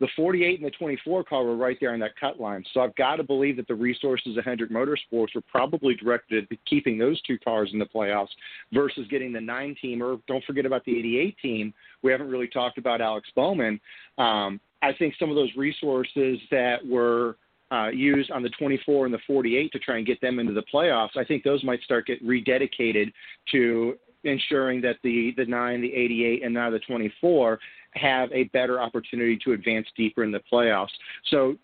[0.00, 2.64] the 48 and the 24 car were right there on that cut line.
[2.72, 6.58] So I've got to believe that the resources of Hendrick Motorsports were probably directed at
[6.66, 8.28] keeping those two cars in the playoffs
[8.72, 10.02] versus getting the nine team.
[10.02, 11.74] Or don't forget about the 88 team.
[12.02, 13.80] We haven't really talked about Alex Bowman.
[14.18, 17.36] Um, I think some of those resources that were
[17.72, 20.62] uh, used on the 24 and the 48 to try and get them into the
[20.72, 23.12] playoffs, I think those might start get rededicated
[23.52, 27.58] to ensuring that the the nine, the 88, and now the 24
[27.94, 30.88] have a better opportunity to advance deeper in the playoffs.
[31.30, 31.56] So,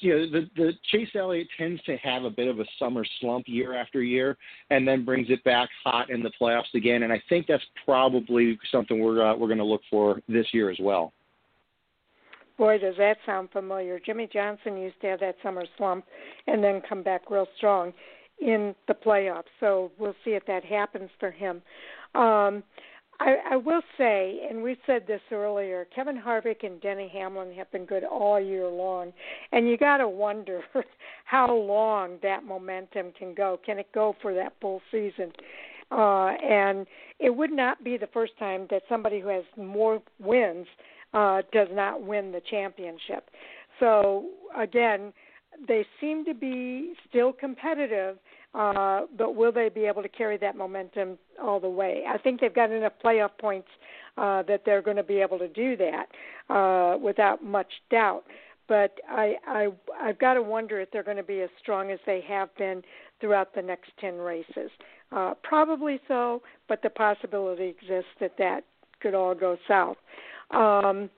[0.00, 3.46] you know, the, the Chase Elliott tends to have a bit of a summer slump
[3.48, 4.36] year after year,
[4.70, 7.04] and then brings it back hot in the playoffs again.
[7.04, 10.70] And I think that's probably something we're uh, we're going to look for this year
[10.70, 11.12] as well.
[12.58, 14.00] Boy, does that sound familiar.
[14.04, 16.04] Jimmie Johnson used to have that summer slump
[16.48, 17.92] and then come back real strong
[18.40, 19.44] in the playoffs.
[19.60, 21.62] So we'll see if that happens for him.
[22.14, 22.64] Um,
[23.20, 27.70] I, I will say, and we said this earlier, Kevin Harvick and Denny Hamlin have
[27.72, 29.12] been good all year long,
[29.50, 30.62] and you got to wonder
[31.24, 33.58] how long that momentum can go.
[33.66, 35.32] Can it go for that full season?
[35.90, 36.86] Uh, and
[37.18, 40.66] it would not be the first time that somebody who has more wins
[41.12, 43.30] uh, does not win the championship.
[43.80, 44.26] So
[44.56, 45.12] again,
[45.66, 48.18] they seem to be still competitive
[48.54, 52.04] uh, but will they be able to carry that momentum all the way?
[52.08, 53.68] I think they've got enough playoff points
[54.16, 56.06] uh, that they're going to be able to do that
[56.54, 58.24] uh, without much doubt.
[58.66, 59.68] But I, I,
[60.00, 62.82] I've got to wonder if they're going to be as strong as they have been
[63.20, 64.70] throughout the next ten races.
[65.10, 68.64] Uh, probably so, but the possibility exists that that
[69.00, 69.96] could all go south.
[70.50, 71.08] Um,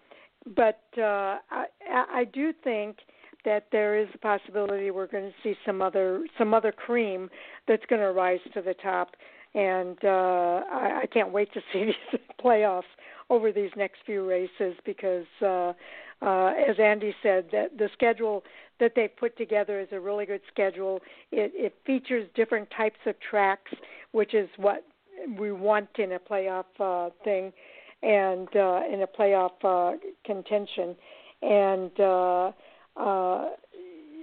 [0.54, 2.98] but uh, I, I do think
[3.44, 7.30] that there is a possibility we're going to see some other some other cream
[7.66, 9.16] that's going to rise to the top,
[9.54, 12.82] and uh, I, I can't wait to see these playoffs
[13.30, 15.72] over these next few races because, uh,
[16.20, 18.42] uh, as Andy said, that the schedule
[18.80, 21.00] that they've put together is a really good schedule.
[21.30, 23.70] It, it features different types of tracks,
[24.12, 24.84] which is what
[25.38, 27.52] we want in a playoff uh, thing
[28.02, 30.96] and uh, in a playoff uh, contention.
[31.42, 32.52] And uh,
[33.00, 33.48] uh,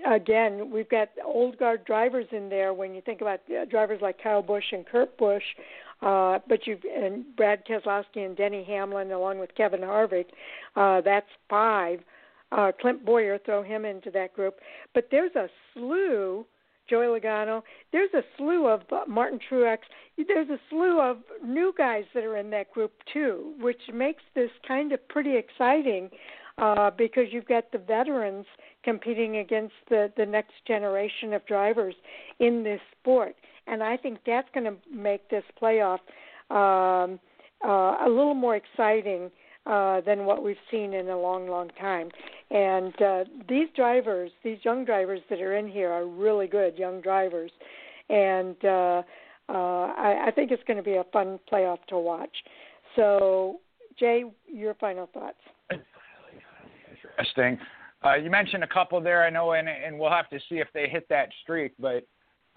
[0.10, 2.74] again, we've got old guard drivers in there.
[2.74, 5.44] When you think about uh, drivers like Kyle Busch and Kurt Busch,
[6.02, 10.28] uh, but you and Brad Keselowski and Denny Hamlin, along with Kevin Harvick,
[10.76, 12.00] uh, that's five.
[12.50, 14.56] Uh, Clint Bowyer, throw him into that group.
[14.94, 16.46] But there's a slew.
[16.90, 17.64] Joey Logano.
[17.92, 19.80] There's a slew of uh, Martin Truex.
[20.18, 24.50] There's a slew of new guys that are in that group too, which makes this
[24.66, 26.10] kind of pretty exciting
[26.58, 28.46] uh, because you've got the veterans
[28.84, 31.96] competing against the the next generation of drivers
[32.40, 33.36] in this sport,
[33.68, 36.00] and I think that's going to make this playoff
[36.50, 37.20] um,
[37.64, 39.32] uh, a little more exciting.
[39.66, 42.10] Uh, than what we've seen in a long, long time.
[42.52, 47.02] And uh, these drivers, these young drivers that are in here, are really good young
[47.02, 47.52] drivers.
[48.08, 49.02] And uh,
[49.50, 52.32] uh, I, I think it's going to be a fun playoff to watch.
[52.96, 53.60] So,
[54.00, 55.36] Jay, your final thoughts
[57.18, 57.58] interesting.
[58.06, 60.68] Uh, you mentioned a couple there, I know, and, and we'll have to see if
[60.74, 61.74] they hit that streak.
[61.80, 62.08] But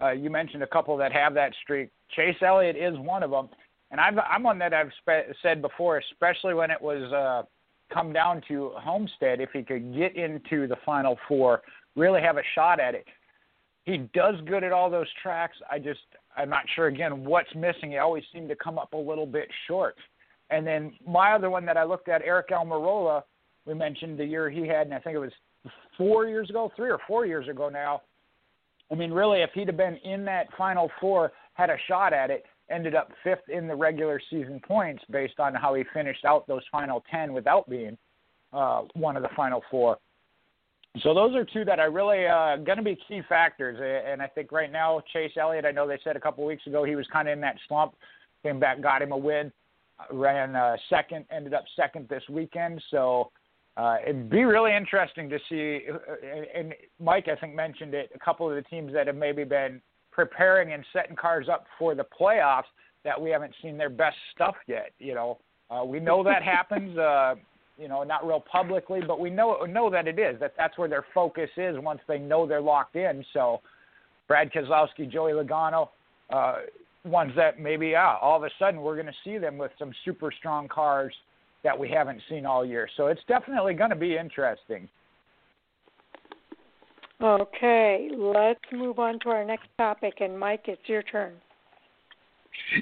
[0.01, 1.89] uh, you mentioned a couple that have that streak.
[2.15, 3.49] Chase Elliott is one of them,
[3.89, 7.43] and I've, I'm one that I've spe- said before, especially when it was uh,
[7.93, 9.41] come down to Homestead.
[9.41, 11.61] If he could get into the Final Four,
[11.95, 13.05] really have a shot at it.
[13.85, 15.57] He does good at all those tracks.
[15.71, 16.01] I just
[16.37, 17.91] I'm not sure again what's missing.
[17.91, 19.95] He always seemed to come up a little bit short.
[20.51, 23.23] And then my other one that I looked at, Aric Almirola,
[23.65, 25.31] we mentioned the year he had, and I think it was
[25.97, 28.01] four years ago, three or four years ago now.
[28.91, 32.29] I mean, really, if he'd have been in that Final Four, had a shot at
[32.29, 36.47] it, ended up fifth in the regular season points based on how he finished out
[36.47, 37.97] those final 10 without being
[38.53, 39.97] uh, one of the Final Four.
[41.03, 43.79] So those are two that are really uh, going to be key factors.
[44.05, 46.83] And I think right now, Chase Elliott, I know they said a couple weeks ago
[46.83, 47.93] he was kind of in that slump,
[48.43, 49.53] came back, got him a win,
[50.11, 52.83] ran uh, second, ended up second this weekend.
[52.91, 53.31] So
[53.77, 55.85] uh, it'd be really interesting to see.
[56.55, 58.11] And Mike, I think, mentioned it.
[58.13, 59.81] A couple of the teams that have maybe been
[60.11, 62.63] preparing and setting cars up for the playoffs
[63.03, 64.91] that we haven't seen their best stuff yet.
[64.99, 65.39] You know,
[65.69, 66.97] uh, we know that happens.
[66.97, 67.35] Uh,
[67.77, 70.89] you know, not real publicly, but we know know that it is that that's where
[70.89, 73.25] their focus is once they know they're locked in.
[73.33, 73.61] So,
[74.27, 75.89] Brad Keselowski, Joey Logano,
[76.29, 76.57] uh,
[77.05, 79.93] ones that maybe yeah, all of a sudden we're going to see them with some
[80.05, 81.13] super strong cars
[81.63, 82.87] that we haven't seen all year.
[82.97, 84.89] So it's definitely going to be interesting.
[87.21, 90.15] Okay, let's move on to our next topic.
[90.21, 91.33] And Mike, it's your turn.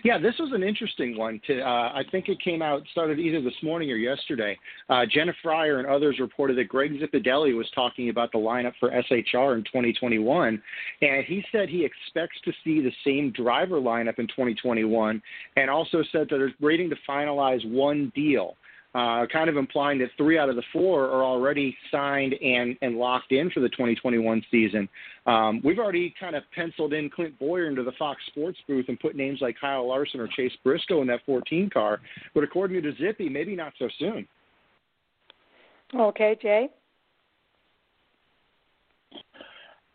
[0.03, 1.39] Yeah, this was an interesting one.
[1.47, 4.57] To uh, I think it came out started either this morning or yesterday.
[4.89, 8.89] Uh, Jenna Fryer and others reported that Greg Zipadelli was talking about the lineup for
[8.89, 10.61] SHR in 2021,
[11.01, 15.21] and he said he expects to see the same driver lineup in 2021,
[15.55, 18.55] and also said that they're waiting to finalize one deal
[18.95, 22.95] uh, kind of implying that three out of the four are already signed and, and
[22.95, 24.89] locked in for the 2021 season.
[25.27, 28.99] Um, we've already kind of penciled in Clint Bowyer into the Fox Sports booth and
[28.99, 32.01] put names like Kyle Larson or Chase Briscoe in that 14 car.
[32.33, 34.27] But according to Zippy, maybe not so soon.
[35.95, 36.69] Okay, Jay.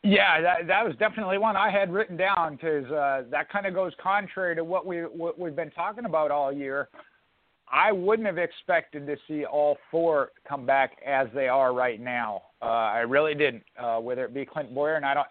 [0.05, 3.73] Yeah, that that was definitely one I had written down because uh, that kind of
[3.73, 6.91] goes contrary to what we what we've been talking about all year.
[7.70, 12.43] I wouldn't have expected to see all four come back as they are right now.
[12.62, 13.65] Uh, I really didn't.
[13.78, 15.27] Uh, whether it be Clint Bowyer, and I don't,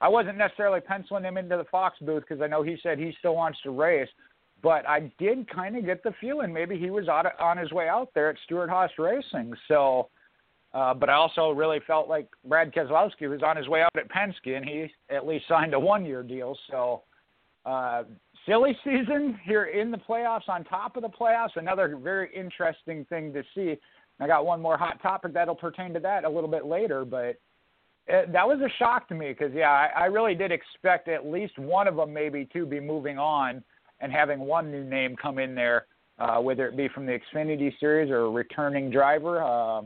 [0.00, 3.14] I wasn't necessarily penciling him into the Fox booth because I know he said he
[3.18, 4.08] still wants to race,
[4.62, 7.88] but I did kind of get the feeling maybe he was out on his way
[7.88, 9.54] out there at Stewart-Haas Racing.
[9.68, 10.08] So,
[10.74, 14.10] uh, but I also really felt like Brad Keselowski was on his way out at
[14.10, 16.56] Penske, and he at least signed a one-year deal.
[16.70, 17.02] So.
[17.64, 18.04] Uh,
[18.46, 21.56] silly season here in the playoffs, on top of the playoffs.
[21.56, 23.76] Another very interesting thing to see.
[24.18, 27.38] I got one more hot topic that'll pertain to that a little bit later, but
[28.06, 31.26] it, that was a shock to me because yeah, I, I really did expect at
[31.26, 33.62] least one of them maybe to be moving on
[34.00, 35.86] and having one new name come in there,
[36.18, 39.42] uh, whether it be from the Xfinity Series or a returning driver.
[39.42, 39.82] Uh,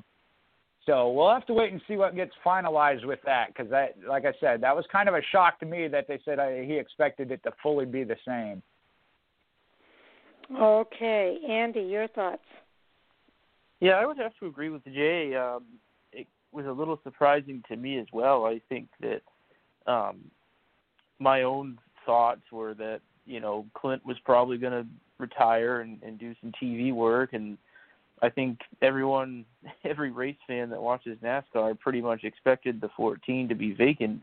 [0.86, 4.24] so we'll have to wait and see what gets finalized with that because that, like
[4.24, 6.78] I said, that was kind of a shock to me that they said uh, he
[6.78, 8.62] expected it to fully be the same.
[10.59, 12.43] Okay, Andy, your thoughts?
[13.81, 15.35] Yeah, I would have to agree with Jay.
[15.36, 15.65] Um,
[16.12, 18.47] it was a little surprising to me as well.
[18.47, 19.23] I think that
[19.86, 20.31] um,
[21.19, 24.86] my own thoughts were that you know Clint was probably going to
[25.19, 27.59] retire and, and do some TV work and
[28.22, 29.44] I think everyone,
[29.84, 34.22] every race fan that watches NASCAR pretty much expected the 14 to be vacant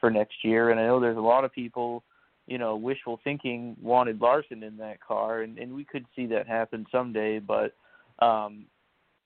[0.00, 0.70] for next year.
[0.70, 2.02] And I know there's a lot of people,
[2.46, 6.46] you know, wishful thinking wanted Larson in that car, and, and we could see that
[6.46, 7.38] happen someday.
[7.38, 7.74] But
[8.18, 8.66] um,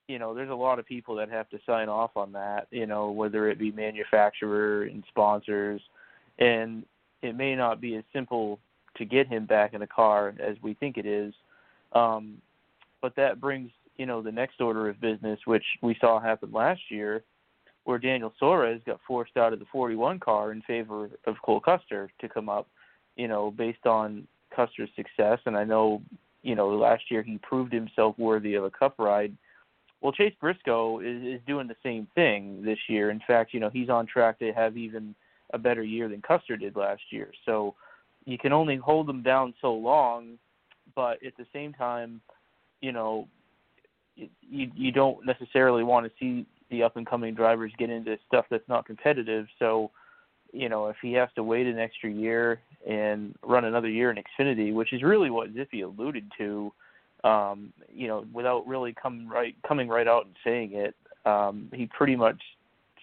[0.08, 2.66] you know, there's a lot of people that have to sign off on that.
[2.70, 5.80] You know, whether it be manufacturer and sponsors,
[6.38, 6.84] and
[7.22, 8.58] it may not be as simple
[8.96, 11.34] to get him back in a car as we think it is.
[11.92, 12.38] Um,
[13.00, 16.80] but that brings you know the next order of business, which we saw happen last
[16.88, 17.22] year,
[17.84, 22.10] where Daniel Suarez got forced out of the 41 car in favor of Cole Custer
[22.20, 22.68] to come up,
[23.16, 25.38] you know, based on Custer's success.
[25.46, 26.02] And I know,
[26.42, 29.36] you know, last year he proved himself worthy of a Cup ride.
[30.00, 33.10] Well, Chase Briscoe is, is doing the same thing this year.
[33.10, 35.14] In fact, you know, he's on track to have even
[35.52, 37.32] a better year than Custer did last year.
[37.46, 37.74] So
[38.26, 40.38] you can only hold them down so long,
[40.94, 42.20] but at the same time,
[42.80, 43.26] you know,
[44.40, 48.44] you you don't necessarily want to see the up and coming drivers get into stuff
[48.50, 49.46] that's not competitive.
[49.58, 49.90] So,
[50.52, 54.22] you know, if he has to wait an extra year and run another year in
[54.22, 56.72] Xfinity, which is really what Zippy alluded to,
[57.24, 60.94] um, you know, without really coming right coming right out and saying it,
[61.26, 62.40] um, he pretty much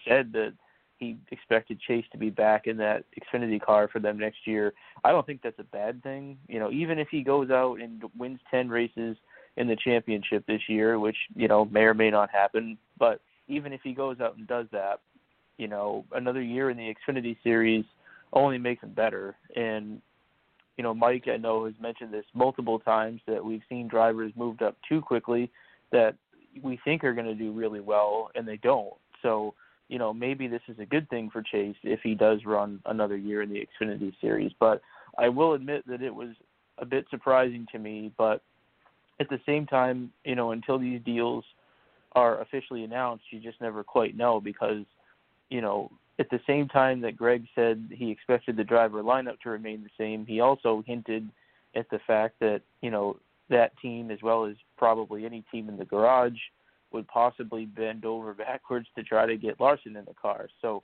[0.07, 0.53] said that
[0.97, 4.73] he expected Chase to be back in that Xfinity car for them next year.
[5.03, 6.37] I don't think that's a bad thing.
[6.47, 9.17] You know, even if he goes out and wins ten races
[9.57, 12.77] in the championship this year, which you know may or may not happen.
[12.98, 14.99] But even if he goes out and does that,
[15.57, 17.86] you know, another year in the Xfinity Series
[18.34, 19.36] only makes him better.
[19.56, 20.02] And
[20.77, 24.61] you know, Mike, I know has mentioned this multiple times that we've seen drivers moved
[24.61, 25.49] up too quickly
[25.91, 26.15] that
[26.61, 28.94] we think are going to do really well and they don't.
[29.22, 29.53] So,
[29.88, 33.15] you know, maybe this is a good thing for Chase if he does run another
[33.15, 34.52] year in the Xfinity Series.
[34.60, 34.82] But
[35.18, 36.30] I will admit that it was
[36.77, 38.41] a bit surprising to me, but
[39.19, 41.43] at the same time, you know, until these deals
[42.13, 44.85] are officially announced, you just never quite know because,
[45.49, 49.49] you know, at the same time that Greg said he expected the driver lineup to
[49.49, 51.29] remain the same, he also hinted
[51.75, 53.17] at the fact that, you know,
[53.49, 56.39] that team as well as probably any team in the garage
[56.91, 60.47] would possibly bend over backwards to try to get Larson in the car.
[60.61, 60.83] So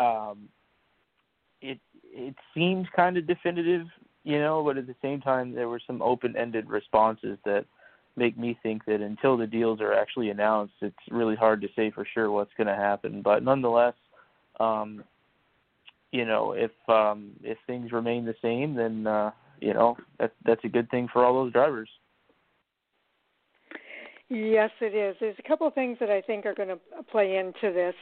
[0.00, 0.48] um
[1.60, 3.86] it it seems kind of definitive
[4.24, 7.66] you know, but at the same time, there were some open-ended responses that
[8.16, 11.90] make me think that until the deals are actually announced, it's really hard to say
[11.90, 13.22] for sure what's going to happen.
[13.22, 13.94] But nonetheless,
[14.60, 15.04] um,
[16.10, 20.64] you know, if um, if things remain the same, then uh, you know that that's
[20.64, 21.88] a good thing for all those drivers.
[24.28, 25.16] Yes, it is.
[25.20, 26.78] There's a couple of things that I think are going to
[27.10, 27.94] play into this,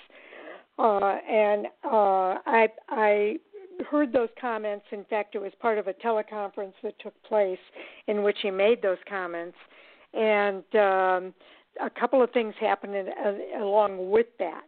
[0.79, 3.37] uh, and uh, I I
[3.87, 4.85] heard those comments.
[4.93, 7.59] In fact, it was part of a teleconference that took place
[8.07, 9.57] in which he made those comments,
[10.15, 11.35] and um,
[11.81, 14.63] a couple of things happened in, uh, along with that.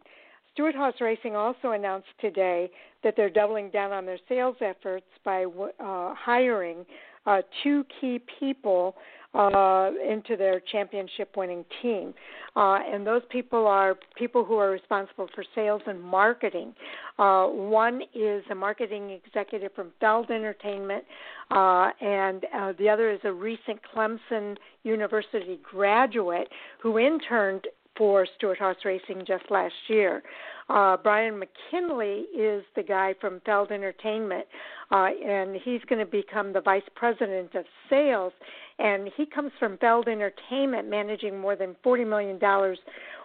[0.53, 2.71] Stewart-Haas Racing also announced today
[3.03, 6.85] that they're doubling down on their sales efforts by uh, hiring
[7.25, 8.95] uh, two key people
[9.35, 12.13] uh, into their championship winning team.
[12.55, 16.73] Uh, and those people are people who are responsible for sales and marketing.
[17.19, 21.03] Uh, one is a marketing executive from Feld Entertainment,
[21.51, 26.47] uh, and uh, the other is a recent Clemson University graduate
[26.81, 30.23] who interned for Stewart Haas Racing just last year.
[30.67, 34.45] Uh, Brian McKinley is the guy from Feld Entertainment,
[34.91, 38.33] uh, and he's going to become the vice president of sales.
[38.79, 42.39] And he comes from Feld Entertainment, managing more than $40 million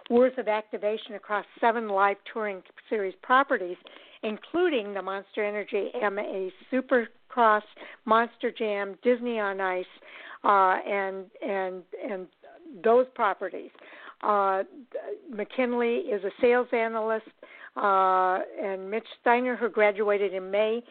[0.09, 3.77] worth of activation across seven live touring series properties,
[4.23, 7.61] including the Monster Energy AMA Supercross,
[8.05, 9.85] Monster Jam, Disney on Ice,
[10.43, 12.27] uh, and and and
[12.83, 13.69] those properties.
[14.23, 14.63] Uh,
[15.29, 17.27] McKinley is a sales analyst,
[17.75, 20.83] uh, and Mitch Steiner, who graduated in May,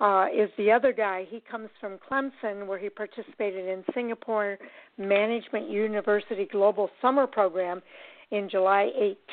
[0.00, 1.26] uh, is the other guy.
[1.28, 4.58] He comes from Clemson, where he participated in Singapore
[4.98, 7.82] Management University Global Summer Program
[8.30, 8.90] in July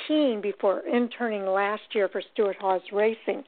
[0.08, 3.44] 18 before interning last year for Stewart-Haas Racing.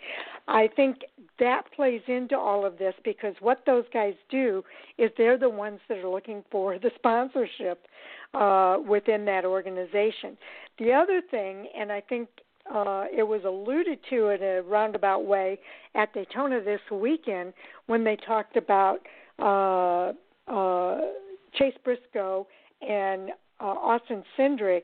[0.48, 0.98] I think
[1.40, 4.64] that plays into all of this because what those guys do
[4.98, 7.88] is they're the ones that are looking for the sponsorship
[8.34, 10.38] uh, within that organization.
[10.80, 12.30] The other thing, and I think
[12.74, 15.60] uh, it was alluded to in a roundabout way
[15.94, 17.54] at Daytona this weekend
[17.86, 19.00] when they talked about
[19.40, 20.14] uh,
[20.52, 21.02] uh,
[21.54, 22.48] Chase Briscoe
[22.82, 24.84] and uh, Austin Cindric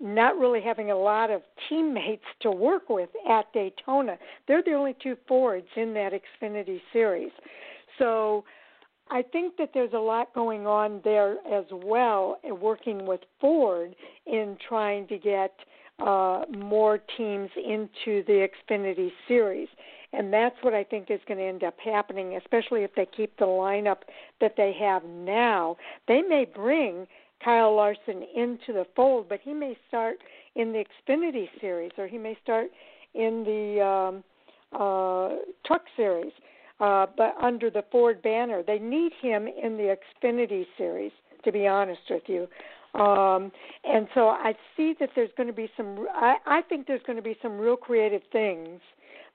[0.00, 4.16] not really having a lot of teammates to work with at Daytona.
[4.46, 7.32] They're the only two Fords in that Xfinity series.
[7.98, 8.44] So
[9.10, 13.96] I think that there's a lot going on there as well, uh, working with Ford
[14.26, 15.52] in trying to get
[15.98, 19.68] uh, more teams into the Xfinity series.
[20.12, 23.36] And that's what I think is going to end up happening, especially if they keep
[23.38, 23.98] the lineup
[24.40, 25.76] that they have now.
[26.06, 27.06] They may bring
[27.44, 30.16] Kyle Larson into the fold, but he may start
[30.56, 32.70] in the Xfinity series or he may start
[33.14, 34.24] in the um,
[34.72, 35.36] uh,
[35.66, 36.32] Truck series,
[36.80, 38.62] uh, but under the Ford banner.
[38.66, 41.12] They need him in the Xfinity series,
[41.44, 42.48] to be honest with you.
[42.98, 43.52] Um,
[43.84, 46.06] and so I see that there's going to be some.
[46.14, 48.80] I, I think there's going to be some real creative things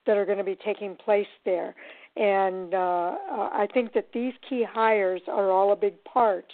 [0.05, 1.75] that are going to be taking place there,
[2.17, 6.45] and uh, uh, I think that these key hires are all a big part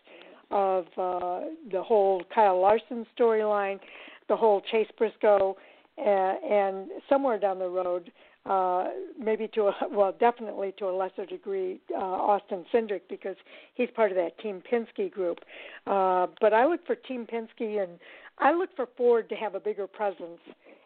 [0.51, 3.79] of uh, the whole Kyle Larson storyline,
[4.27, 5.55] the whole Chase Briscoe,
[5.97, 8.11] uh, and somewhere down the road,
[8.45, 8.85] uh,
[9.19, 13.35] maybe to a well, definitely to a lesser degree, uh, Austin Cindric because
[13.75, 15.39] he's part of that Team Penske group.
[15.85, 17.99] Uh, but I look for Team Penske and
[18.37, 20.39] I look for Ford to have a bigger presence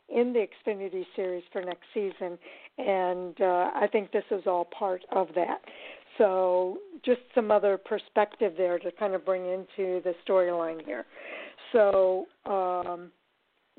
[0.10, 2.38] in the Xfinity Series for next season,
[2.77, 5.61] and uh, I think this is all part of that.
[6.18, 11.06] So, just some other perspective there to kind of bring into the storyline here.
[11.72, 13.11] So, um,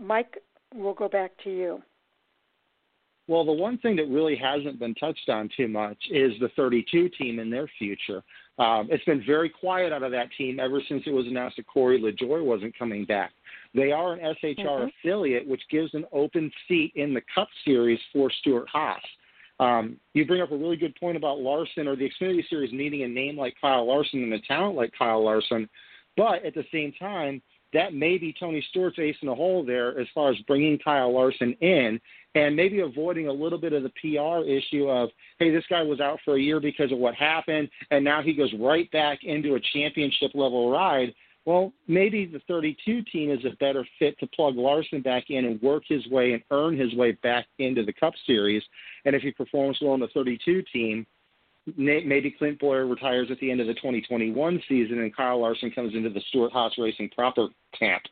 [0.01, 0.39] Mike,
[0.75, 1.83] we'll go back to you.
[3.27, 7.09] Well, the one thing that really hasn't been touched on too much is the 32
[7.11, 8.23] team and their future.
[8.59, 11.67] Um, it's been very quiet out of that team ever since it was announced that
[11.67, 13.33] Corey LaJoie wasn't coming back.
[13.75, 14.89] They are an SHR mm-hmm.
[14.89, 19.01] affiliate, which gives an open seat in the Cup Series for Stewart Haas.
[19.61, 23.03] Um, you bring up a really good point about Larson or the Xfinity Series needing
[23.03, 25.69] a name like Kyle Larson and a talent like Kyle Larson,
[26.17, 27.41] but at the same time,
[27.75, 31.13] that may be Tony Stewart's ace in the hole there as far as bringing Kyle
[31.13, 32.01] Larson in
[32.37, 36.01] and maybe avoiding a little bit of the PR issue of, hey, this guy was
[36.01, 39.55] out for a year because of what happened, and now he goes right back into
[39.55, 41.15] a championship level ride.
[41.47, 45.61] Well, maybe the 32 team is a better fit to plug Larson back in and
[45.61, 48.63] work his way and earn his way back into the Cup Series.
[49.05, 51.07] And if he performs well on the 32 team,
[51.77, 55.95] maybe Clint Bowyer retires at the end of the 2021 season and Kyle Larson comes
[55.95, 57.49] into the Stewart Haas Racing proper
[57.79, 58.03] camp.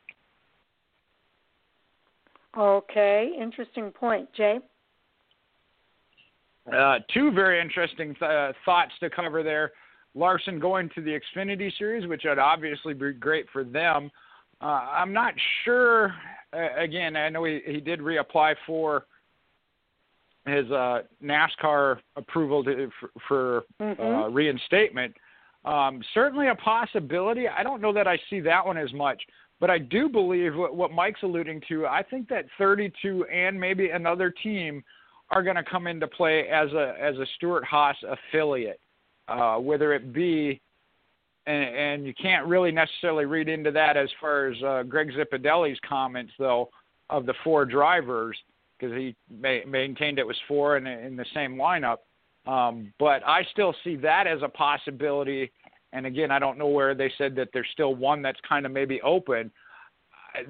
[2.55, 4.29] Okay, interesting point.
[4.33, 4.59] Jay?
[6.71, 9.71] Uh, two very interesting th- uh, thoughts to cover there.
[10.15, 14.11] Larson going to the Xfinity Series, which would obviously be great for them.
[14.61, 15.33] Uh, I'm not
[15.65, 16.13] sure.
[16.53, 19.05] Uh, again, I know he, he did reapply for
[20.45, 24.01] his uh, NASCAR approval to, for, for mm-hmm.
[24.01, 25.15] uh, reinstatement.
[25.65, 27.47] Um, certainly a possibility.
[27.47, 29.21] I don't know that I see that one as much.
[29.59, 31.85] But I do believe what, what Mike's alluding to.
[31.85, 34.83] I think that 32 and maybe another team
[35.29, 38.81] are going to come into play as a as a Stewart Haas affiliate,
[39.27, 40.61] uh, whether it be,
[41.45, 45.79] and, and you can't really necessarily read into that as far as uh, Greg Zipadelli's
[45.87, 46.69] comments though
[47.09, 48.37] of the four drivers
[48.79, 51.97] because he ma- maintained it was four in, in the same lineup.
[52.45, 55.51] Um, but I still see that as a possibility
[55.93, 58.71] and again, I don't know where they said that there's still one that's kind of
[58.71, 59.51] maybe open.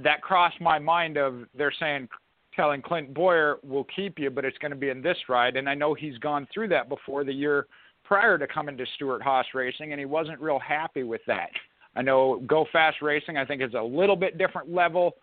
[0.02, 2.08] That crossed my mind of they're saying
[2.56, 5.58] telling Clint Bowyer we'll keep you, but it's going to be in this ride.
[5.58, 7.68] And I know he's gone through that before the year
[8.04, 11.50] prior to coming to Stewart Haas Racing, and he wasn't real happy with that.
[11.96, 15.16] I know Go Fast Racing I think is a little bit different level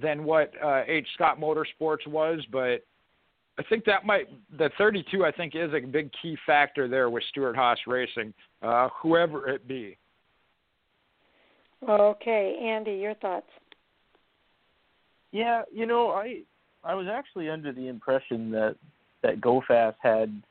[0.00, 2.84] than what uh, HScott Motorsports was, but
[3.58, 4.28] I think that might
[4.58, 8.88] the 32 I think is a big key factor there with Stewart Haas Racing, uh,
[9.00, 9.96] whoever it be.
[11.88, 13.46] Okay, Andy, your thoughts?
[15.32, 16.40] Yeah, you know, I
[16.82, 18.76] I was actually under the impression that
[19.22, 20.42] that GoFast had,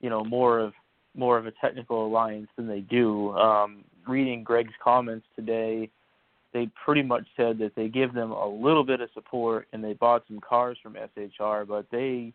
[0.00, 0.72] you know, more of
[1.14, 3.32] more of a technical alliance than they do.
[3.32, 5.90] Um, reading Greg's comments today,
[6.52, 9.92] they pretty much said that they give them a little bit of support and they
[9.92, 12.32] bought some cars from SHR, but they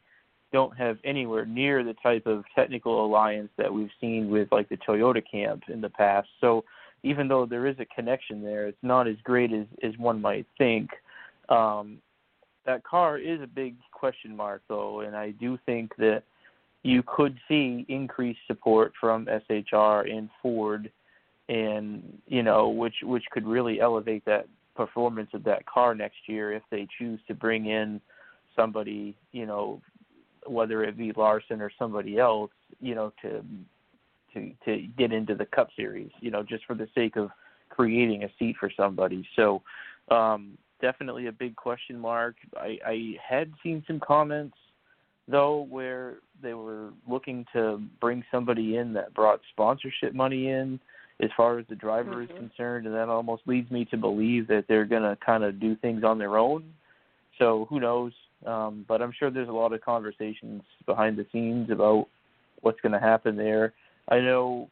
[0.51, 4.77] don't have anywhere near the type of technical alliance that we've seen with like the
[4.77, 6.29] Toyota camp in the past.
[6.39, 6.63] So
[7.03, 10.45] even though there is a connection there, it's not as great as as one might
[10.57, 10.89] think.
[11.49, 11.99] Um,
[12.65, 16.23] that car is a big question mark though, and I do think that
[16.85, 20.91] you could see increased support from SHR and Ford
[21.49, 26.53] and you know which which could really elevate that performance of that car next year
[26.53, 27.99] if they choose to bring in
[28.55, 29.81] somebody you know
[30.45, 33.43] whether it be Larson or somebody else you know to
[34.33, 37.31] to to get into the cup series you know just for the sake of
[37.69, 39.27] creating a seat for somebody.
[39.35, 39.63] So
[40.11, 42.35] um definitely a big question mark.
[42.55, 44.55] I i had seen some comments
[45.27, 50.79] though where they were looking to bring somebody in that brought sponsorship money in
[51.21, 52.31] as far as the driver mm-hmm.
[52.31, 55.59] is concerned, and that almost leads me to believe that they're going to kind of
[55.59, 56.63] do things on their own.
[57.39, 58.11] So who knows?
[58.45, 62.07] Um, but I'm sure there's a lot of conversations behind the scenes about
[62.61, 63.73] what's going to happen there.
[64.09, 64.69] I know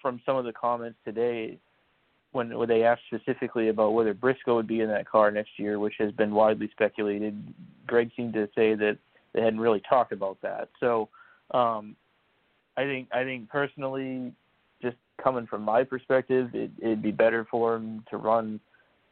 [0.00, 1.58] from some of the comments today,
[2.32, 5.78] when when they asked specifically about whether Briscoe would be in that car next year,
[5.78, 7.42] which has been widely speculated,
[7.86, 8.98] Greg seemed to say that
[9.32, 10.68] they hadn't really talked about that.
[10.80, 11.08] So
[11.52, 11.96] um,
[12.76, 14.32] I think I think personally,
[14.82, 18.60] just coming from my perspective, it, it'd be better for him to run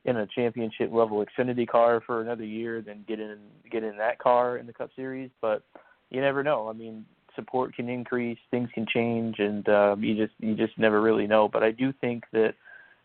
[0.05, 3.39] in a championship level Xfinity car for another year than get in
[3.71, 5.31] get in that car in the Cup Series.
[5.41, 5.63] But
[6.11, 6.69] you never know.
[6.69, 7.05] I mean,
[7.35, 11.49] support can increase, things can change, and uh, you just you just never really know.
[11.49, 12.55] But I do think that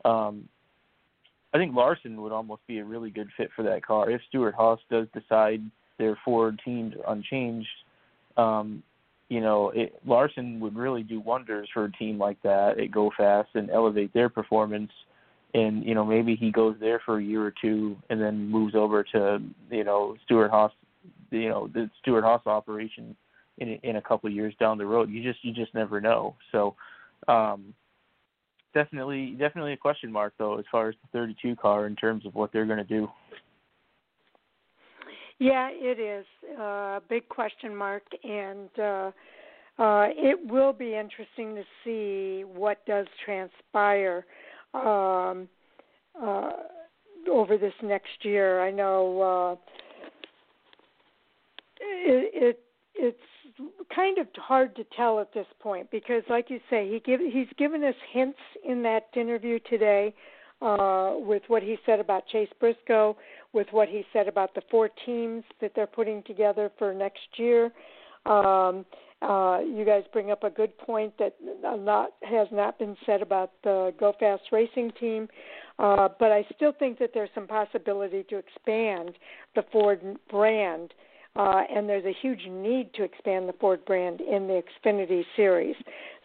[0.05, 0.47] um,
[1.53, 4.55] I think Larson would almost be a really good fit for that car if Stewart
[4.55, 5.61] Haas does decide
[5.97, 7.67] their Ford teams unchanged.
[8.37, 8.83] Um,
[9.29, 13.11] you know, it, Larson would really do wonders for a team like that at Go
[13.15, 14.91] Fast and elevate their performance.
[15.53, 18.75] And you know, maybe he goes there for a year or two and then moves
[18.75, 19.39] over to
[19.71, 20.71] you know Stewart Haas,
[21.31, 23.15] you know the Stewart Haas operation
[23.59, 25.09] in in a couple of years down the road.
[25.09, 26.35] You just you just never know.
[26.51, 26.75] So.
[27.27, 27.73] um
[28.73, 32.35] definitely definitely a question mark though as far as the 32 car in terms of
[32.35, 33.07] what they're going to do.
[35.43, 36.25] Yeah, it is
[36.57, 39.11] a uh, big question mark, and uh,
[39.77, 44.25] uh, it will be interesting to see what does transpire
[44.73, 45.49] um,
[46.21, 46.51] uh,
[47.29, 48.61] over this next year.
[48.61, 49.73] I know uh,
[51.81, 52.59] it, it
[52.95, 53.17] it's
[53.93, 57.51] kind of hard to tell at this point because, like you say, he give he's
[57.57, 60.15] given us hints in that interview today
[60.61, 63.17] uh, with what he said about Chase Briscoe,
[63.53, 67.71] with what he said about the four teams that they're putting together for next year.
[68.25, 68.85] Um,
[69.21, 71.35] uh, you guys bring up a good point that
[71.65, 75.29] a lot has not been said about the Go Fast Racing team,
[75.79, 79.11] uh, but I still think that there's some possibility to expand
[79.55, 80.93] the Ford brand
[81.35, 85.75] uh, and there's a huge need to expand the Ford brand in the Xfinity series.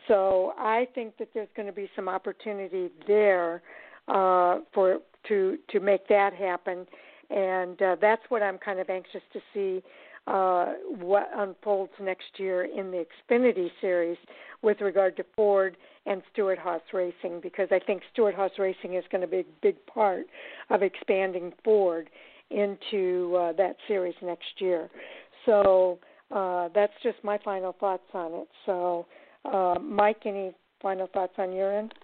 [0.07, 3.63] So I think that there's going to be some opportunity there
[4.09, 4.99] uh, for
[5.29, 6.87] to to make that happen,
[7.31, 9.83] and uh, that's what I'm kind of anxious to see
[10.27, 14.19] uh, what unfolds next year in the Xfinity series
[14.63, 15.77] with regard to Ford
[16.07, 19.45] and Stewart Haas Racing, because I think Stewart Haas Racing is going to be a
[19.63, 20.27] big part
[20.71, 22.11] of expanding Ford
[22.51, 24.89] into uh, that series next year.
[25.47, 25.99] So
[26.31, 28.49] uh, that's just my final thoughts on it.
[28.67, 29.07] So,
[29.45, 30.53] uh, Mike, any
[30.83, 31.95] final thoughts on your end?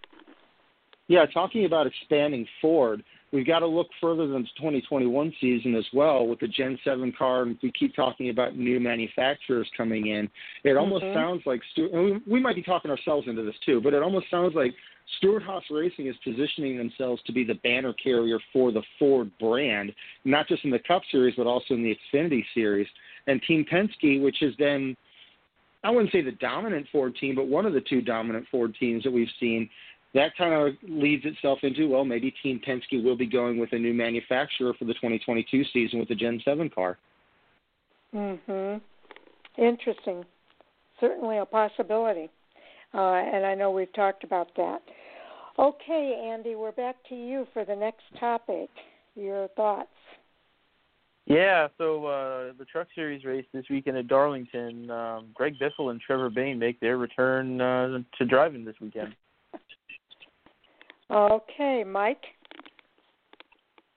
[1.09, 3.03] Yeah, talking about expanding Ford,
[3.35, 7.13] we've got to look further than the 2021 season as well with the Gen 7
[7.19, 7.43] car.
[7.43, 10.31] And we keep talking about new manufacturers coming in.
[10.63, 11.19] It almost mm-hmm.
[11.19, 14.31] sounds like, stuart we, we might be talking ourselves into this too, but it almost
[14.31, 14.73] sounds like
[15.19, 19.93] Stewart Haas Racing is positioning themselves to be the banner carrier for the Ford brand,
[20.25, 22.87] not just in the Cup Series, but also in the Xfinity Series.
[23.27, 24.97] And Team Penske, which has been,
[25.83, 29.03] I wouldn't say the dominant Ford team, but one of the two dominant Ford teams
[29.03, 29.69] that we've seen,
[30.15, 33.79] that kind of leads itself into, well, maybe Team Penske will be going with a
[33.79, 36.99] new manufacturer for the 2022 season with the Gen 7 car.
[38.15, 38.81] Mhm.
[39.57, 40.25] Interesting.
[41.01, 42.31] Certainly a possibility.
[42.93, 44.83] Uh, and I know we've talked about that.
[45.59, 48.71] Okay, Andy, we're back to you for the next topic.
[49.17, 49.89] Your thoughts?
[51.27, 56.01] Yeah, so uh, the Truck Series race this weekend at Darlington, um, Greg Biffle and
[56.01, 59.15] Trevor Bayne make their return uh, to driving this weekend.
[61.11, 62.25] Okay, Mike.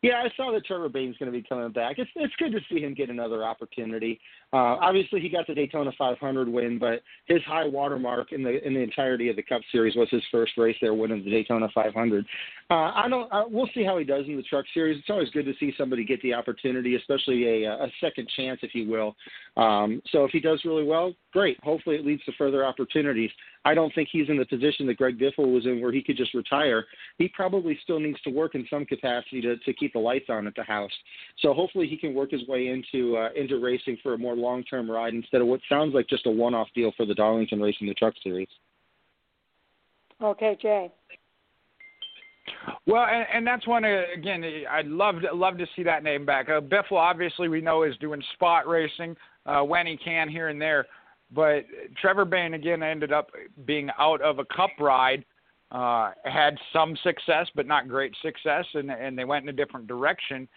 [0.04, 1.98] Yeah, I saw that Trevor Bayne's going to be coming back.
[1.98, 4.20] It's it's good to see him get another opportunity.
[4.54, 8.76] Uh, obviously, he got the Daytona 500 win, but his high watermark in the in
[8.76, 12.26] the entirety of the Cup Series was his first race there, winning the Daytona 500.
[12.70, 13.32] Uh, I don't.
[13.34, 15.00] Uh, we'll see how he does in the Truck Series.
[15.00, 18.76] It's always good to see somebody get the opportunity, especially a a second chance, if
[18.76, 19.16] you will.
[19.58, 21.58] Um, so if he does really well, great.
[21.64, 23.32] Hopefully, it leads to further opportunities.
[23.68, 26.16] I don't think he's in the position that Greg Biffle was in, where he could
[26.16, 26.86] just retire.
[27.18, 30.48] He probably still needs to work in some capacity to to keep the lights on
[30.48, 30.92] at the house.
[31.40, 34.64] So hopefully, he can work his way into uh, into racing for a more long
[34.64, 37.62] term ride instead of what sounds like just a one off deal for the Darlington
[37.62, 38.48] Racing the Truck Series.
[40.24, 40.90] Okay, Jay.
[42.86, 44.46] Well, and, and that's one uh, again.
[44.72, 46.48] I'd love to, love to see that name back.
[46.48, 50.62] Uh, Biffle, obviously, we know is doing spot racing uh, when he can here and
[50.62, 50.88] there,
[51.32, 51.66] but
[52.00, 53.30] Trevor Bayne again ended up
[53.66, 55.26] being out of a Cup ride.
[55.70, 59.86] Uh, had some success, but not great success, and and they went in a different
[59.86, 60.48] direction.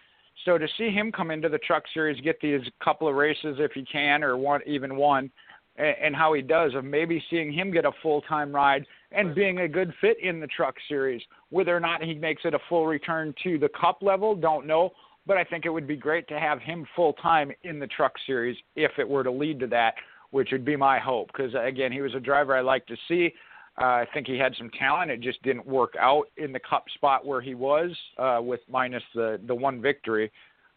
[0.45, 3.73] So to see him come into the Truck Series, get these couple of races if
[3.73, 5.31] he can, or one even one,
[5.77, 9.35] and, and how he does, of maybe seeing him get a full time ride and
[9.35, 11.21] being a good fit in the Truck Series.
[11.51, 14.91] Whether or not he makes it a full return to the Cup level, don't know.
[15.27, 18.13] But I think it would be great to have him full time in the Truck
[18.27, 19.95] Series if it were to lead to that,
[20.31, 21.29] which would be my hope.
[21.29, 23.33] Because again, he was a driver I like to see.
[23.81, 25.11] Uh, I think he had some talent.
[25.11, 29.03] It just didn't work out in the Cup spot where he was uh, with minus
[29.15, 30.31] the the one victory.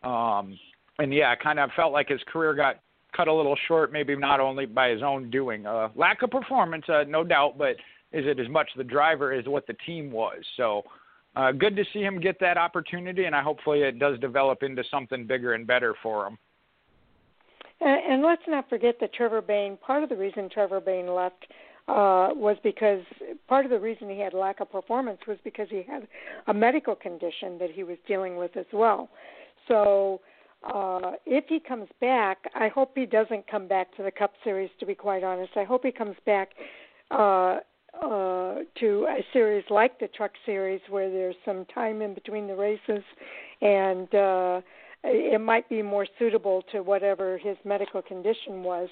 [0.03, 0.57] Um,
[0.99, 2.79] and yeah, I kind of felt like his career got
[3.15, 5.65] cut a little short, maybe not only by his own doing.
[5.65, 7.75] Uh, lack of performance, uh, no doubt, but
[8.11, 10.37] is it as much the driver as what the team was?
[10.57, 10.83] So
[11.35, 14.83] uh, good to see him get that opportunity, and I hopefully it does develop into
[14.89, 16.37] something bigger and better for him.
[17.83, 19.77] And, and let's not forget that Trevor Bayne.
[19.77, 21.45] Part of the reason Trevor Bayne left
[21.87, 23.01] uh, was because
[23.47, 26.07] part of the reason he had lack of performance was because he had
[26.47, 29.09] a medical condition that he was dealing with as well.
[29.67, 30.21] So
[30.63, 34.69] uh, if he comes back, I hope he doesn't come back to the Cup Series.
[34.79, 36.51] To be quite honest, I hope he comes back
[37.11, 37.57] uh,
[38.01, 42.55] uh, to a series like the Truck Series, where there's some time in between the
[42.55, 43.03] races,
[43.61, 44.61] and uh,
[45.03, 48.89] it might be more suitable to whatever his medical condition was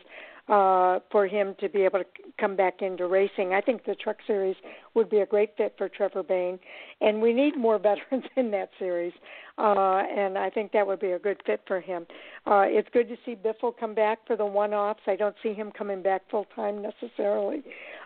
[0.50, 2.06] uh, for him to be able to
[2.40, 3.54] come back into racing.
[3.54, 4.56] I think the Truck Series
[4.94, 6.60] would be a great fit for Trevor Bayne,
[7.00, 9.14] and we need more veterans in that series.
[9.58, 12.06] Uh, and I think that would be a good fit for him.
[12.46, 15.02] Uh, it's good to see Biffle come back for the one-offs.
[15.08, 17.62] I don't see him coming back full time necessarily,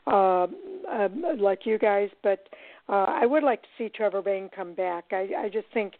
[0.05, 0.47] uh,
[0.91, 1.07] uh,
[1.39, 2.47] like you guys, but
[2.89, 5.05] uh, I would like to see Trevor Bayne come back.
[5.11, 5.93] I, I just think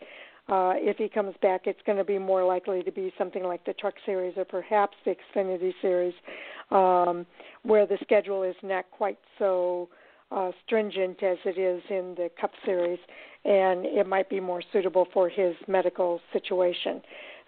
[0.48, 3.66] uh, if he comes back, it's going to be more likely to be something like
[3.66, 6.14] the Truck Series or perhaps the Xfinity Series,
[6.72, 7.26] um,
[7.64, 9.90] where the schedule is not quite so
[10.32, 13.00] uh, stringent as it is in the Cup Series,
[13.44, 17.02] and it might be more suitable for his medical situation.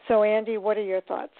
[0.07, 1.33] So, Andy, what are your thoughts?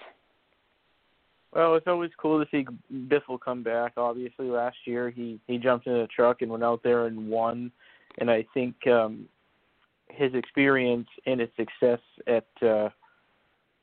[1.52, 3.94] Well, it's always cool to see Biffle come back.
[3.96, 7.72] Obviously, last year he he jumped in a truck and went out there and won,
[8.18, 9.26] and I think um,
[10.10, 12.88] his experience and his success at uh,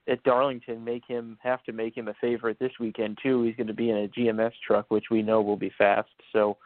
[0.08, 3.44] at Darlington make him have to make him a favorite this weekend too.
[3.44, 6.10] He's going to be in a GMS truck, which we know will be fast.
[6.32, 6.58] So,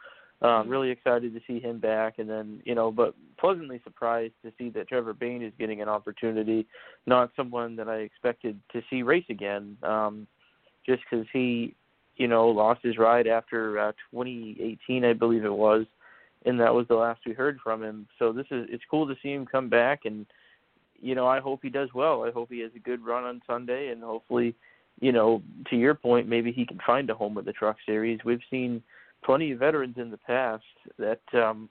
[0.42, 2.18] um, really excited to see him back.
[2.18, 5.88] And then you know, but pleasantly surprised to see that Trevor Bayne is getting an
[5.88, 6.66] opportunity.
[7.06, 10.26] Not someone that I expected to see race again, um,
[10.86, 11.74] just because he,
[12.16, 15.86] you know, lost his ride after uh, 2018, I believe it was
[16.46, 18.06] and that was the last we heard from him.
[18.18, 20.26] So this is it's cool to see him come back, and
[21.00, 22.24] you know I hope he does well.
[22.24, 24.54] I hope he has a good run on Sunday, and hopefully,
[25.00, 28.20] you know, to your point, maybe he can find a home with the Truck Series.
[28.24, 28.82] We've seen
[29.24, 30.64] plenty of veterans in the past
[30.98, 31.68] that um,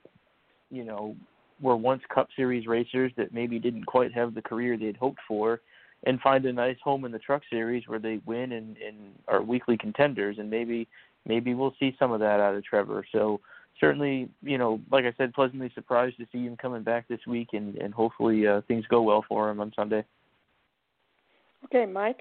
[0.70, 1.16] you know
[1.60, 5.60] were once Cup Series racers that maybe didn't quite have the career they'd hoped for.
[6.04, 8.96] And find a nice home in the Truck Series where they win and, and
[9.28, 10.88] are weekly contenders, and maybe
[11.26, 13.04] maybe we'll see some of that out of Trevor.
[13.12, 13.38] So
[13.80, 17.48] certainly, you know, like I said, pleasantly surprised to see him coming back this week,
[17.52, 20.04] and and hopefully uh, things go well for him on Sunday.
[21.64, 22.20] Okay, Mike.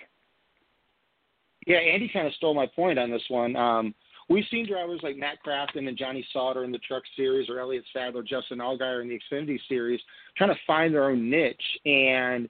[1.67, 3.55] Yeah, Andy kind of stole my point on this one.
[3.55, 3.93] Um,
[4.29, 7.85] we've seen drivers like Matt Crafton and Johnny Sauter in the Truck Series, or Elliott
[7.93, 9.99] Sadler, Justin Allgaier in the Xfinity Series,
[10.37, 12.49] trying to find their own niche and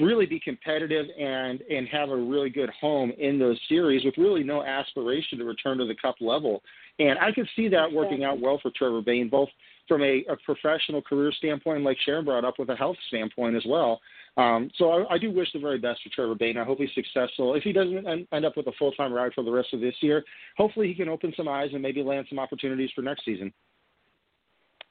[0.00, 4.42] really be competitive and and have a really good home in those series with really
[4.42, 6.62] no aspiration to return to the cup level
[6.98, 9.48] and I could see that working out well for Trevor Bayne, both
[9.86, 13.64] from a, a professional career standpoint, like Sharon brought up, with a health standpoint as
[13.66, 14.00] well.
[14.36, 16.56] Um, so I, I do wish the very best for Trevor Bayne.
[16.56, 17.54] I hope he's successful.
[17.54, 19.80] If he doesn't end, end up with a full time ride for the rest of
[19.80, 20.24] this year,
[20.56, 23.52] hopefully he can open some eyes and maybe land some opportunities for next season.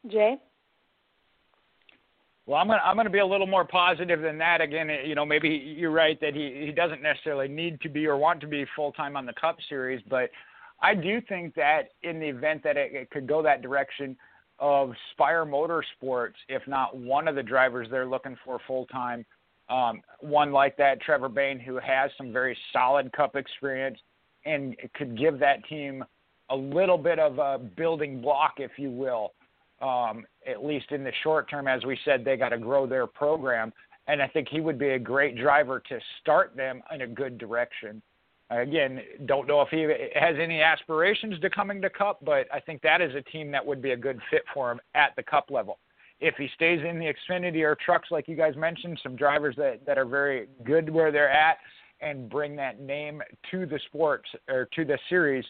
[0.10, 0.38] Jay.
[2.48, 4.62] Well, I'm gonna I'm gonna be a little more positive than that.
[4.62, 8.18] Again, you know, maybe you're right that he he doesn't necessarily need to be or
[8.18, 10.30] want to be full time on the Cup Series, but
[10.82, 14.18] I do think that in the event that it, it could go that direction
[14.60, 19.26] of Spire Motorsports, if not one of the drivers they're looking for full time,
[19.70, 23.98] um, one like that, Trevor Bayne, who has some very solid Cup experience
[24.46, 26.04] and could give that team
[26.50, 29.34] a little bit of a building block, if you will.
[29.82, 33.08] Um, at least in the short term, as we said, they got to grow their
[33.08, 33.74] program,
[34.08, 37.38] and I think he would be a great driver to start them in a good
[37.38, 38.02] direction.
[38.52, 39.82] Again, don't know if he
[40.14, 43.66] has any aspirations to coming to Cup, but I think that is a team that
[43.66, 45.80] would be a good fit for him at the Cup level.
[46.20, 49.86] If he stays in the Xfinity or trucks, like you guys mentioned, some drivers that,
[49.88, 51.58] that are very good where they're at
[52.02, 55.44] and bring that name to the sports or to the series,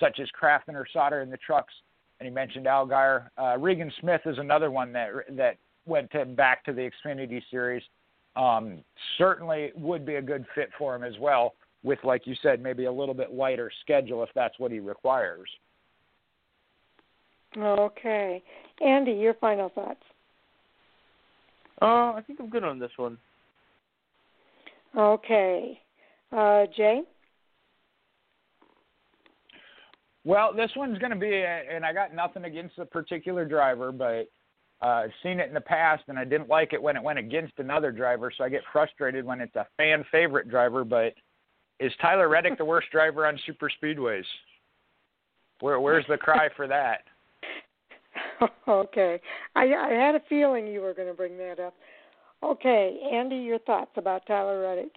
[0.00, 1.72] such as Crafton or Sauter in the trucks.
[2.18, 3.28] And he mentioned Allgaier.
[3.38, 5.56] Uh, Regan Smith is another one that that
[5.86, 7.82] went to, back to the Xfinity series.
[8.36, 8.82] Um,
[9.18, 12.84] certainly would be a good fit for him as well with, like you said, maybe
[12.84, 15.48] a little bit lighter schedule if that's what he requires.
[17.56, 18.42] Okay.
[18.84, 20.02] Andy, your final thoughts?
[21.82, 23.18] Uh, I think I'm good on this one.
[24.96, 25.80] Okay.
[26.32, 27.02] Uh, Jay?
[30.24, 34.28] Well, this one's going to be, and I got nothing against the particular driver, but
[34.82, 37.18] uh, I've seen it in the past, and I didn't like it when it went
[37.18, 40.84] against another driver, so I get frustrated when it's a fan favorite driver.
[40.84, 41.14] But
[41.80, 44.24] is Tyler Reddick the worst driver on super speedways?
[45.60, 47.00] Where, where's the cry for that?
[48.68, 49.20] okay,
[49.54, 51.74] I, I had a feeling you were going to bring that up.
[52.42, 54.92] Okay, Andy, your thoughts about Tyler Reddick?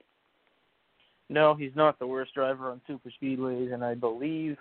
[1.30, 4.58] No, he's not the worst driver on super speedways, and I believe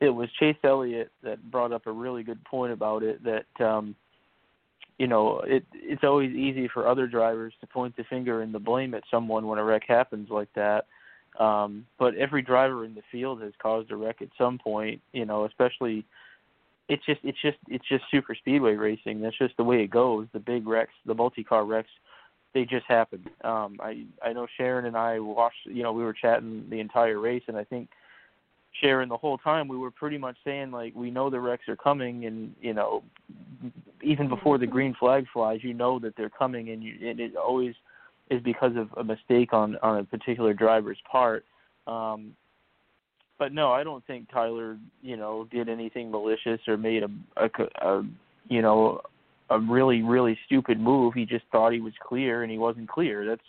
[0.00, 3.20] it was Chase Elliott that brought up a really good point about it.
[3.24, 3.94] That um,
[4.98, 8.58] you know, it it's always easy for other drivers to point the finger and the
[8.58, 10.86] blame at someone when a wreck happens like that.
[11.38, 15.00] Um, but every driver in the field has caused a wreck at some point.
[15.12, 16.04] You know, especially
[16.88, 19.20] it's just it's just it's just super speedway racing.
[19.20, 20.26] That's just the way it goes.
[20.32, 21.90] The big wrecks, the multi-car wrecks,
[22.54, 23.26] they just happen.
[23.44, 25.66] Um, I I know Sharon and I watched.
[25.66, 27.88] You know, we were chatting the entire race, and I think
[28.80, 31.76] Sharon the whole time we were pretty much saying like we know the wrecks are
[31.76, 33.02] coming, and you know,
[34.02, 37.36] even before the green flag flies, you know that they're coming, and you and it
[37.36, 37.74] always
[38.30, 41.44] is because of a mistake on on a particular driver's part.
[41.86, 42.34] Um,
[43.38, 47.48] but no, I don't think Tyler, you know, did anything malicious or made a, a,
[47.88, 48.02] a
[48.48, 49.00] you know,
[49.50, 51.14] a really really stupid move.
[51.14, 53.26] He just thought he was clear and he wasn't clear.
[53.26, 53.40] That's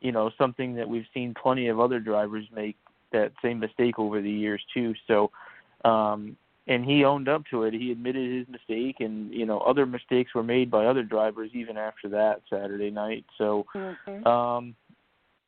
[0.00, 2.76] you know something that we've seen plenty of other drivers make
[3.12, 4.94] that same mistake over the years too.
[5.06, 5.30] So,
[5.84, 6.36] um,
[6.68, 7.72] and he owned up to it.
[7.72, 11.76] He admitted his mistake, and you know other mistakes were made by other drivers even
[11.76, 13.24] after that Saturday night.
[13.38, 14.26] So, mm-hmm.
[14.26, 14.76] um,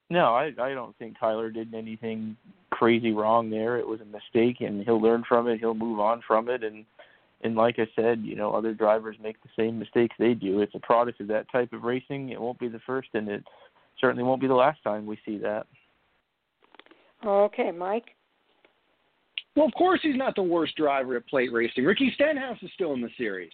[0.08, 2.36] no, I I don't think Tyler did anything
[2.70, 3.76] crazy wrong there.
[3.76, 5.60] It was a mistake, and he'll learn from it.
[5.60, 6.86] He'll move on from it, and
[7.42, 10.60] and like I said, you know, other drivers make the same mistakes they do.
[10.60, 12.30] It's a product of that type of racing.
[12.30, 13.44] It won't be the first, and it
[14.00, 15.66] certainly won't be the last time we see that.
[17.24, 18.14] Okay, Mike.
[19.56, 21.84] Well, of course he's not the worst driver at plate racing.
[21.84, 23.52] Ricky Stenhouse is still in the series.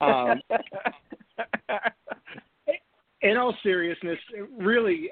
[0.00, 0.40] um,
[3.22, 4.18] in all seriousness,
[4.58, 5.10] really,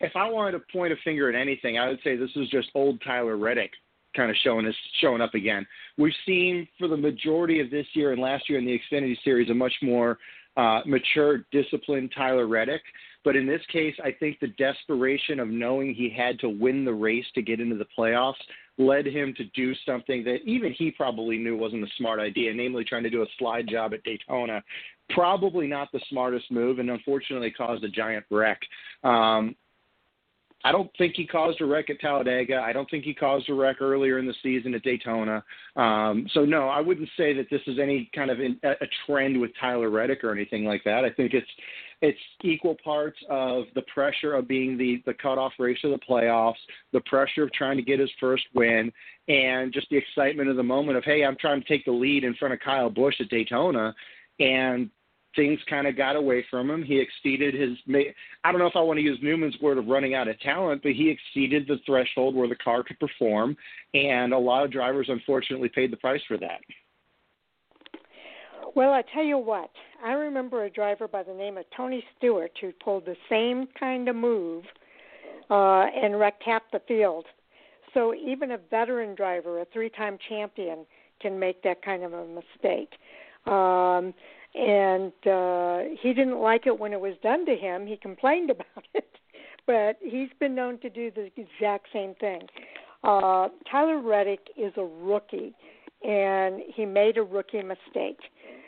[0.00, 2.70] if I wanted to point a finger at anything, I would say this is just
[2.74, 3.70] old Tyler Reddick
[4.16, 5.66] kind of showing us showing up again.
[5.96, 9.50] We've seen for the majority of this year and last year in the Xfinity Series
[9.50, 10.18] a much more
[10.60, 12.82] uh, mature, disciplined Tyler Reddick.
[13.24, 16.92] But in this case, I think the desperation of knowing he had to win the
[16.92, 18.34] race to get into the playoffs
[18.78, 22.84] led him to do something that even he probably knew wasn't a smart idea, namely
[22.84, 24.62] trying to do a slide job at Daytona.
[25.10, 28.60] Probably not the smartest move, and unfortunately caused a giant wreck.
[29.02, 29.56] Um,
[30.62, 32.60] I don't think he caused a wreck at Talladega.
[32.62, 35.42] I don't think he caused a wreck earlier in the season at Daytona.
[35.76, 38.74] Um, so no, I wouldn't say that this is any kind of in, a,
[39.06, 41.04] trend with Tyler Reddick or anything like that.
[41.04, 41.48] I think it's
[42.02, 46.54] it's equal parts of the pressure of being the the cutoff race of the playoffs,
[46.92, 48.92] the pressure of trying to get his first win,
[49.28, 52.24] and just the excitement of the moment of hey, I'm trying to take the lead
[52.24, 53.94] in front of Kyle Busch at Daytona,
[54.38, 54.90] and
[55.36, 56.82] things kind of got away from him.
[56.82, 57.78] He exceeded his.
[58.44, 60.82] I don't know if I want to use Newman's word of running out of talent,
[60.82, 63.56] but he exceeded the threshold where the car could perform,
[63.94, 66.60] and a lot of drivers unfortunately paid the price for that.
[68.74, 69.70] Well, I tell you what,
[70.04, 74.08] I remember a driver by the name of Tony Stewart who pulled the same kind
[74.08, 74.64] of move
[75.50, 77.26] uh, and wrecked half the field.
[77.94, 80.86] So even a veteran driver, a three-time champion,
[81.20, 82.92] can make that kind of a mistake.
[83.46, 84.14] Um,
[84.54, 87.86] and uh, he didn't like it when it was done to him.
[87.86, 89.08] He complained about it,
[89.66, 92.42] but he's been known to do the exact same thing.
[93.02, 95.54] Uh, Tyler Reddick is a rookie,
[96.02, 98.18] and he made a rookie mistake.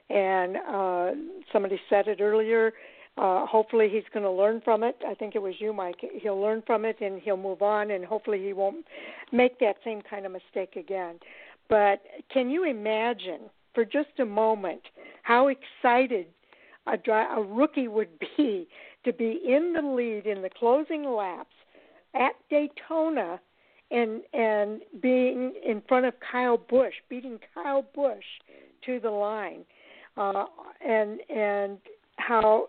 [0.09, 1.11] And uh,
[1.53, 2.73] somebody said it earlier.
[3.19, 4.97] Uh, hopefully, he's going to learn from it.
[5.07, 5.97] I think it was you, Mike.
[6.23, 8.87] He'll learn from it, and he'll move on, and hopefully, he won't
[9.33, 11.17] make that same kind of mistake again.
[11.69, 12.03] But
[12.33, 13.51] can you imagine?
[13.75, 14.83] For just a moment
[15.23, 16.27] how excited
[16.87, 18.69] a, a rookie would be
[19.05, 21.55] to be in the lead in the closing laps
[22.15, 23.41] at Daytona
[23.91, 28.25] and and being in front of Kyle Busch, beating Kyle Busch
[28.87, 29.65] to the line,
[30.17, 30.47] uh,
[30.87, 31.79] and and
[32.17, 32.69] how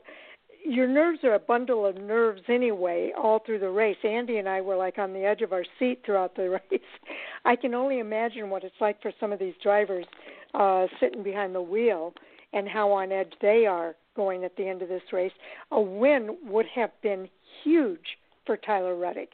[0.65, 3.97] your nerves are a bundle of nerves anyway all through the race.
[4.03, 6.81] Andy and I were like on the edge of our seat throughout the race.
[7.45, 10.05] I can only imagine what it's like for some of these drivers
[10.53, 12.13] uh, sitting behind the wheel
[12.53, 15.31] and how on edge they are going at the end of this race.
[15.71, 17.27] A win would have been
[17.63, 19.29] huge for Tyler Reddick.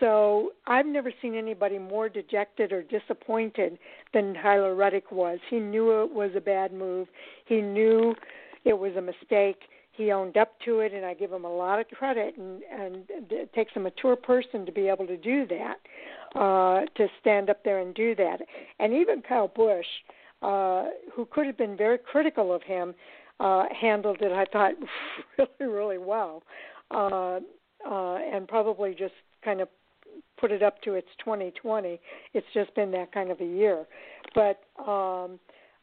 [0.00, 3.78] So I've never seen anybody more dejected or disappointed
[4.12, 5.38] than Tyler Reddick was.
[5.48, 7.08] He knew it was a bad move.
[7.46, 8.14] He knew
[8.64, 9.62] it was a mistake.
[9.96, 12.36] he owned up to it, and I give him a lot of credit.
[12.36, 15.76] And and it takes a mature person to be able to do that,
[16.38, 18.40] uh, to stand up there and do that.
[18.78, 19.86] And even Kyle Busch,
[20.42, 20.84] uh,
[21.14, 22.94] who could have been very critical of him,
[23.40, 24.32] uh, handled it.
[24.32, 24.74] I thought
[25.60, 26.42] really, really well,
[26.90, 27.40] uh,
[27.88, 29.14] uh, and probably just
[29.44, 29.68] kind of
[30.38, 32.00] put it up to its 2020.
[32.34, 33.86] It's just been that kind of a year,
[34.34, 34.60] but.
[34.82, 35.38] um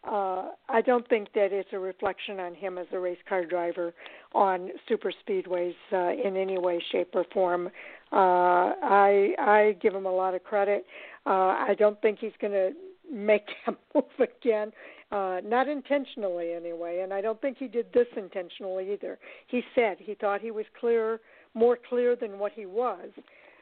[0.06, 3.94] uh, I don't think that it's a reflection on him as a race car driver
[4.36, 7.68] on super speedways uh, in any way, shape, or form.
[8.12, 10.86] Uh, I I give him a lot of credit.
[11.26, 11.30] Uh,
[11.70, 12.72] I don't think he's going to
[13.12, 14.72] make that move again,
[15.12, 17.02] uh, not intentionally anyway.
[17.04, 19.20] And I don't think he did this intentionally either.
[19.48, 21.20] He said he thought he was clear,
[21.54, 23.10] more clear than what he was,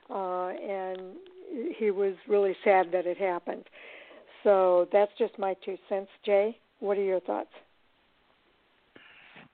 [0.09, 1.15] uh, and
[1.77, 3.65] he was really sad that it happened.
[4.43, 6.57] So that's just my two cents, Jay.
[6.79, 7.49] What are your thoughts?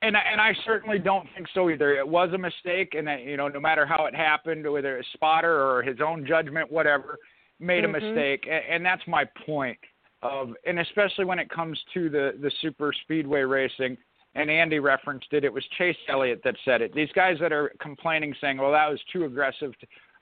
[0.00, 1.96] And I, and I certainly don't think so either.
[1.96, 5.08] It was a mistake, and that, you know, no matter how it happened, whether it's
[5.12, 7.18] spotter or his own judgment, whatever,
[7.60, 7.94] made mm-hmm.
[7.94, 9.78] a mistake, and, and that's my point.
[10.22, 13.96] Of and especially when it comes to the the super speedway racing,
[14.34, 15.44] and Andy referenced it.
[15.44, 16.92] It was Chase Elliott that said it.
[16.92, 19.72] These guys that are complaining, saying, "Well, that was too aggressive."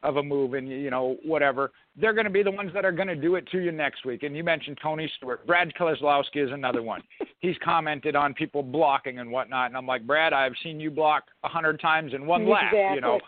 [0.03, 2.93] Of a move and you know whatever they're going to be the ones that are
[2.93, 6.45] going to do it to you next week and you mentioned tony stewart brad keselowski
[6.45, 7.03] is another one
[7.41, 11.25] he's commented on people blocking and whatnot and i'm like brad i've seen you block
[11.45, 12.79] a hundred times in one exactly.
[12.79, 13.19] lap you know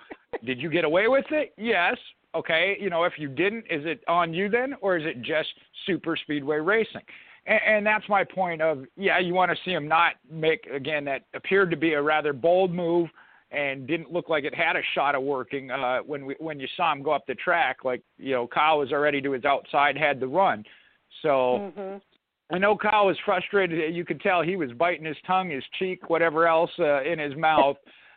[0.44, 1.96] did you get away with it yes
[2.38, 5.48] okay you know if you didn't is it on you then or is it just
[5.86, 7.02] super speedway racing
[7.46, 11.04] and, and that's my point of yeah you want to see him not make again
[11.04, 13.08] that appeared to be a rather bold move
[13.50, 16.68] and didn't look like it had a shot of working uh, when we when you
[16.76, 17.78] saw him go up the track.
[17.84, 20.64] Like you know, Kyle was already to his outside, had the run.
[21.22, 22.54] So mm-hmm.
[22.54, 23.94] I know Kyle was frustrated.
[23.94, 27.36] You could tell he was biting his tongue, his cheek, whatever else uh, in his
[27.36, 27.76] mouth.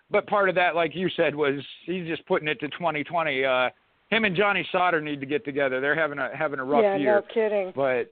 [0.09, 3.45] but part of that, like you said, was he's just putting it to 2020.
[3.45, 3.69] Uh,
[4.11, 5.81] him and Johnny Sauter need to get together.
[5.81, 7.15] They're having a having a rough yeah, year.
[7.15, 7.73] no kidding.
[7.75, 8.11] But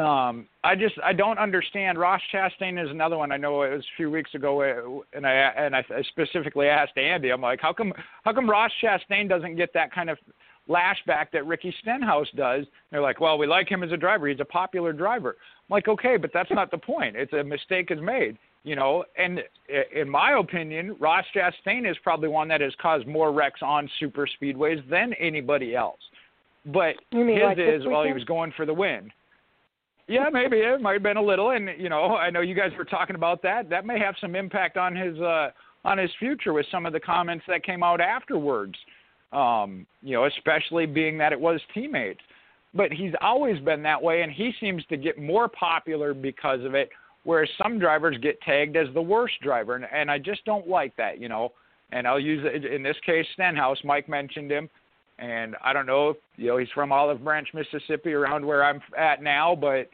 [0.00, 1.98] um, I just I don't understand.
[1.98, 3.32] Ross Chastain is another one.
[3.32, 6.96] I know it was a few weeks ago, uh, and I and I specifically asked
[6.96, 7.30] Andy.
[7.30, 7.92] I'm like, how come
[8.24, 10.18] how come Ross Chastain doesn't get that kind of
[10.68, 12.64] lashback that Ricky Stenhouse does?
[12.92, 14.28] they're like, well, we like him as a driver.
[14.28, 15.30] He's a popular driver.
[15.30, 17.16] I'm like, okay, but that's not the point.
[17.16, 19.04] It's a mistake is made, you know.
[19.16, 19.40] And
[19.94, 24.26] in my opinion, Ross Chastain is probably one that has caused more wrecks on super
[24.40, 26.00] speedways than anybody else.
[26.66, 29.10] But you mean his like is well, he was going for the win.
[30.08, 32.72] Yeah, maybe it might have been a little, and you know, I know you guys
[32.76, 33.70] were talking about that.
[33.70, 35.50] That may have some impact on his uh,
[35.84, 38.74] on his future with some of the comments that came out afterwards.
[39.32, 42.20] Um, you know, especially being that it was teammates.
[42.74, 46.74] But he's always been that way, and he seems to get more popular because of
[46.74, 46.90] it.
[47.24, 50.96] Whereas some drivers get tagged as the worst driver, and, and I just don't like
[50.96, 51.20] that.
[51.20, 51.52] You know,
[51.92, 53.78] and I'll use in this case Stenhouse.
[53.84, 54.68] Mike mentioned him
[55.20, 58.80] and I don't know if you know he's from Olive Branch, Mississippi, around where I'm
[58.98, 59.88] at now, but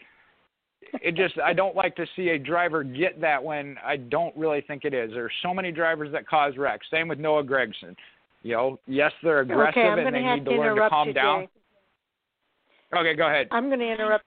[1.02, 4.60] it just I don't like to see a driver get that when I don't really
[4.66, 5.10] think it is.
[5.12, 6.86] There's so many drivers that cause wrecks.
[6.90, 7.96] Same with Noah Gragson.
[8.42, 11.14] You know, yes, they're aggressive okay, and they need to, to learn to calm you,
[11.14, 11.42] down.
[11.42, 12.98] Jay.
[12.98, 13.48] Okay, go ahead.
[13.50, 14.24] I'm going to interrupt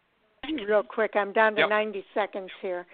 [0.67, 1.11] real quick.
[1.15, 1.69] I'm down to yep.
[1.69, 2.85] 90 seconds here.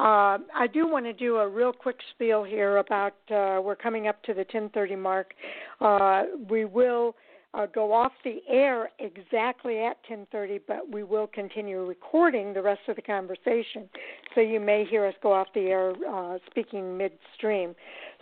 [0.00, 4.08] Uh, I do want to do a real quick spiel here about uh, we're coming
[4.08, 5.34] up to the 10:30 mark.
[5.80, 7.14] Uh, we will
[7.54, 12.80] uh, go off the air exactly at 10:30, but we will continue recording the rest
[12.88, 13.88] of the conversation.
[14.34, 17.74] So you may hear us go off the air uh, speaking midstream.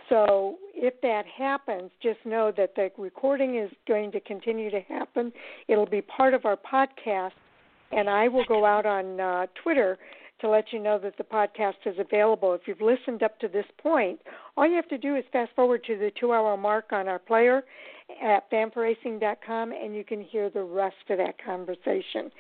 [0.08, 5.32] So if that happens, just know that the recording is going to continue to happen.
[5.68, 7.30] It'll be part of our podcast,
[7.90, 9.98] and I will go out on uh, Twitter
[10.40, 12.54] to let you know that the podcast is available.
[12.54, 14.20] If you've listened up to this point,
[14.56, 17.18] all you have to do is fast forward to the two hour mark on our
[17.18, 17.62] player
[18.22, 22.30] at fan4racing.com and you can hear the rest of that conversation.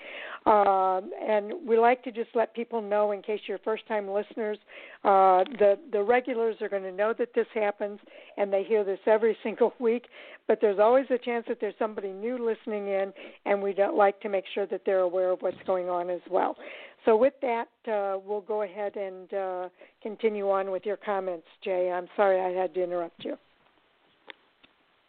[0.46, 4.58] Um, and we like to just let people know, in case you're first time listeners,
[5.04, 7.98] uh, the, the regulars are going to know that this happens
[8.36, 10.06] and they hear this every single week.
[10.48, 13.12] But there's always a chance that there's somebody new listening in,
[13.46, 16.20] and we don't like to make sure that they're aware of what's going on as
[16.28, 16.56] well.
[17.04, 19.68] So, with that, uh, we'll go ahead and uh,
[20.02, 21.90] continue on with your comments, Jay.
[21.90, 23.36] I'm sorry I had to interrupt you.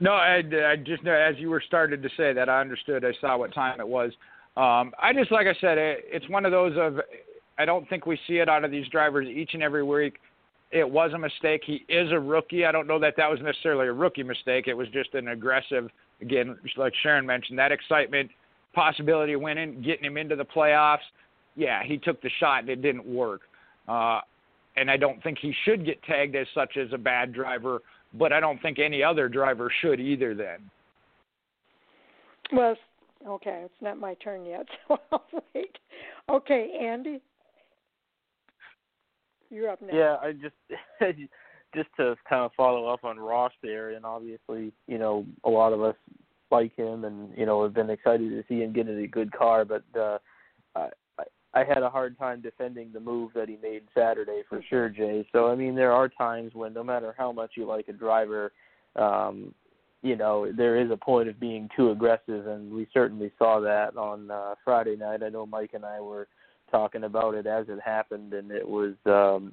[0.02, 3.06] No, I, I just know as you were started to say that, I understood.
[3.06, 4.12] I saw what time it was.
[4.58, 7.00] Um, I just, like I said, it, it's one of those of
[7.58, 10.16] I don't think we see it out of these drivers each and every week.
[10.72, 11.62] It was a mistake.
[11.66, 12.66] He is a rookie.
[12.66, 14.68] I don't know that that was necessarily a rookie mistake.
[14.68, 15.90] It was just an aggressive,
[16.22, 18.32] again, like Sharon mentioned, that excitement,
[18.74, 21.00] possibility of winning, getting him into the playoffs.
[21.56, 23.42] Yeah, he took the shot and it didn't work.
[23.88, 24.22] Uh,
[24.78, 27.82] and I don't think he should get tagged as such as a bad driver.
[28.14, 30.36] But I don't think any other driver should either.
[30.36, 30.70] Then.
[32.52, 32.76] Well,
[33.28, 35.26] okay, it's not my turn yet, so I'll
[35.56, 35.78] wait.
[36.30, 37.22] Okay, Andy,
[39.50, 39.96] you're up next.
[39.96, 40.56] Yeah, I just
[41.76, 45.74] just to kind of follow up on Ross there, and obviously, you know, a lot
[45.74, 45.96] of us
[46.52, 49.32] like him, and you know, have been excited to see him get in a good
[49.32, 49.66] car.
[49.66, 50.18] But uh,
[50.76, 50.90] I
[51.54, 55.28] I had a hard time defending the move that he made Saturday for sure, Jay.
[55.32, 58.52] So I mean, there are times when no matter how much you like a driver,
[58.96, 59.54] um,
[60.02, 63.98] you know, there is a point of being too aggressive, and we certainly saw that
[63.98, 65.24] on uh, Friday night.
[65.24, 66.28] I know Mike and I were
[66.72, 69.52] talking about it as it happened, and it was um,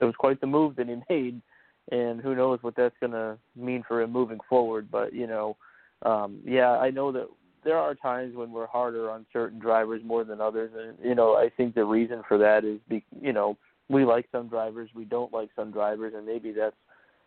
[0.00, 1.42] it was quite the move that he made,
[1.90, 4.88] and who knows what that's going to mean for him moving forward.
[4.90, 5.56] But you know,
[6.02, 7.26] um, yeah, I know that
[7.64, 11.34] there are times when we're harder on certain drivers more than others, and you know,
[11.34, 13.56] I think the reason for that is, be, you know,
[13.88, 16.76] we like some drivers, we don't like some drivers, and maybe that's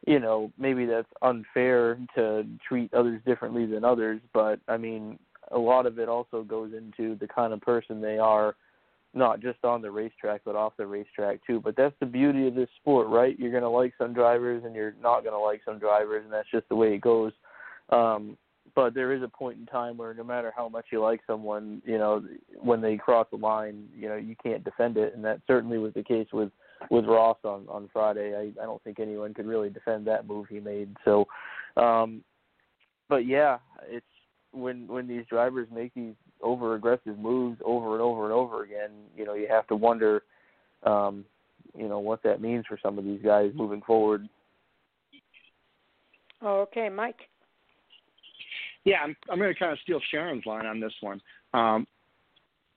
[0.06, 5.18] you know, maybe that's unfair to treat others differently than others, but I mean,
[5.52, 8.56] a lot of it also goes into the kind of person they are
[9.14, 11.62] not just on the racetrack but off the racetrack too.
[11.62, 13.38] But that's the beauty of this sport, right?
[13.40, 16.68] You're gonna like some drivers and you're not gonna like some drivers, and that's just
[16.70, 17.32] the way it goes.
[17.90, 18.38] Um,
[18.74, 21.82] but there is a point in time where no matter how much you like someone,
[21.86, 22.24] you know,
[22.60, 25.94] when they cross the line, you know, you can't defend it, and that certainly was
[25.94, 26.52] the case with
[26.90, 28.36] with Ross on on Friday.
[28.36, 30.96] I I don't think anyone could really defend that move he made.
[31.06, 31.28] So,
[31.78, 32.24] um,
[33.08, 34.06] but yeah, it's
[34.52, 38.92] when when these drivers make these over aggressive moves over and over and over again,
[39.16, 40.24] you know, you have to wonder,
[40.84, 41.24] um,
[41.78, 44.28] you know, what that means for some of these guys moving forward.
[46.44, 47.30] Okay, Mike.
[48.86, 51.20] Yeah, I'm I'm going to kind of steal Sharon's line on this one.
[51.54, 51.86] Um,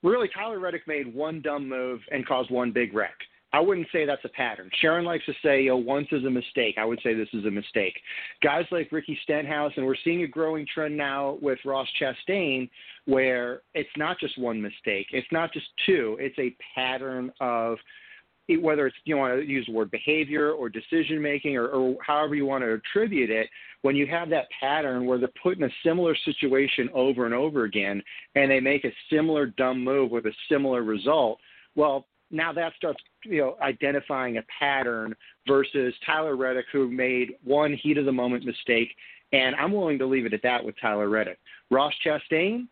[0.03, 3.15] really, Tyler Reddick made one dumb move and caused one big wreck.
[3.53, 4.71] I wouldn't say that's a pattern.
[4.81, 6.75] Sharon likes to say, you know, once is a mistake.
[6.79, 7.95] I would say this is a mistake.
[8.43, 12.69] Guys like Ricky Stenhouse, and we're seeing a growing trend now with Ross Chastain,
[13.07, 15.07] where it's not just one mistake.
[15.13, 16.19] It's not just two.
[16.21, 17.79] It's a pattern of
[18.61, 22.35] whether it's you want to use the word behavior or decision making or, or however
[22.35, 23.49] you want to attribute it,
[23.83, 27.65] when you have that pattern where they're put in a similar situation over and over
[27.65, 28.03] again
[28.35, 31.39] and they make a similar dumb move with a similar result,
[31.75, 35.15] well, now that starts you know identifying a pattern
[35.47, 38.91] versus Tyler Reddick who made one heat of the moment mistake
[39.33, 41.39] and I'm willing to leave it at that with Tyler Reddick.
[41.71, 42.67] Ross Chastain,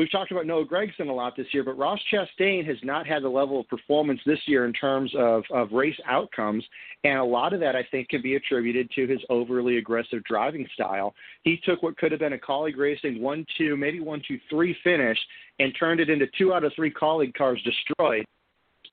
[0.00, 3.22] we've talked about Noah Gragson a lot this year, but Ross Chastain has not had
[3.22, 6.64] the level of performance this year in terms of, of race outcomes.
[7.04, 10.66] And a lot of that, I think, can be attributed to his overly aggressive driving
[10.74, 11.14] style.
[11.42, 14.76] He took what could have been a Kaulig racing 1 2, maybe 1 2 3
[14.82, 15.18] finish
[15.58, 18.24] and turned it into two out of three Kaulig cars destroyed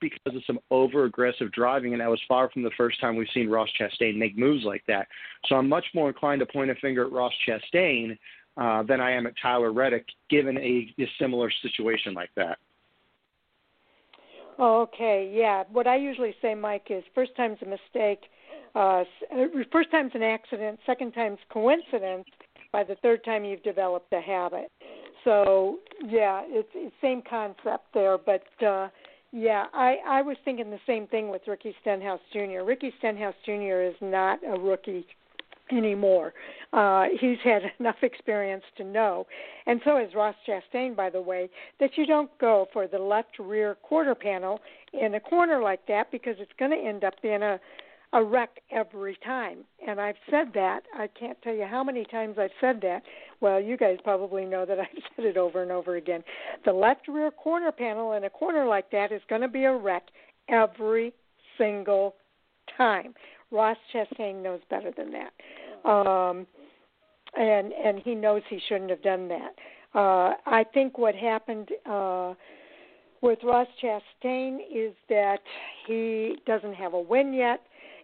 [0.02, 3.28] because of some over aggressive driving, and that was far from the first time we've
[3.34, 5.08] seen Ross Chastain make moves like that.
[5.48, 8.18] So I'm much more inclined to point a finger at Ross Chastain
[8.58, 12.58] uh, than I am at Tyler Reddick, given a, a similar situation like that.
[14.60, 15.64] Okay, yeah.
[15.72, 18.24] What I usually say, Mike, is first time's a mistake,
[18.76, 22.26] uh, uh, first time's an accident, second time's coincidence.
[22.72, 24.70] By the third time, you've developed a habit.
[25.24, 28.90] So yeah, it's, it's same concept there, but uh,
[29.32, 32.64] yeah, I I was thinking the same thing with Ricky Stenhouse Jr.
[32.64, 33.82] Ricky Stenhouse Jr.
[33.82, 35.06] is not a rookie
[35.72, 36.34] anymore.
[36.74, 39.26] Uh, he's had enough experience to know,
[39.66, 43.40] and so has Ross Chastain, by the way, that you don't go for the left
[43.40, 44.60] rear quarter panel
[44.94, 47.60] in a corner like that because it's going to end up being a
[48.14, 49.60] a wreck every time.
[49.88, 50.82] And I've said that.
[50.98, 53.04] I can't tell you how many times I've said that.
[53.40, 56.24] Well, you guys probably know that I've said it over and over again.
[56.66, 59.76] The left rear corner panel in a corner like that is going to be a
[59.76, 60.04] wreck
[60.50, 61.14] every
[61.58, 62.16] single
[62.78, 63.14] time.
[63.52, 65.90] Ross Chastain knows better than that.
[65.90, 66.48] Um
[67.38, 69.56] and and he knows he shouldn't have done that.
[69.94, 72.34] Uh I think what happened uh
[73.22, 75.40] with Ross Chastain is that
[75.86, 77.62] he doesn't have a win yet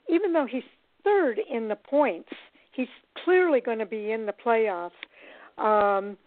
[0.09, 0.63] even though he's
[1.03, 2.30] third in the points,
[2.72, 2.88] he's
[3.23, 4.91] clearly going to be in the playoffs.
[5.57, 6.17] Um,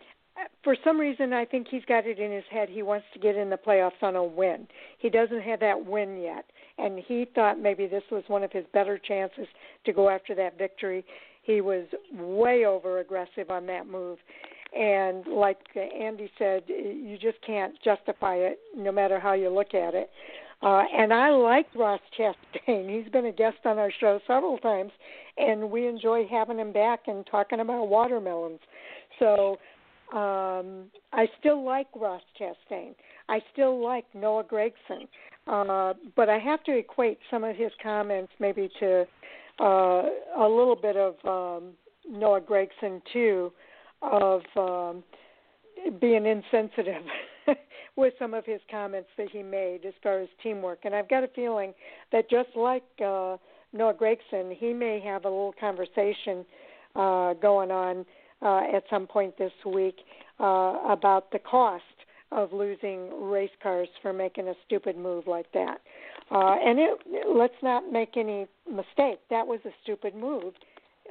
[0.62, 3.36] for some reason, I think he's got it in his head he wants to get
[3.36, 4.68] in the playoffs on a win.
[4.98, 6.44] He doesn't have that win yet,
[6.78, 9.46] and he thought maybe this was one of his better chances
[9.84, 11.04] to go after that victory.
[11.42, 14.18] He was way over aggressive on that move.
[14.76, 19.94] And like Andy said, you just can't justify it no matter how you look at
[19.94, 20.10] it.
[20.60, 22.90] Uh, and I like Ross Chastain.
[23.02, 24.90] He's been a guest on our show several times,
[25.36, 28.60] and we enjoy having him back and talking about watermelons.
[29.18, 29.58] So
[30.12, 32.94] um, I still like Ross Chastain.
[33.28, 35.06] I still like Noah Gragson.
[35.48, 39.06] Uh, but I have to equate some of his comments maybe to
[39.60, 40.02] uh,
[40.38, 41.70] a little bit of um,
[42.08, 43.52] Noah Gragson too,
[44.02, 45.02] of um,
[46.00, 47.02] being insensitive
[47.96, 50.80] with some of his comments that he made as far as teamwork.
[50.84, 51.72] And I've got a feeling
[52.12, 53.36] that just like uh,
[53.72, 56.44] Noah Gragson, he may have a little conversation
[56.94, 58.04] uh, going on
[58.42, 59.96] uh, at some point this week
[60.40, 61.82] uh, about the cost
[62.30, 65.80] of losing race cars for making a stupid move like that.
[66.30, 69.18] Uh, and it, let's not make any mistake.
[69.30, 70.54] That was a stupid move,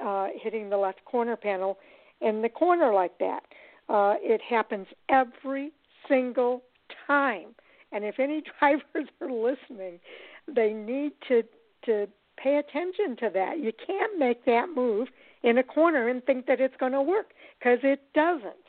[0.04, 1.78] uh, hitting the left corner panel
[2.20, 3.40] in the corner like that.
[3.88, 5.72] Uh, it happens every
[6.08, 6.62] single
[7.06, 7.48] time.
[7.92, 9.98] And if any drivers are listening,
[10.46, 11.42] they need to
[11.84, 13.58] to pay attention to that.
[13.58, 15.08] You can't make that move
[15.42, 17.28] in a corner and think that it's going to work
[17.58, 18.67] because it doesn't.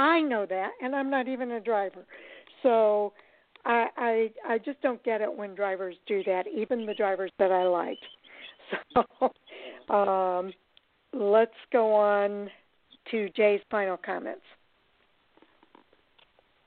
[0.00, 2.06] I know that, and I'm not even a driver.
[2.62, 3.12] So
[3.66, 7.52] I I I just don't get it when drivers do that, even the drivers that
[7.52, 7.98] I like.
[8.94, 10.52] So um,
[11.12, 12.48] let's go on
[13.10, 14.44] to Jay's final comments.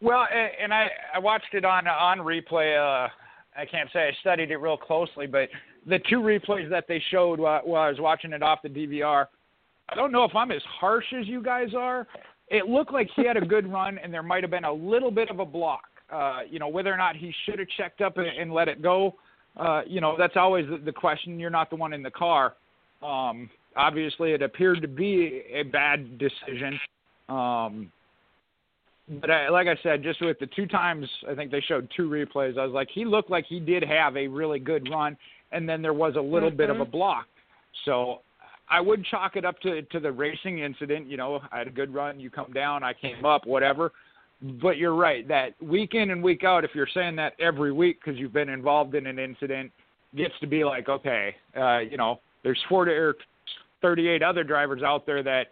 [0.02, 0.28] Well,
[0.62, 2.76] and I I watched it on on replay.
[2.78, 3.08] Uh,
[3.58, 5.48] I can't say I studied it real closely, but
[5.88, 9.28] the two replays that they showed while, while I was watching it off the DVR,
[9.88, 12.06] I don't know if I'm as harsh as you guys are.
[12.50, 15.12] It looked like he had a good run, and there might have been a little
[15.12, 15.84] bit of a block.
[16.12, 18.82] Uh, you know, whether or not he should have checked up and, and let it
[18.82, 19.16] go,
[19.58, 21.40] uh, you know, that's always the, the question.
[21.40, 22.54] You're not the one in the car.
[23.02, 26.80] Um, obviously, it appeared to be a bad decision.
[27.30, 27.92] Um,
[29.22, 32.10] but I, like I said, just with the two times, I think they showed two
[32.10, 32.58] replays.
[32.58, 35.18] I was like, he looked like he did have a really good run,
[35.52, 36.58] and then there was a little mm-hmm.
[36.58, 36.92] bit of a mm-hmm.
[36.92, 37.26] block.
[37.86, 38.20] So
[38.70, 41.08] I would chalk it up to to the racing incident.
[41.10, 43.92] You know, I had a good run, you come down, I came up, whatever.
[44.62, 48.00] But you're right that week in and week out, if you're saying that every week
[48.04, 49.72] because you've been involved in an incident,
[50.16, 53.16] gets to be like, okay, uh, you know, there's 40 or
[53.82, 55.48] 38 other drivers out there that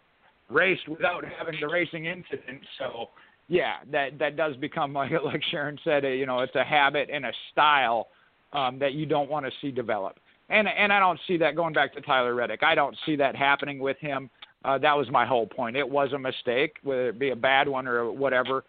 [0.50, 2.60] raced without having the racing incident.
[2.78, 3.10] So
[3.48, 7.26] yeah, that that does become like like Sharon said, you know, it's a habit and
[7.26, 8.08] a style
[8.54, 10.18] um, that you don't want to see develop.
[10.52, 12.62] And and I don't see that going back to Tyler Reddick.
[12.62, 14.30] I don't see that happening with him.
[14.64, 15.76] Uh, that was my whole point.
[15.76, 18.64] It was a mistake, whether it be a bad one or whatever.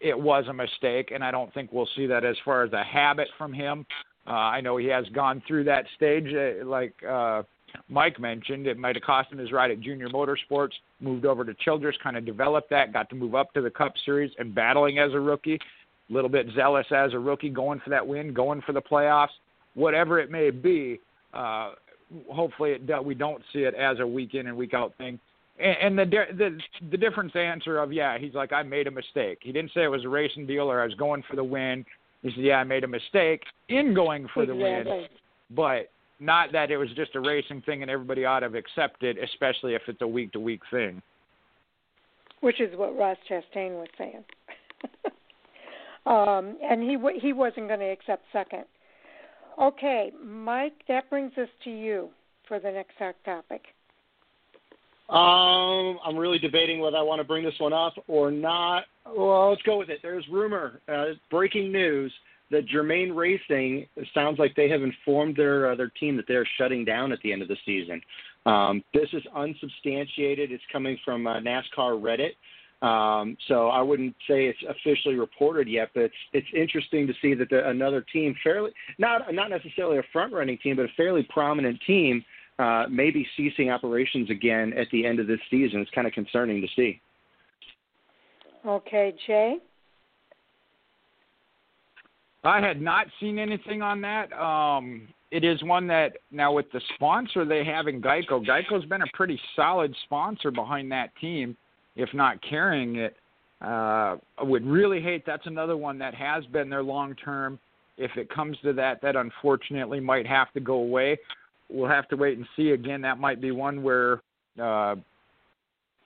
[0.00, 2.82] It was a mistake, and I don't think we'll see that as far as a
[2.82, 3.84] habit from him.
[4.26, 7.42] Uh, I know he has gone through that stage, uh, like uh,
[7.88, 11.54] Mike mentioned, it might have cost him his ride at Junior Motorsports, moved over to
[11.54, 14.98] Childress, kind of developed that, got to move up to the Cup Series and battling
[14.98, 15.58] as a rookie,
[16.08, 19.28] a little bit zealous as a rookie, going for that win, going for the playoffs,
[19.74, 21.00] whatever it may be.
[21.34, 21.72] Uh,
[22.30, 25.18] hopefully, it, we don't see it as a week in and week out thing.
[25.58, 26.58] And, and the, the
[26.90, 29.38] the difference answer of yeah, he's like I made a mistake.
[29.42, 31.84] He didn't say it was a racing deal or I was going for the win.
[32.22, 35.06] He said yeah, I made a mistake in going for the win,
[35.50, 35.90] but
[36.20, 39.74] not that it was just a racing thing and everybody ought to accept it, especially
[39.74, 41.02] if it's a week to week thing.
[42.40, 44.24] Which is what Ross Chastain was saying.
[46.06, 48.64] um, and he he wasn't going to accept second.
[49.60, 52.08] Okay, Mike, that brings us to you
[52.48, 52.94] for the next
[53.24, 53.62] topic.
[55.08, 58.84] Um, I'm really debating whether I want to bring this one up or not.
[59.06, 60.00] Well, let's go with it.
[60.02, 62.12] There's rumor, uh, breaking news
[62.50, 66.84] that Germain Racing sounds like they have informed their uh, their team that they're shutting
[66.84, 68.00] down at the end of the season.
[68.46, 70.52] Um, this is unsubstantiated.
[70.52, 72.32] It's coming from uh, NASCAR Reddit.
[72.82, 77.34] Um, so I wouldn't say it's officially reported yet, but it's it's interesting to see
[77.34, 81.26] that the, another team, fairly not not necessarily a front running team, but a fairly
[81.30, 82.24] prominent team,
[82.58, 85.80] uh, may be ceasing operations again at the end of this season.
[85.80, 87.00] It's kind of concerning to see.
[88.66, 89.56] Okay, Jay.
[92.44, 94.32] I had not seen anything on that.
[94.34, 99.02] Um, it is one that now with the sponsor they have in Geico, Geico's been
[99.02, 101.56] a pretty solid sponsor behind that team,
[101.96, 103.16] if not carrying it.
[103.62, 107.58] Uh, I would really hate that's another one that has been there long term.
[107.96, 111.18] If it comes to that, that unfortunately might have to go away.
[111.68, 112.70] We'll have to wait and see.
[112.70, 114.20] Again, that might be one where
[114.60, 114.96] uh,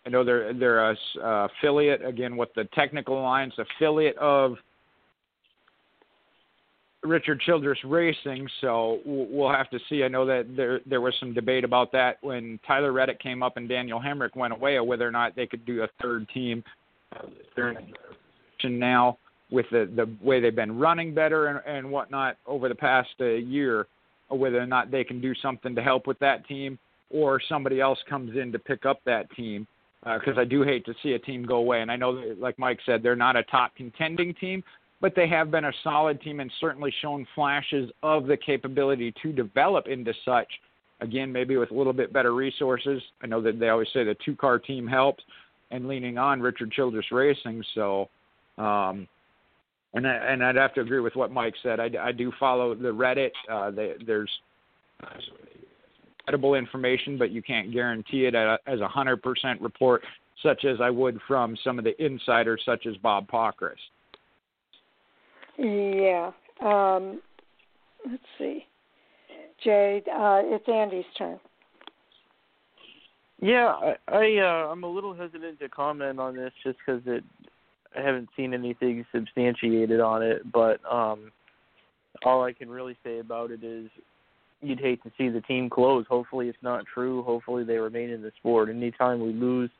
[0.08, 4.56] I know they're they're a uh, affiliate again with the Technical Alliance affiliate of
[7.08, 10.04] Richard Childress Racing, so we'll have to see.
[10.04, 13.56] I know that there there was some debate about that when Tyler Reddick came up
[13.56, 16.62] and Daniel Hemric went away, whether or not they could do a third team.
[17.56, 17.70] They're
[18.62, 19.18] in now
[19.50, 23.24] with the the way they've been running better and, and whatnot over the past uh,
[23.24, 23.86] year,
[24.28, 26.78] whether or not they can do something to help with that team,
[27.10, 29.66] or somebody else comes in to pick up that team.
[30.04, 32.40] Because uh, I do hate to see a team go away, and I know, that,
[32.40, 34.62] like Mike said, they're not a top contending team,
[35.00, 39.32] but they have been a solid team and certainly shown flashes of the capability to
[39.32, 40.48] develop into such.
[41.00, 43.00] Again, maybe with a little bit better resources.
[43.22, 45.22] I know that they always say the two car team helps,
[45.70, 47.62] and leaning on Richard Childress Racing.
[47.74, 48.08] So,
[48.56, 49.06] um,
[49.94, 51.78] and I, and I'd have to agree with what Mike said.
[51.78, 53.30] I, I do follow the Reddit.
[53.48, 54.30] Uh, they, there's
[56.24, 60.02] credible information, but you can't guarantee it as a hundred percent report,
[60.42, 63.76] such as I would from some of the insiders, such as Bob Pockrass.
[65.58, 66.30] Yeah.
[66.64, 67.20] Um,
[68.08, 68.64] let's see.
[69.64, 71.38] Jay, uh, it's Andy's turn.
[73.40, 77.24] Yeah, I, I uh, I'm a little hesitant to comment on this just because it
[77.96, 81.32] I haven't seen anything substantiated on it, but um,
[82.24, 83.88] all I can really say about it is
[84.60, 86.04] you'd hate to see the team close.
[86.08, 87.22] Hopefully, it's not true.
[87.22, 88.68] Hopefully, they remain in the sport.
[88.68, 89.70] Anytime we lose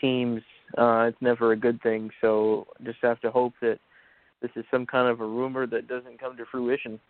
[0.00, 0.42] teams,
[0.76, 2.10] uh, it's never a good thing.
[2.20, 3.78] So just have to hope that
[4.40, 7.00] this is some kind of a rumor that doesn't come to fruition.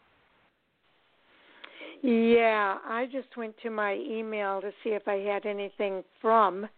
[2.02, 6.68] Yeah, I just went to my email to see if I had anything from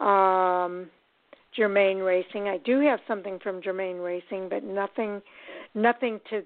[0.00, 0.90] um
[1.54, 2.48] Germain Racing.
[2.48, 5.20] I do have something from Germain Racing, but nothing
[5.74, 6.42] nothing to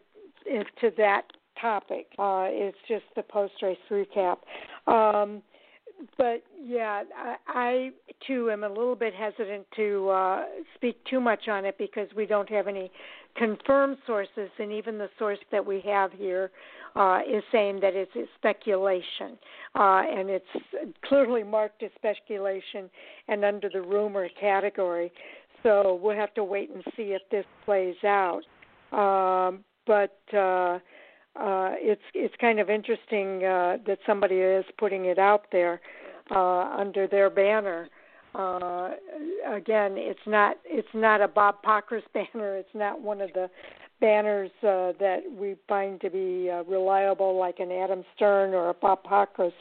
[0.81, 1.23] to that
[1.61, 2.07] topic.
[2.19, 4.39] Uh it's just the post race recap.
[4.87, 5.43] Um
[6.17, 7.91] but yeah, I, I
[8.27, 10.45] too am a little bit hesitant to uh,
[10.75, 12.91] speak too much on it because we don't have any
[13.41, 16.51] confirmed sources, and even the source that we have here
[16.95, 19.39] uh, is saying that it's, it's speculation,
[19.75, 20.45] uh, and it's
[21.07, 22.91] clearly marked as speculation
[23.29, 25.11] and under the rumor category.
[25.63, 28.43] So we'll have to wait and see if this plays out.
[28.93, 30.79] Um, but uh,
[31.37, 35.81] uh, it's it's kind of interesting uh, that somebody is putting it out there
[36.31, 37.89] uh, under their banner.
[38.35, 38.91] Uh,
[39.47, 42.57] again, it's not it's not a Bob Pockrass banner.
[42.57, 43.51] It's not one of the
[44.01, 48.75] banners uh, that we find to be uh, reliable, like an Adam Stern or a
[48.75, 49.53] Bob Pockrass.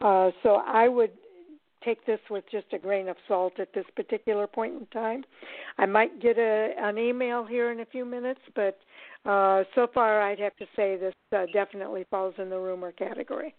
[0.00, 1.10] Uh, so I would
[1.84, 5.24] take this with just a grain of salt at this particular point in time.
[5.78, 8.78] I might get a, an email here in a few minutes, but
[9.24, 13.54] uh, so far I'd have to say this uh, definitely falls in the rumor category.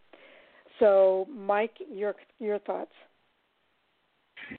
[0.79, 2.91] So, Mike, your your thoughts?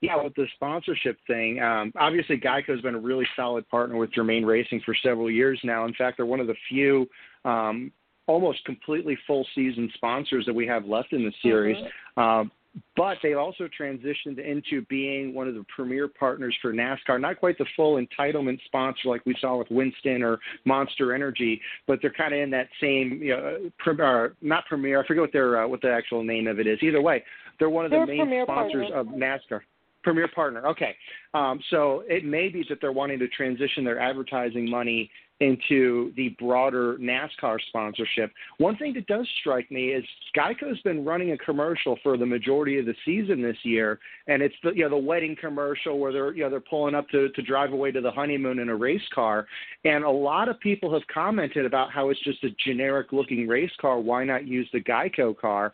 [0.00, 4.44] Yeah, with the sponsorship thing, um, obviously Geico's been a really solid partner with Germain
[4.44, 5.84] Racing for several years now.
[5.84, 7.06] In fact, they're one of the few
[7.44, 7.92] um,
[8.26, 11.76] almost completely full season sponsors that we have left in the series.
[11.76, 12.20] Mm-hmm.
[12.20, 12.50] Um,
[12.96, 17.20] but they also transitioned into being one of the premier partners for NASCAR.
[17.20, 21.98] Not quite the full entitlement sponsor like we saw with Winston or Monster Energy, but
[22.00, 25.02] they're kind of in that same, you know, premier, not premier.
[25.02, 26.78] I forget what their uh, what the actual name of it is.
[26.82, 27.22] Either way,
[27.58, 28.96] they're one of they're the main sponsors partner.
[28.96, 29.60] of NASCAR.
[30.02, 30.66] Premier partner.
[30.66, 30.94] Okay.
[31.34, 35.10] Um, so it may be that they're wanting to transition their advertising money
[35.42, 38.30] into the broader NASCAR sponsorship.
[38.58, 40.04] One thing that does strike me is
[40.36, 43.98] Geico's been running a commercial for the majority of the season this year,
[44.28, 47.08] and it's the you know the wedding commercial where they're you know they're pulling up
[47.08, 49.46] to to drive away to the honeymoon in a race car,
[49.84, 53.72] and a lot of people have commented about how it's just a generic looking race
[53.80, 53.98] car.
[53.98, 55.72] Why not use the Geico car?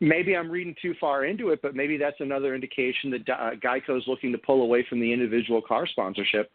[0.00, 3.96] Maybe I'm reading too far into it, but maybe that's another indication that uh, Geico
[3.98, 6.50] is looking to pull away from the individual car sponsorship.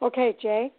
[0.00, 0.72] Okay, Jay.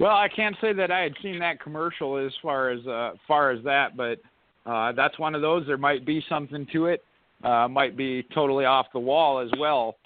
[0.00, 3.50] Well, I can't say that I had seen that commercial as far as uh, far
[3.50, 4.18] as that, but
[4.66, 5.66] uh, that's one of those.
[5.66, 7.04] There might be something to it.
[7.44, 9.96] Uh, might be totally off the wall as well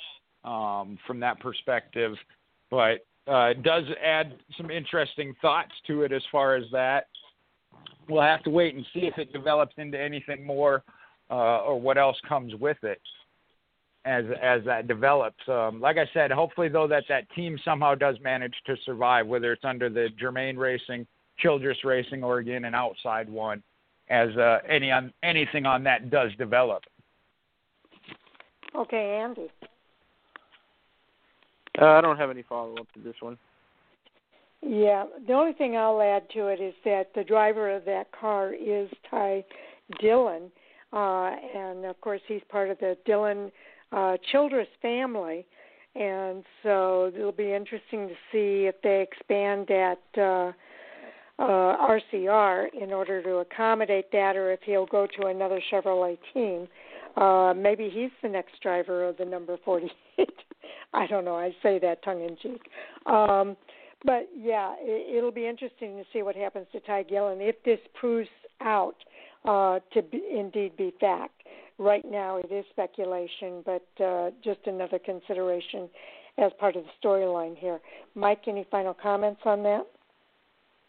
[0.45, 2.13] um, from that perspective,
[2.71, 7.07] but uh, it does add some interesting thoughts to it as far as that.
[8.09, 10.83] We'll have to wait and see if it develops into anything more
[11.31, 13.01] uh, or what else comes with it
[14.07, 15.43] as as that develops.
[15.49, 19.53] Um, like I said, hopefully though that that team somehow does manage to survive, whether
[19.53, 21.07] it's under the Germain Racing,
[21.39, 23.63] Childress Racing, or again an outside one,
[24.09, 26.85] as uh, any on anything on that does develop.
[28.75, 29.51] Okay, Andy.
[31.81, 33.37] Uh, I don't have any follow up to this one.
[34.63, 38.53] Yeah, the only thing I'll add to it is that the driver of that car
[38.55, 39.45] is Ty
[40.01, 40.51] Dillon,
[40.93, 43.53] uh, and of course he's part of the Dillon
[43.93, 45.47] uh, Childress family,
[45.95, 50.53] and so it'll be interesting to see if they expand at uh,
[51.39, 56.67] uh, RCR in order to accommodate that, or if he'll go to another Chevrolet team.
[57.17, 59.91] Uh, maybe he's the next driver of the number 48.
[60.95, 61.37] I don't know.
[61.37, 62.63] I say that tongue in cheek.
[63.07, 63.57] Um,
[64.07, 67.81] but yeah, it, it'll be interesting to see what happens to Ty Dillon if this
[67.95, 68.29] proves
[68.63, 68.97] out
[69.45, 71.43] uh, to be, indeed be fact
[71.79, 75.89] right now it is speculation, but uh, just another consideration
[76.39, 77.81] as part of the storyline here.
[78.15, 79.87] Mike, any final comments on that?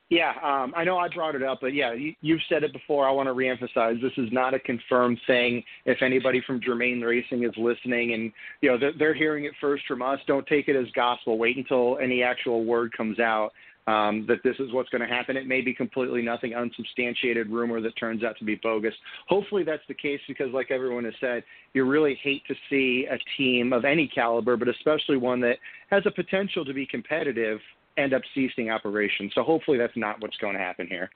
[0.10, 3.08] Yeah, um, I know I brought it up, but yeah, you, you've said it before.
[3.08, 5.62] I want to reemphasize this is not a confirmed thing.
[5.86, 8.32] If anybody from Germain Racing is listening and
[8.62, 11.38] you know they're, they're hearing it first from us, don't take it as gospel.
[11.38, 13.52] Wait until any actual word comes out
[13.88, 15.36] um, that this is what's going to happen.
[15.36, 18.94] It may be completely nothing, unsubstantiated rumor that turns out to be bogus.
[19.28, 21.44] Hopefully that's the case because, like everyone has said,
[21.74, 25.58] you really hate to see a team of any caliber, but especially one that
[25.90, 27.60] has a potential to be competitive
[27.98, 29.32] end up ceasing operations.
[29.36, 31.10] So hopefully that's not what's going to happen here.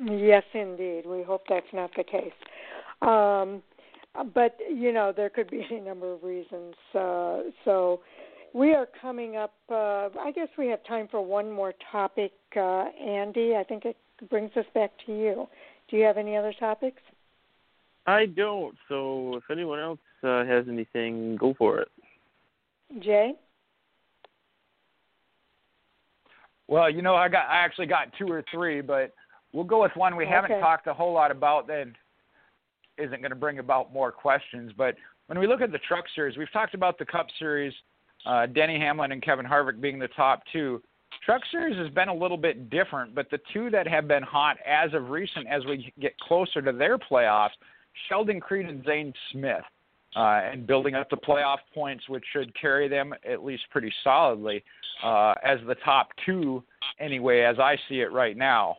[0.00, 1.02] Yes, indeed.
[1.06, 2.32] We hope that's not the case.
[3.02, 3.62] Um,
[4.34, 6.74] but you know, there could be any number of reasons.
[6.94, 8.00] Uh, so
[8.54, 9.54] we are coming up.
[9.70, 13.54] Uh, I guess we have time for one more topic, uh, Andy.
[13.56, 13.96] I think it
[14.30, 15.46] brings us back to you.
[15.90, 17.00] Do you have any other topics?
[18.06, 18.74] I don't.
[18.88, 21.88] So if anyone else uh, has anything, go for it.
[23.00, 23.32] Jay.
[26.68, 29.14] Well, you know, I got I actually got two or three, but
[29.52, 30.32] we'll go with one we okay.
[30.32, 31.86] haven't talked a whole lot about that
[32.98, 34.72] isn't going to bring about more questions.
[34.76, 34.94] But
[35.26, 37.72] when we look at the Truck Series, we've talked about the Cup Series,
[38.26, 40.82] uh, Denny Hamlin and Kevin Harvick being the top two.
[41.24, 44.56] Truck Series has been a little bit different, but the two that have been hot
[44.66, 47.50] as of recent, as we get closer to their playoffs,
[48.08, 49.64] Sheldon Creed and Zane Smith,
[50.18, 54.64] uh, and building up the playoff points, which should carry them at least pretty solidly
[55.04, 56.62] uh, as the top two,
[56.98, 58.78] anyway, as I see it right now.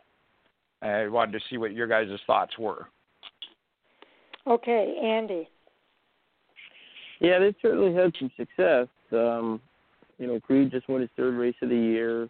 [0.82, 2.88] I wanted to see what your guys' thoughts were.
[4.48, 5.48] Okay, Andy.
[7.22, 8.88] Yeah, they certainly had some success.
[9.14, 9.62] Um,
[10.18, 12.28] you know, Creed just won his third race of the year,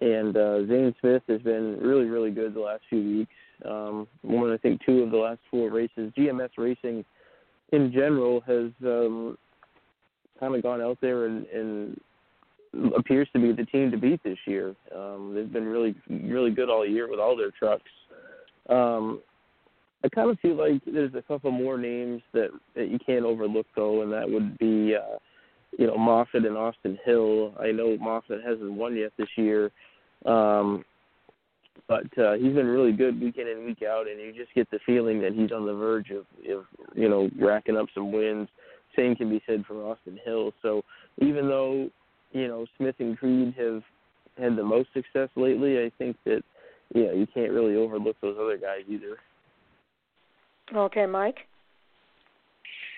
[0.00, 3.32] and uh, Zane Smith has been really, really good the last few weeks.
[3.64, 6.12] Um, won, I think, two of the last four races.
[6.16, 7.04] GMS Racing,
[7.72, 9.36] in general, has um,
[10.38, 12.00] kind of gone out there and, and
[12.96, 14.74] appears to be the team to beat this year.
[14.94, 17.90] Um, they've been really, really good all year with all their trucks.
[18.68, 19.20] Um,
[20.04, 23.66] I kind of feel like there's a couple more names that that you can't overlook
[23.76, 25.18] though, and that would be, uh,
[25.78, 27.54] you know, Moffitt and Austin Hill.
[27.60, 29.70] I know Moffitt hasn't won yet this year,
[30.26, 30.84] um,
[31.88, 34.70] but uh, he's been really good week in and week out, and you just get
[34.70, 38.48] the feeling that he's on the verge of, of you know, racking up some wins.
[38.96, 40.52] Same can be said for Austin Hill.
[40.62, 40.82] So
[41.18, 41.90] even though
[42.32, 43.82] you know Smith and Creed have
[44.38, 46.42] had the most success lately, I think that
[47.04, 49.16] know you can't really overlook those other guys either.
[50.74, 51.46] Okay, Mike.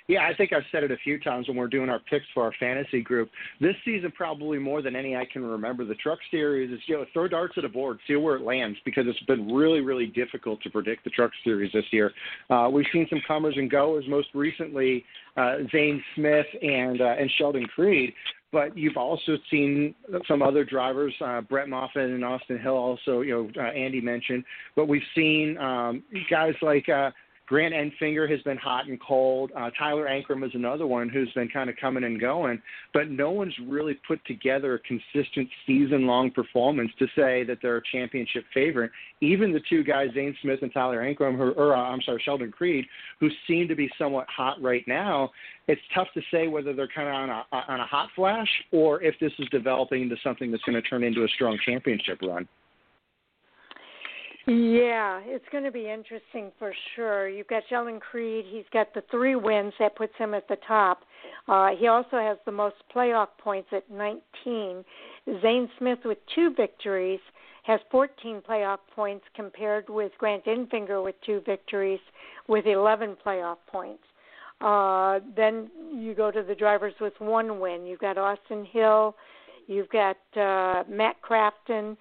[0.06, 2.42] Yeah, I think I've said it a few times when we're doing our picks for
[2.42, 3.30] our fantasy group.
[3.58, 7.06] This season, probably more than any I can remember, the Truck Series is you know
[7.14, 10.60] throw darts at a board, see where it lands, because it's been really, really difficult
[10.62, 12.12] to predict the Truck Series this year.
[12.50, 15.04] Uh, we've seen some comers and goers, most recently
[15.38, 18.12] uh, Zane Smith and uh, and Sheldon Creed.
[18.52, 19.96] But you've also seen
[20.28, 22.76] some other drivers, uh, Brett Moffitt and Austin Hill.
[22.76, 24.44] Also, you know, uh, Andy mentioned.
[24.76, 27.10] But we've seen um, guys like uh,
[27.46, 29.52] Grant Enfinger has been hot and cold.
[29.54, 32.60] Uh, Tyler Ankrum is another one who's been kind of coming and going,
[32.94, 37.76] but no one's really put together a consistent season long performance to say that they're
[37.76, 38.90] a championship favorite.
[39.20, 42.50] Even the two guys, Zane Smith and Tyler Ankrum, who, or uh, I'm sorry, Sheldon
[42.50, 42.86] Creed,
[43.20, 45.30] who seem to be somewhat hot right now,
[45.68, 49.02] it's tough to say whether they're kind of on a, on a hot flash or
[49.02, 52.48] if this is developing into something that's going to turn into a strong championship run.
[54.46, 57.28] Yeah, it's going to be interesting for sure.
[57.28, 58.44] You've got Sheldon Creed.
[58.48, 61.00] He's got the three wins that puts him at the top.
[61.48, 64.84] Uh, he also has the most playoff points at 19.
[65.40, 67.20] Zane Smith with two victories
[67.62, 72.00] has 14 playoff points compared with Grant Enfinger with two victories
[72.46, 74.02] with 11 playoff points.
[74.60, 77.86] Uh, then you go to the drivers with one win.
[77.86, 79.16] You've got Austin Hill.
[79.66, 81.96] You've got uh, Matt Crafton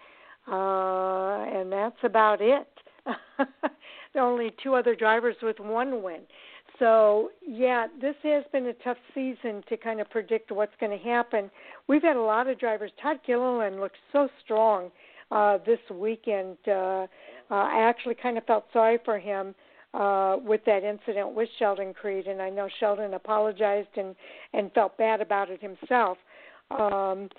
[0.47, 2.67] uh, and that's about it.
[4.13, 6.21] there are only two other drivers with one win.
[6.79, 11.03] So, yeah, this has been a tough season to kind of predict what's going to
[11.03, 11.51] happen.
[11.87, 12.91] We've had a lot of drivers.
[13.01, 14.89] Todd Gilliland looked so strong
[15.31, 16.57] uh, this weekend.
[16.67, 17.05] Uh, uh,
[17.49, 19.53] I actually kind of felt sorry for him
[19.93, 24.15] uh, with that incident with Sheldon Creed, and I know Sheldon apologized and
[24.53, 26.17] and felt bad about it himself.
[26.71, 27.29] Um,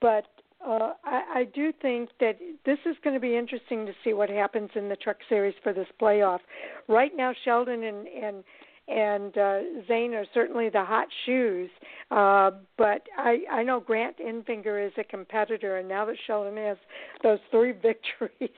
[0.00, 0.26] but
[0.66, 4.30] uh, I, I do think that this is going to be interesting to see what
[4.30, 6.40] happens in the Truck Series for this playoff.
[6.88, 8.44] Right now, Sheldon and and
[8.86, 11.70] and uh, Zane are certainly the hot shoes,
[12.10, 16.76] uh, but I I know Grant Enfinger is a competitor, and now that Sheldon has
[17.22, 18.50] those three victories,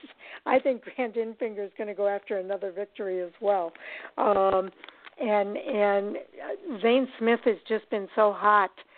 [0.45, 3.71] I think Grant Enfinger is going to go after another victory as well.
[4.17, 4.69] Um,
[5.19, 6.17] and and
[6.81, 8.93] Zane Smith has just been so hot Uh,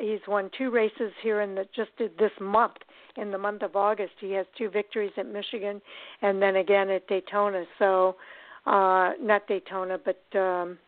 [0.00, 2.76] he's won two races here in the just this month.
[3.16, 5.82] In the month of August, he has two victories at Michigan,
[6.22, 7.64] and then again at Daytona.
[7.78, 8.14] So,
[8.66, 10.78] uh, not Daytona, but um,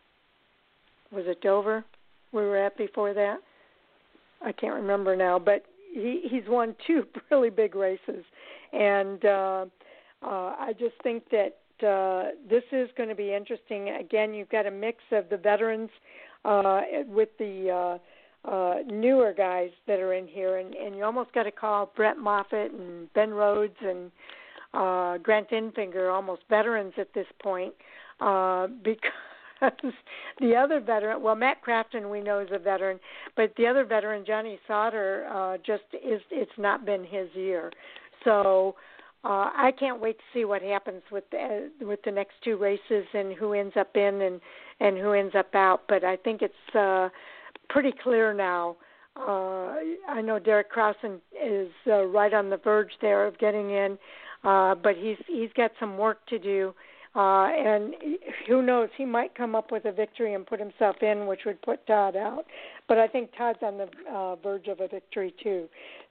[1.11, 1.83] was it Dover?
[2.31, 3.39] We were at before that.
[4.43, 8.23] I can't remember now, but he he's won two really big races,
[8.71, 9.65] and uh,
[10.23, 13.89] uh, I just think that uh, this is going to be interesting.
[13.89, 15.89] Again, you've got a mix of the veterans
[16.45, 17.97] uh, with the uh,
[18.45, 22.17] uh, newer guys that are in here, and, and you almost got to call Brett
[22.17, 24.11] Moffitt and Ben Rhodes and
[24.73, 27.73] uh, Grant Enfinger almost veterans at this point
[28.19, 29.93] uh, because
[30.39, 32.99] the other veteran, well, Matt Crafton we know is a veteran,
[33.35, 37.71] but the other veteran, Johnny Sauter, uh, just is it's not been his year.
[38.23, 38.75] So
[39.23, 43.05] uh, I can't wait to see what happens with the, with the next two races
[43.13, 44.41] and who ends up in and
[44.79, 45.83] and who ends up out.
[45.87, 47.09] But I think it's uh,
[47.71, 48.75] pretty clear now.
[49.15, 49.75] Uh,
[50.07, 53.97] I know Derek Crossan is uh, right on the verge there of getting in,
[54.43, 56.73] uh, but he's he's got some work to do.
[57.13, 57.93] Uh, and
[58.47, 61.61] who knows, he might come up with a victory and put himself in, which would
[61.61, 62.45] put Todd out.
[62.87, 65.67] But I think Todd's on the uh, verge of a victory too.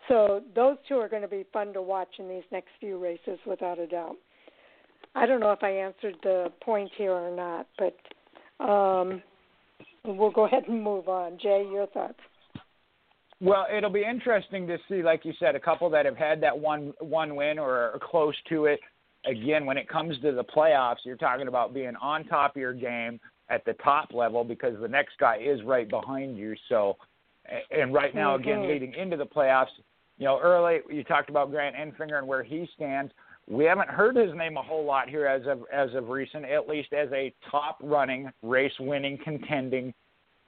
[0.08, 3.38] So those two are going to be fun to watch in these next few races,
[3.46, 4.16] without a doubt.
[5.14, 9.22] I don't know if I answered the point here or not, but um,
[10.04, 11.38] we'll go ahead and move on.
[11.40, 12.18] Jay, your thoughts?
[13.40, 16.58] Well, it'll be interesting to see, like you said, a couple that have had that
[16.58, 18.80] one one win or are close to it.
[19.26, 22.74] Again, when it comes to the playoffs, you're talking about being on top of your
[22.74, 26.54] game at the top level because the next guy is right behind you.
[26.68, 26.96] So,
[27.70, 28.70] and right now, again, mm-hmm.
[28.70, 29.66] leading into the playoffs,
[30.18, 33.10] you know, early you talked about Grant Enfinger and where he stands.
[33.50, 36.68] We haven't heard his name a whole lot here as of as of recent, at
[36.68, 39.92] least as a top running, race winning, contending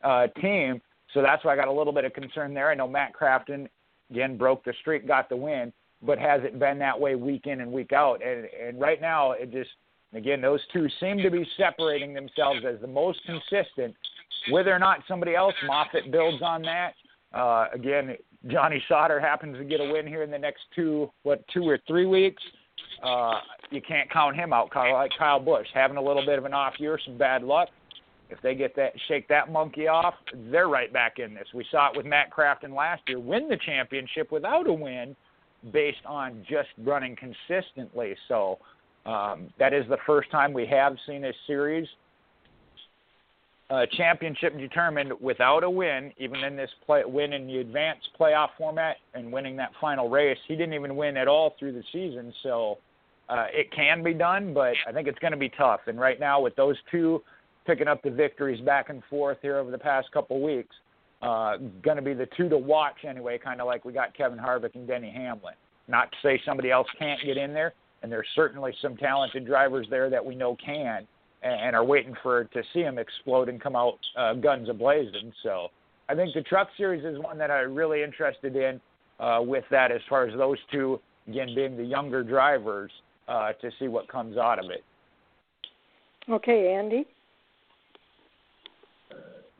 [0.05, 0.81] uh, team.
[1.13, 2.71] So that's why I got a little bit of concern there.
[2.71, 3.69] I know Matt Crafton
[4.09, 7.61] again broke the streak, got the win, but has it been that way week in
[7.61, 8.25] and week out?
[8.25, 9.71] And and right now it just
[10.15, 13.97] again those two seem to be separating themselves as the most consistent.
[14.51, 16.95] Whether or not somebody else Moffitt builds on that,
[17.35, 18.17] uh, again,
[18.49, 21.79] Johnny Sauter happens to get a win here in the next two, what, two or
[21.87, 22.43] three weeks.
[23.03, 23.41] Uh,
[23.71, 24.71] you can't count him out.
[24.71, 27.69] Kyle, like Kyle Busch having a little bit of an off year, some bad luck.
[28.31, 30.15] If they get that, shake that monkey off,
[30.51, 31.47] they're right back in this.
[31.55, 35.15] We saw it with Matt Crafton last year, win the championship without a win,
[35.71, 38.17] based on just running consistently.
[38.29, 38.59] So
[39.05, 41.87] um, that is the first time we have seen a series
[43.73, 48.49] uh, championship determined without a win, even in this play, win in the advanced playoff
[48.59, 50.37] format and winning that final race.
[50.47, 52.79] He didn't even win at all through the season, so
[53.31, 55.81] uh, it can be done, but I think it's going to be tough.
[55.87, 57.23] And right now, with those two
[57.67, 60.77] picking up the victories back and forth here over the past couple weeks,
[61.23, 64.39] uh, going to be the two to watch anyway, kind of like we got Kevin
[64.39, 65.55] Harvick and Denny Hamlin.
[65.89, 69.87] Not to say somebody else can't get in there, and there's certainly some talented drivers
[69.89, 71.07] there that we know can
[71.43, 75.33] and are waiting for to see him explode and come out uh, guns ablazing.
[75.43, 75.69] So
[76.09, 78.81] I think the Truck Series is one that I'm really interested in
[79.19, 82.91] uh, with that, as far as those two again being the younger drivers
[83.29, 84.85] uh, to see what comes out of it.
[86.29, 87.07] Okay, Andy.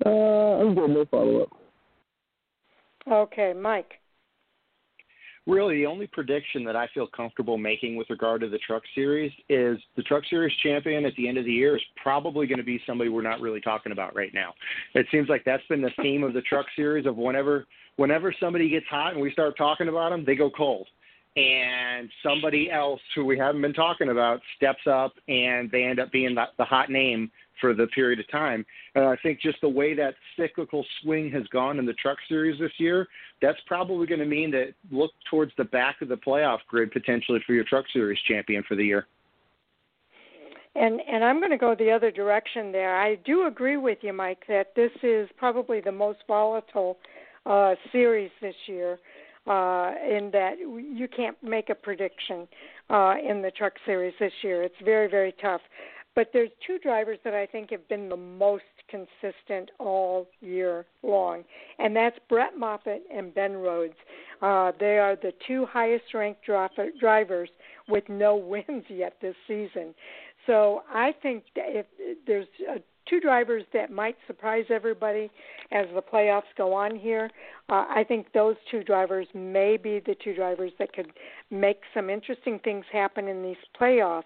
[0.05, 0.91] Uh, I'm good.
[0.91, 1.49] No follow up.
[3.11, 3.99] Okay, Mike
[5.47, 9.33] really the only prediction that I feel comfortable making with regard to the Truck Series
[9.49, 12.65] is the Truck Series champion at the end of the year is probably going to
[12.65, 14.53] be somebody we're not really talking about right now.
[14.95, 18.71] It seems like that's been the theme of the Truck Series of whenever whenever somebody
[18.71, 20.87] gets hot and we start talking about them, they go cold.
[21.35, 26.13] And somebody else who we haven't been talking about steps up and they end up
[26.13, 28.67] being the, the hot name for the period of time.
[28.95, 32.59] And I think just the way that cyclical swing has gone in the Truck Series
[32.61, 33.09] this year,
[33.41, 37.41] that's probably going to mean that look towards the back of the playoff grid potentially
[37.47, 39.07] for your Truck Series champion for the year.
[40.75, 42.99] And and I'm going to go the other direction there.
[42.99, 46.97] I do agree with you, Mike, that this is probably the most volatile
[47.45, 48.99] uh, series this year.
[49.45, 52.47] Uh, in that you can't make a prediction
[52.91, 54.63] uh, in the truck series this year.
[54.63, 55.61] It's very, very tough.
[56.15, 61.43] But there's two drivers that I think have been the most consistent all year long,
[61.79, 63.97] and that's Brett Moffitt and Ben Rhodes.
[64.43, 66.47] Uh, they are the two highest ranked
[67.01, 67.49] drivers
[67.89, 68.37] with no
[68.69, 69.95] wins yet this season.
[70.47, 71.87] So I think if
[72.27, 75.31] there's uh, two drivers that might surprise everybody
[75.71, 77.31] as the playoffs go on here,
[77.69, 81.13] uh, I think those two drivers may be the two drivers that could
[81.51, 84.23] make some interesting things happen in these playoffs.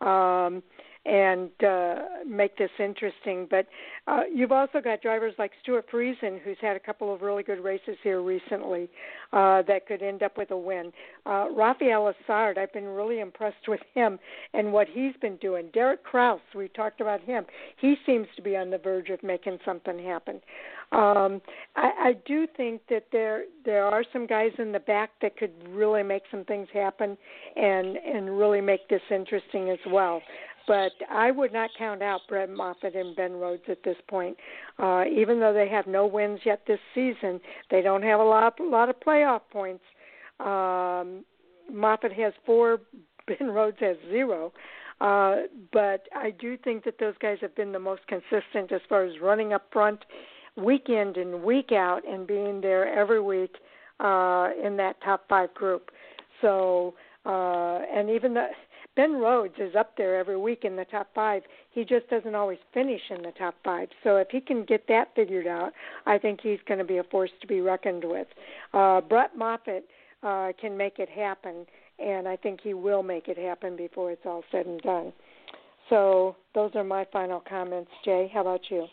[0.00, 0.62] Um,
[1.06, 1.94] and uh,
[2.26, 3.46] make this interesting.
[3.50, 3.66] But
[4.06, 7.62] uh, you've also got drivers like Stewart Friesen, who's had a couple of really good
[7.62, 8.90] races here recently
[9.32, 10.92] uh, that could end up with a win.
[11.24, 14.18] Uh, Rafael Lessard, I've been really impressed with him
[14.52, 15.70] and what he's been doing.
[15.72, 17.44] Derek Kraus, we talked about him.
[17.78, 20.40] He seems to be on the verge of making something happen.
[20.92, 21.40] Um,
[21.76, 25.52] I, I do think that there there are some guys in the back that could
[25.68, 27.16] really make some things happen
[27.54, 30.20] and and really make this interesting as well
[30.70, 34.36] but I would not count out Brett Moffitt and Ben Rhodes at this point.
[34.78, 37.40] Uh, even though they have no wins yet this season,
[37.72, 39.82] they don't have a lot, a lot of playoff points.
[40.38, 41.24] Um,
[41.68, 42.78] Moffitt has four,
[43.26, 44.52] Ben Rhodes has zero.
[45.00, 45.38] Uh,
[45.72, 49.14] but I do think that those guys have been the most consistent as far as
[49.20, 50.04] running up front,
[50.56, 53.56] week and week out, and being there every week
[53.98, 55.90] uh, in that top five group.
[56.40, 56.94] So,
[57.26, 58.46] uh, and even the
[58.96, 61.42] Ben Rhodes is up there every week in the top five.
[61.70, 63.88] He just doesn't always finish in the top five.
[64.02, 65.72] So if he can get that figured out,
[66.06, 68.26] I think he's going to be a force to be reckoned with.
[68.74, 69.86] Uh, Brett Moffitt
[70.22, 71.66] uh, can make it happen,
[71.98, 75.12] and I think he will make it happen before it's all said and done.
[75.88, 77.90] So those are my final comments.
[78.04, 78.86] Jay, how about you?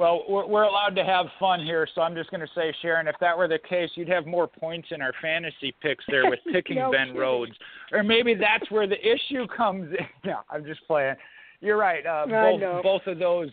[0.00, 3.06] Well, we're, we're allowed to have fun here, so I'm just going to say, Sharon,
[3.06, 6.38] if that were the case, you'd have more points in our fantasy picks there with
[6.52, 7.20] picking no Ben kidding.
[7.20, 7.52] Rhodes,
[7.92, 10.06] or maybe that's where the issue comes in.
[10.24, 11.16] No, I'm just playing.
[11.60, 12.06] You're right.
[12.06, 13.50] Uh, both both of those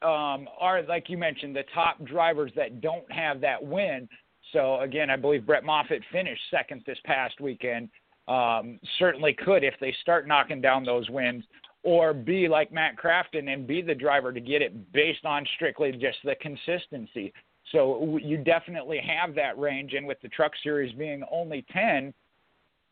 [0.00, 4.08] um, are, like you mentioned, the top drivers that don't have that win.
[4.54, 7.90] So again, I believe Brett Moffitt finished second this past weekend.
[8.26, 11.44] Um, certainly could if they start knocking down those wins
[11.82, 15.92] or be like Matt Crafton and be the driver to get it based on strictly
[15.92, 17.32] just the consistency.
[17.70, 22.12] So you definitely have that range, and with the Truck Series being only ten,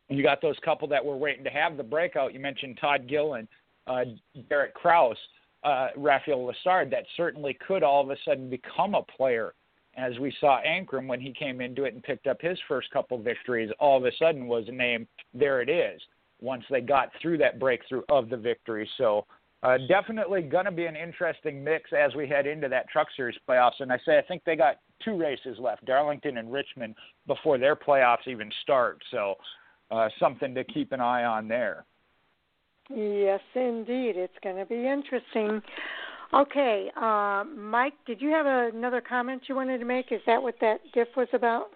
[0.09, 2.35] you got those couple that were waiting to have the breakout.
[2.35, 3.47] You mentioned Todd Gillen,
[3.87, 4.05] uh,
[4.49, 5.17] Derek Kraus,
[5.65, 6.91] uh, Rafael Lessard.
[6.91, 9.55] That certainly could all of a sudden become a player.
[9.97, 13.19] As we saw Ankrum when he came into it and picked up his first couple
[13.19, 15.07] victories, all of a sudden was a name.
[15.35, 16.01] There it is
[16.41, 18.89] once they got through that breakthrough of the victory.
[18.99, 19.27] So
[19.63, 23.37] uh, definitely going to be an interesting mix as we head into that Truck Series
[23.49, 23.81] playoffs.
[23.81, 26.95] And I say I think they got two races left, Darlington and Richmond,
[27.27, 29.03] before their playoffs even start.
[29.11, 29.35] So
[29.91, 31.85] uh, something to keep an eye on there.
[32.89, 34.17] Yes, indeed.
[34.17, 35.63] It's going to be interesting.
[36.33, 40.13] Okay, uh, Mike, did you have another comment you wanted to make?
[40.13, 41.71] Is that what that GIF was about?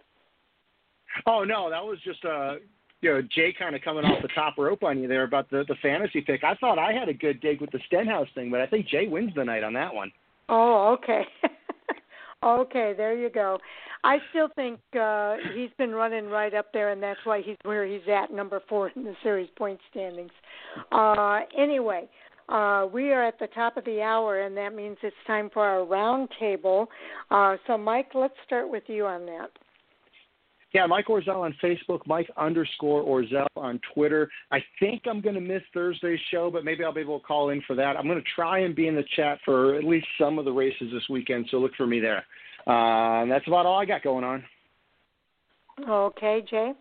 [1.26, 2.54] Oh no, that was just uh
[3.04, 5.64] you know Jay kind of coming off the top rope on you there about the
[5.68, 6.42] the fantasy pick.
[6.42, 9.06] I thought I had a good dig with the Stenhouse thing, but I think Jay
[9.06, 10.10] wins the night on that one.
[10.48, 11.22] Oh, okay.
[12.42, 13.58] okay, there you go.
[14.04, 17.86] I still think uh he's been running right up there and that's why he's where
[17.86, 20.32] he's at, number 4 in the series point standings.
[20.90, 22.08] Uh anyway,
[22.48, 25.62] uh we are at the top of the hour and that means it's time for
[25.62, 26.88] our round table.
[27.30, 29.50] Uh so Mike, let's start with you on that.
[30.74, 34.28] Yeah, Mike Orzel on Facebook, Mike underscore Orzel on Twitter.
[34.50, 37.50] I think I'm going to miss Thursday's show, but maybe I'll be able to call
[37.50, 37.96] in for that.
[37.96, 40.52] I'm going to try and be in the chat for at least some of the
[40.52, 42.24] races this weekend, so look for me there.
[42.66, 44.42] Uh, and that's about all I got going on.
[45.88, 46.72] Okay, Jay.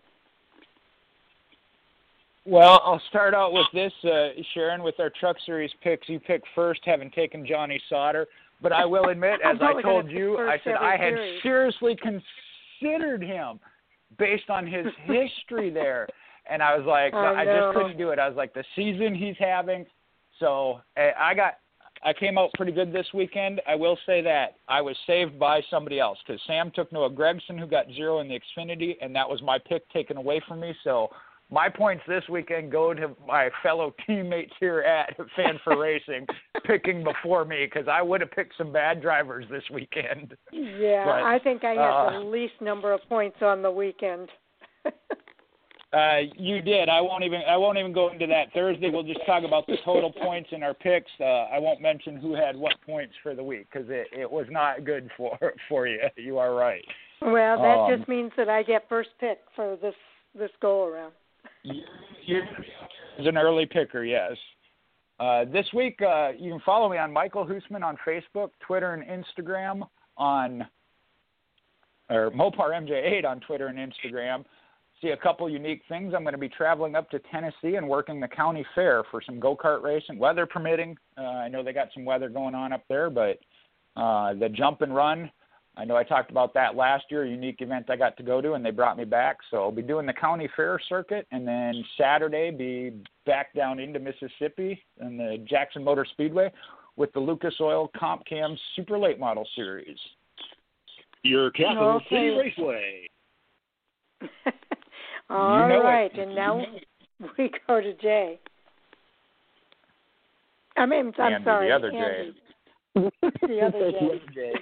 [2.46, 6.08] Well, I'll start out with this, uh, Sharon, with our Truck Series picks.
[6.08, 8.26] You picked first, having taken Johnny Sauter.
[8.60, 11.14] But I will admit, as I'm I probably gonna told you, I said I had
[11.14, 11.42] series.
[11.42, 13.60] seriously considered him
[14.18, 16.08] based on his history there.
[16.48, 18.18] And I was like, I just couldn't do it.
[18.18, 19.86] I was like, the season he's having.
[20.38, 21.54] So eh, I got,
[22.04, 23.62] I came out pretty good this weekend.
[23.66, 27.58] I will say that I was saved by somebody else because Sam took Noah Gragson,
[27.58, 30.74] who got zero in the Xfinity, and that was my pick taken away from me.
[30.84, 31.08] So
[31.54, 36.26] my points this weekend go to my fellow teammates here at Fan4Racing
[36.66, 40.36] picking before me because I would have picked some bad drivers this weekend.
[40.52, 44.28] Yeah, But, I think I had uh, the least number of points on the weekend.
[45.94, 46.88] Uh, you did.
[46.88, 47.42] I won't even.
[47.48, 48.52] I won't even go into that.
[48.52, 51.10] Thursday, we'll just talk about the total points in our picks.
[51.20, 54.46] Uh, I won't mention who had what points for the week because it, it was
[54.50, 56.00] not good for for you.
[56.16, 56.84] You are right.
[57.22, 59.94] well, that Um, just means that I get first pick for this
[60.36, 61.12] this go around.
[61.66, 64.32] As an early picker, yes.
[65.20, 69.04] Uh, this week, uh, you can follow me on Michael Hoosman on Facebook, Twitter, and
[69.04, 69.86] Instagram
[70.16, 70.66] on,
[72.10, 74.44] or Mopar MJ8 on Twitter and Instagram.
[75.00, 76.14] See a couple unique things.
[76.14, 79.38] I'm going to be traveling up to Tennessee and working the county fair for some
[79.38, 80.96] go kart racing, weather permitting.
[81.16, 83.38] Uh, I know they got some weather going on up there, but
[83.96, 85.30] uh, the jump and run
[85.76, 88.40] I know I talked about that last year, a unique event I got to go
[88.40, 89.38] to, and they brought me back.
[89.50, 92.92] So I'll be doing the county fair circuit, and then Saturday be
[93.26, 96.52] back down into Mississippi in the Jackson Motor Speedway
[96.96, 99.98] with the Lucas Oil Comp Cam Super Late Model Series.
[101.24, 102.06] Your capital Okay.
[102.10, 103.06] city raceway.
[105.30, 105.84] All You know it.
[105.84, 106.64] right, and now
[107.38, 108.38] we go to Jay.
[110.76, 112.32] I mean, I'm Andy, sorry, the other Andy.
[112.32, 112.38] Jay.
[113.42, 113.90] The other
[114.32, 114.52] Jay.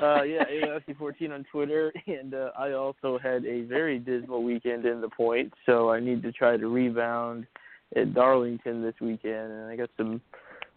[0.00, 5.00] Uh, yeah, AOSC14 on Twitter, and uh, I also had a very dismal weekend in
[5.00, 7.46] the point, so I need to try to rebound
[7.94, 10.20] at Darlington this weekend, and I got some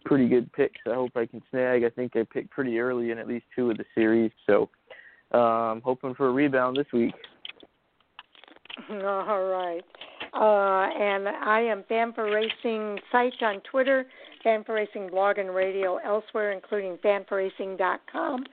[0.04, 0.80] pretty good picks.
[0.86, 1.82] I hope I can snag.
[1.84, 4.68] I think I picked pretty early in at least two of the series, so
[5.32, 7.14] um, hoping for a rebound this week.
[8.90, 9.82] All right.
[10.34, 14.06] Uh, and I am Fan4Racing site on Twitter,
[14.44, 18.44] Fan4Racing blog and radio elsewhere, including fan4racing.com.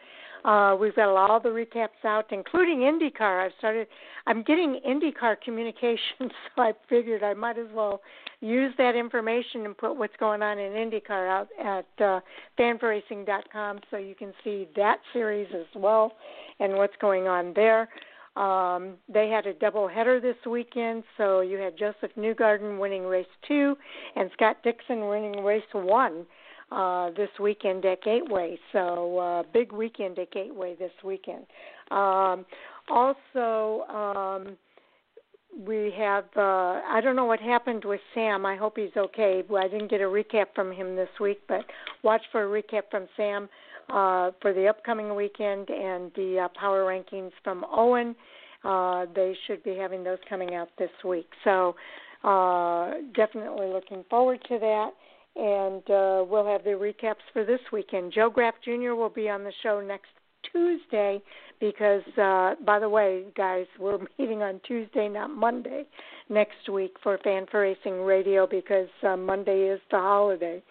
[0.45, 3.45] Uh, we've got all the recaps out, including IndyCar.
[3.45, 3.87] I've started.
[4.27, 8.01] I'm getting IndyCar communications, so I figured I might as well
[8.41, 12.19] use that information and put what's going on in IndyCar out at uh,
[12.59, 16.13] fan4racing.com, so you can see that series as well
[16.59, 17.87] and what's going on there.
[18.35, 23.27] Um, they had a double header this weekend, so you had Josef Newgarden winning race
[23.47, 23.77] two
[24.15, 26.25] and Scott Dixon winning race one
[26.71, 28.57] uh, this weekend at Gateway.
[28.71, 31.45] So uh, big weekend at Gateway this weekend.
[31.91, 32.45] Um,
[32.89, 34.57] also, um,
[35.65, 38.45] we have uh, I don't know what happened with Sam.
[38.45, 39.43] I hope he's okay.
[39.55, 41.65] I didn't get a recap from him this week, but
[42.03, 43.49] watch for a recap from Sam
[43.89, 48.15] uh, for the upcoming weekend and the uh, power rankings from Owen.
[48.63, 51.27] Uh, they should be having those coming out this week.
[51.43, 51.75] So
[52.23, 54.91] uh, definitely looking forward to that.
[55.35, 58.13] And uh, we'll have the recaps for this weekend.
[58.13, 58.93] Joe Graf Jr.
[58.93, 60.09] will be on the show next
[60.51, 61.21] Tuesday
[61.59, 65.85] because, uh, by the way, guys, we're meeting on Tuesday, not Monday,
[66.29, 70.61] next week for Fan4Racing Radio because uh, Monday is the holiday.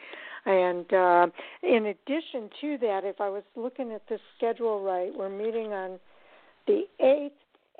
[0.44, 1.26] And uh,
[1.62, 5.99] in addition to that, if I was looking at the schedule right, we're meeting on
[6.66, 7.31] the 8th,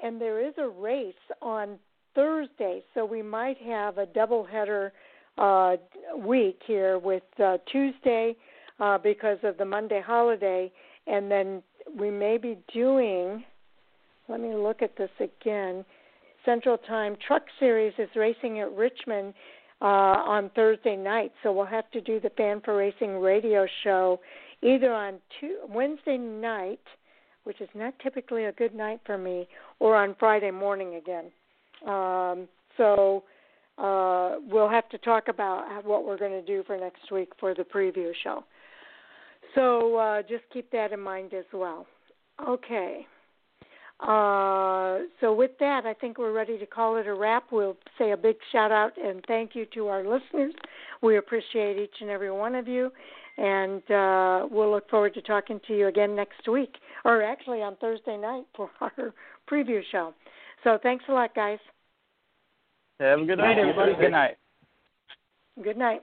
[0.03, 1.79] and there is a race on
[2.15, 4.91] Thursday, so we might have a doubleheader
[5.39, 5.77] uh,
[6.17, 8.37] week here with uh, Tuesday
[8.81, 10.71] uh, because of the Monday holiday,
[11.07, 11.63] and then
[11.99, 13.45] we may be doing.
[14.29, 15.85] Let me look at this again.
[16.45, 19.35] Central Time Truck Series is racing at Richmond
[19.81, 24.21] uh, on Thursday night, so we'll have to do the Fan4Racing radio show
[24.63, 26.81] either on two, Wednesday night,
[27.45, 29.49] which is not typically a good night for me,
[29.81, 31.27] or on Friday morning again.
[31.87, 33.25] Um, so
[33.83, 37.53] uh, we'll have to talk about what we're going to do for next week for
[37.53, 38.45] the preview show.
[39.55, 41.87] So uh, just keep that in mind as well.
[42.49, 43.07] Okay.
[44.01, 47.45] Uh, so with that, I think we're ready to call it a wrap.
[47.51, 50.55] We'll say a big shout out and thank you to our listeners.
[51.03, 52.91] We appreciate each and every one of you,
[53.37, 57.77] and uh, we'll look forward to talking to you again next week, or actually on
[57.77, 59.15] Thursday night for our
[59.51, 60.15] preview show.
[60.65, 61.59] So thanks a lot, guys.
[63.03, 63.95] Have a good Night, night, everybody.
[63.97, 64.37] Good night.
[65.61, 66.03] Good night.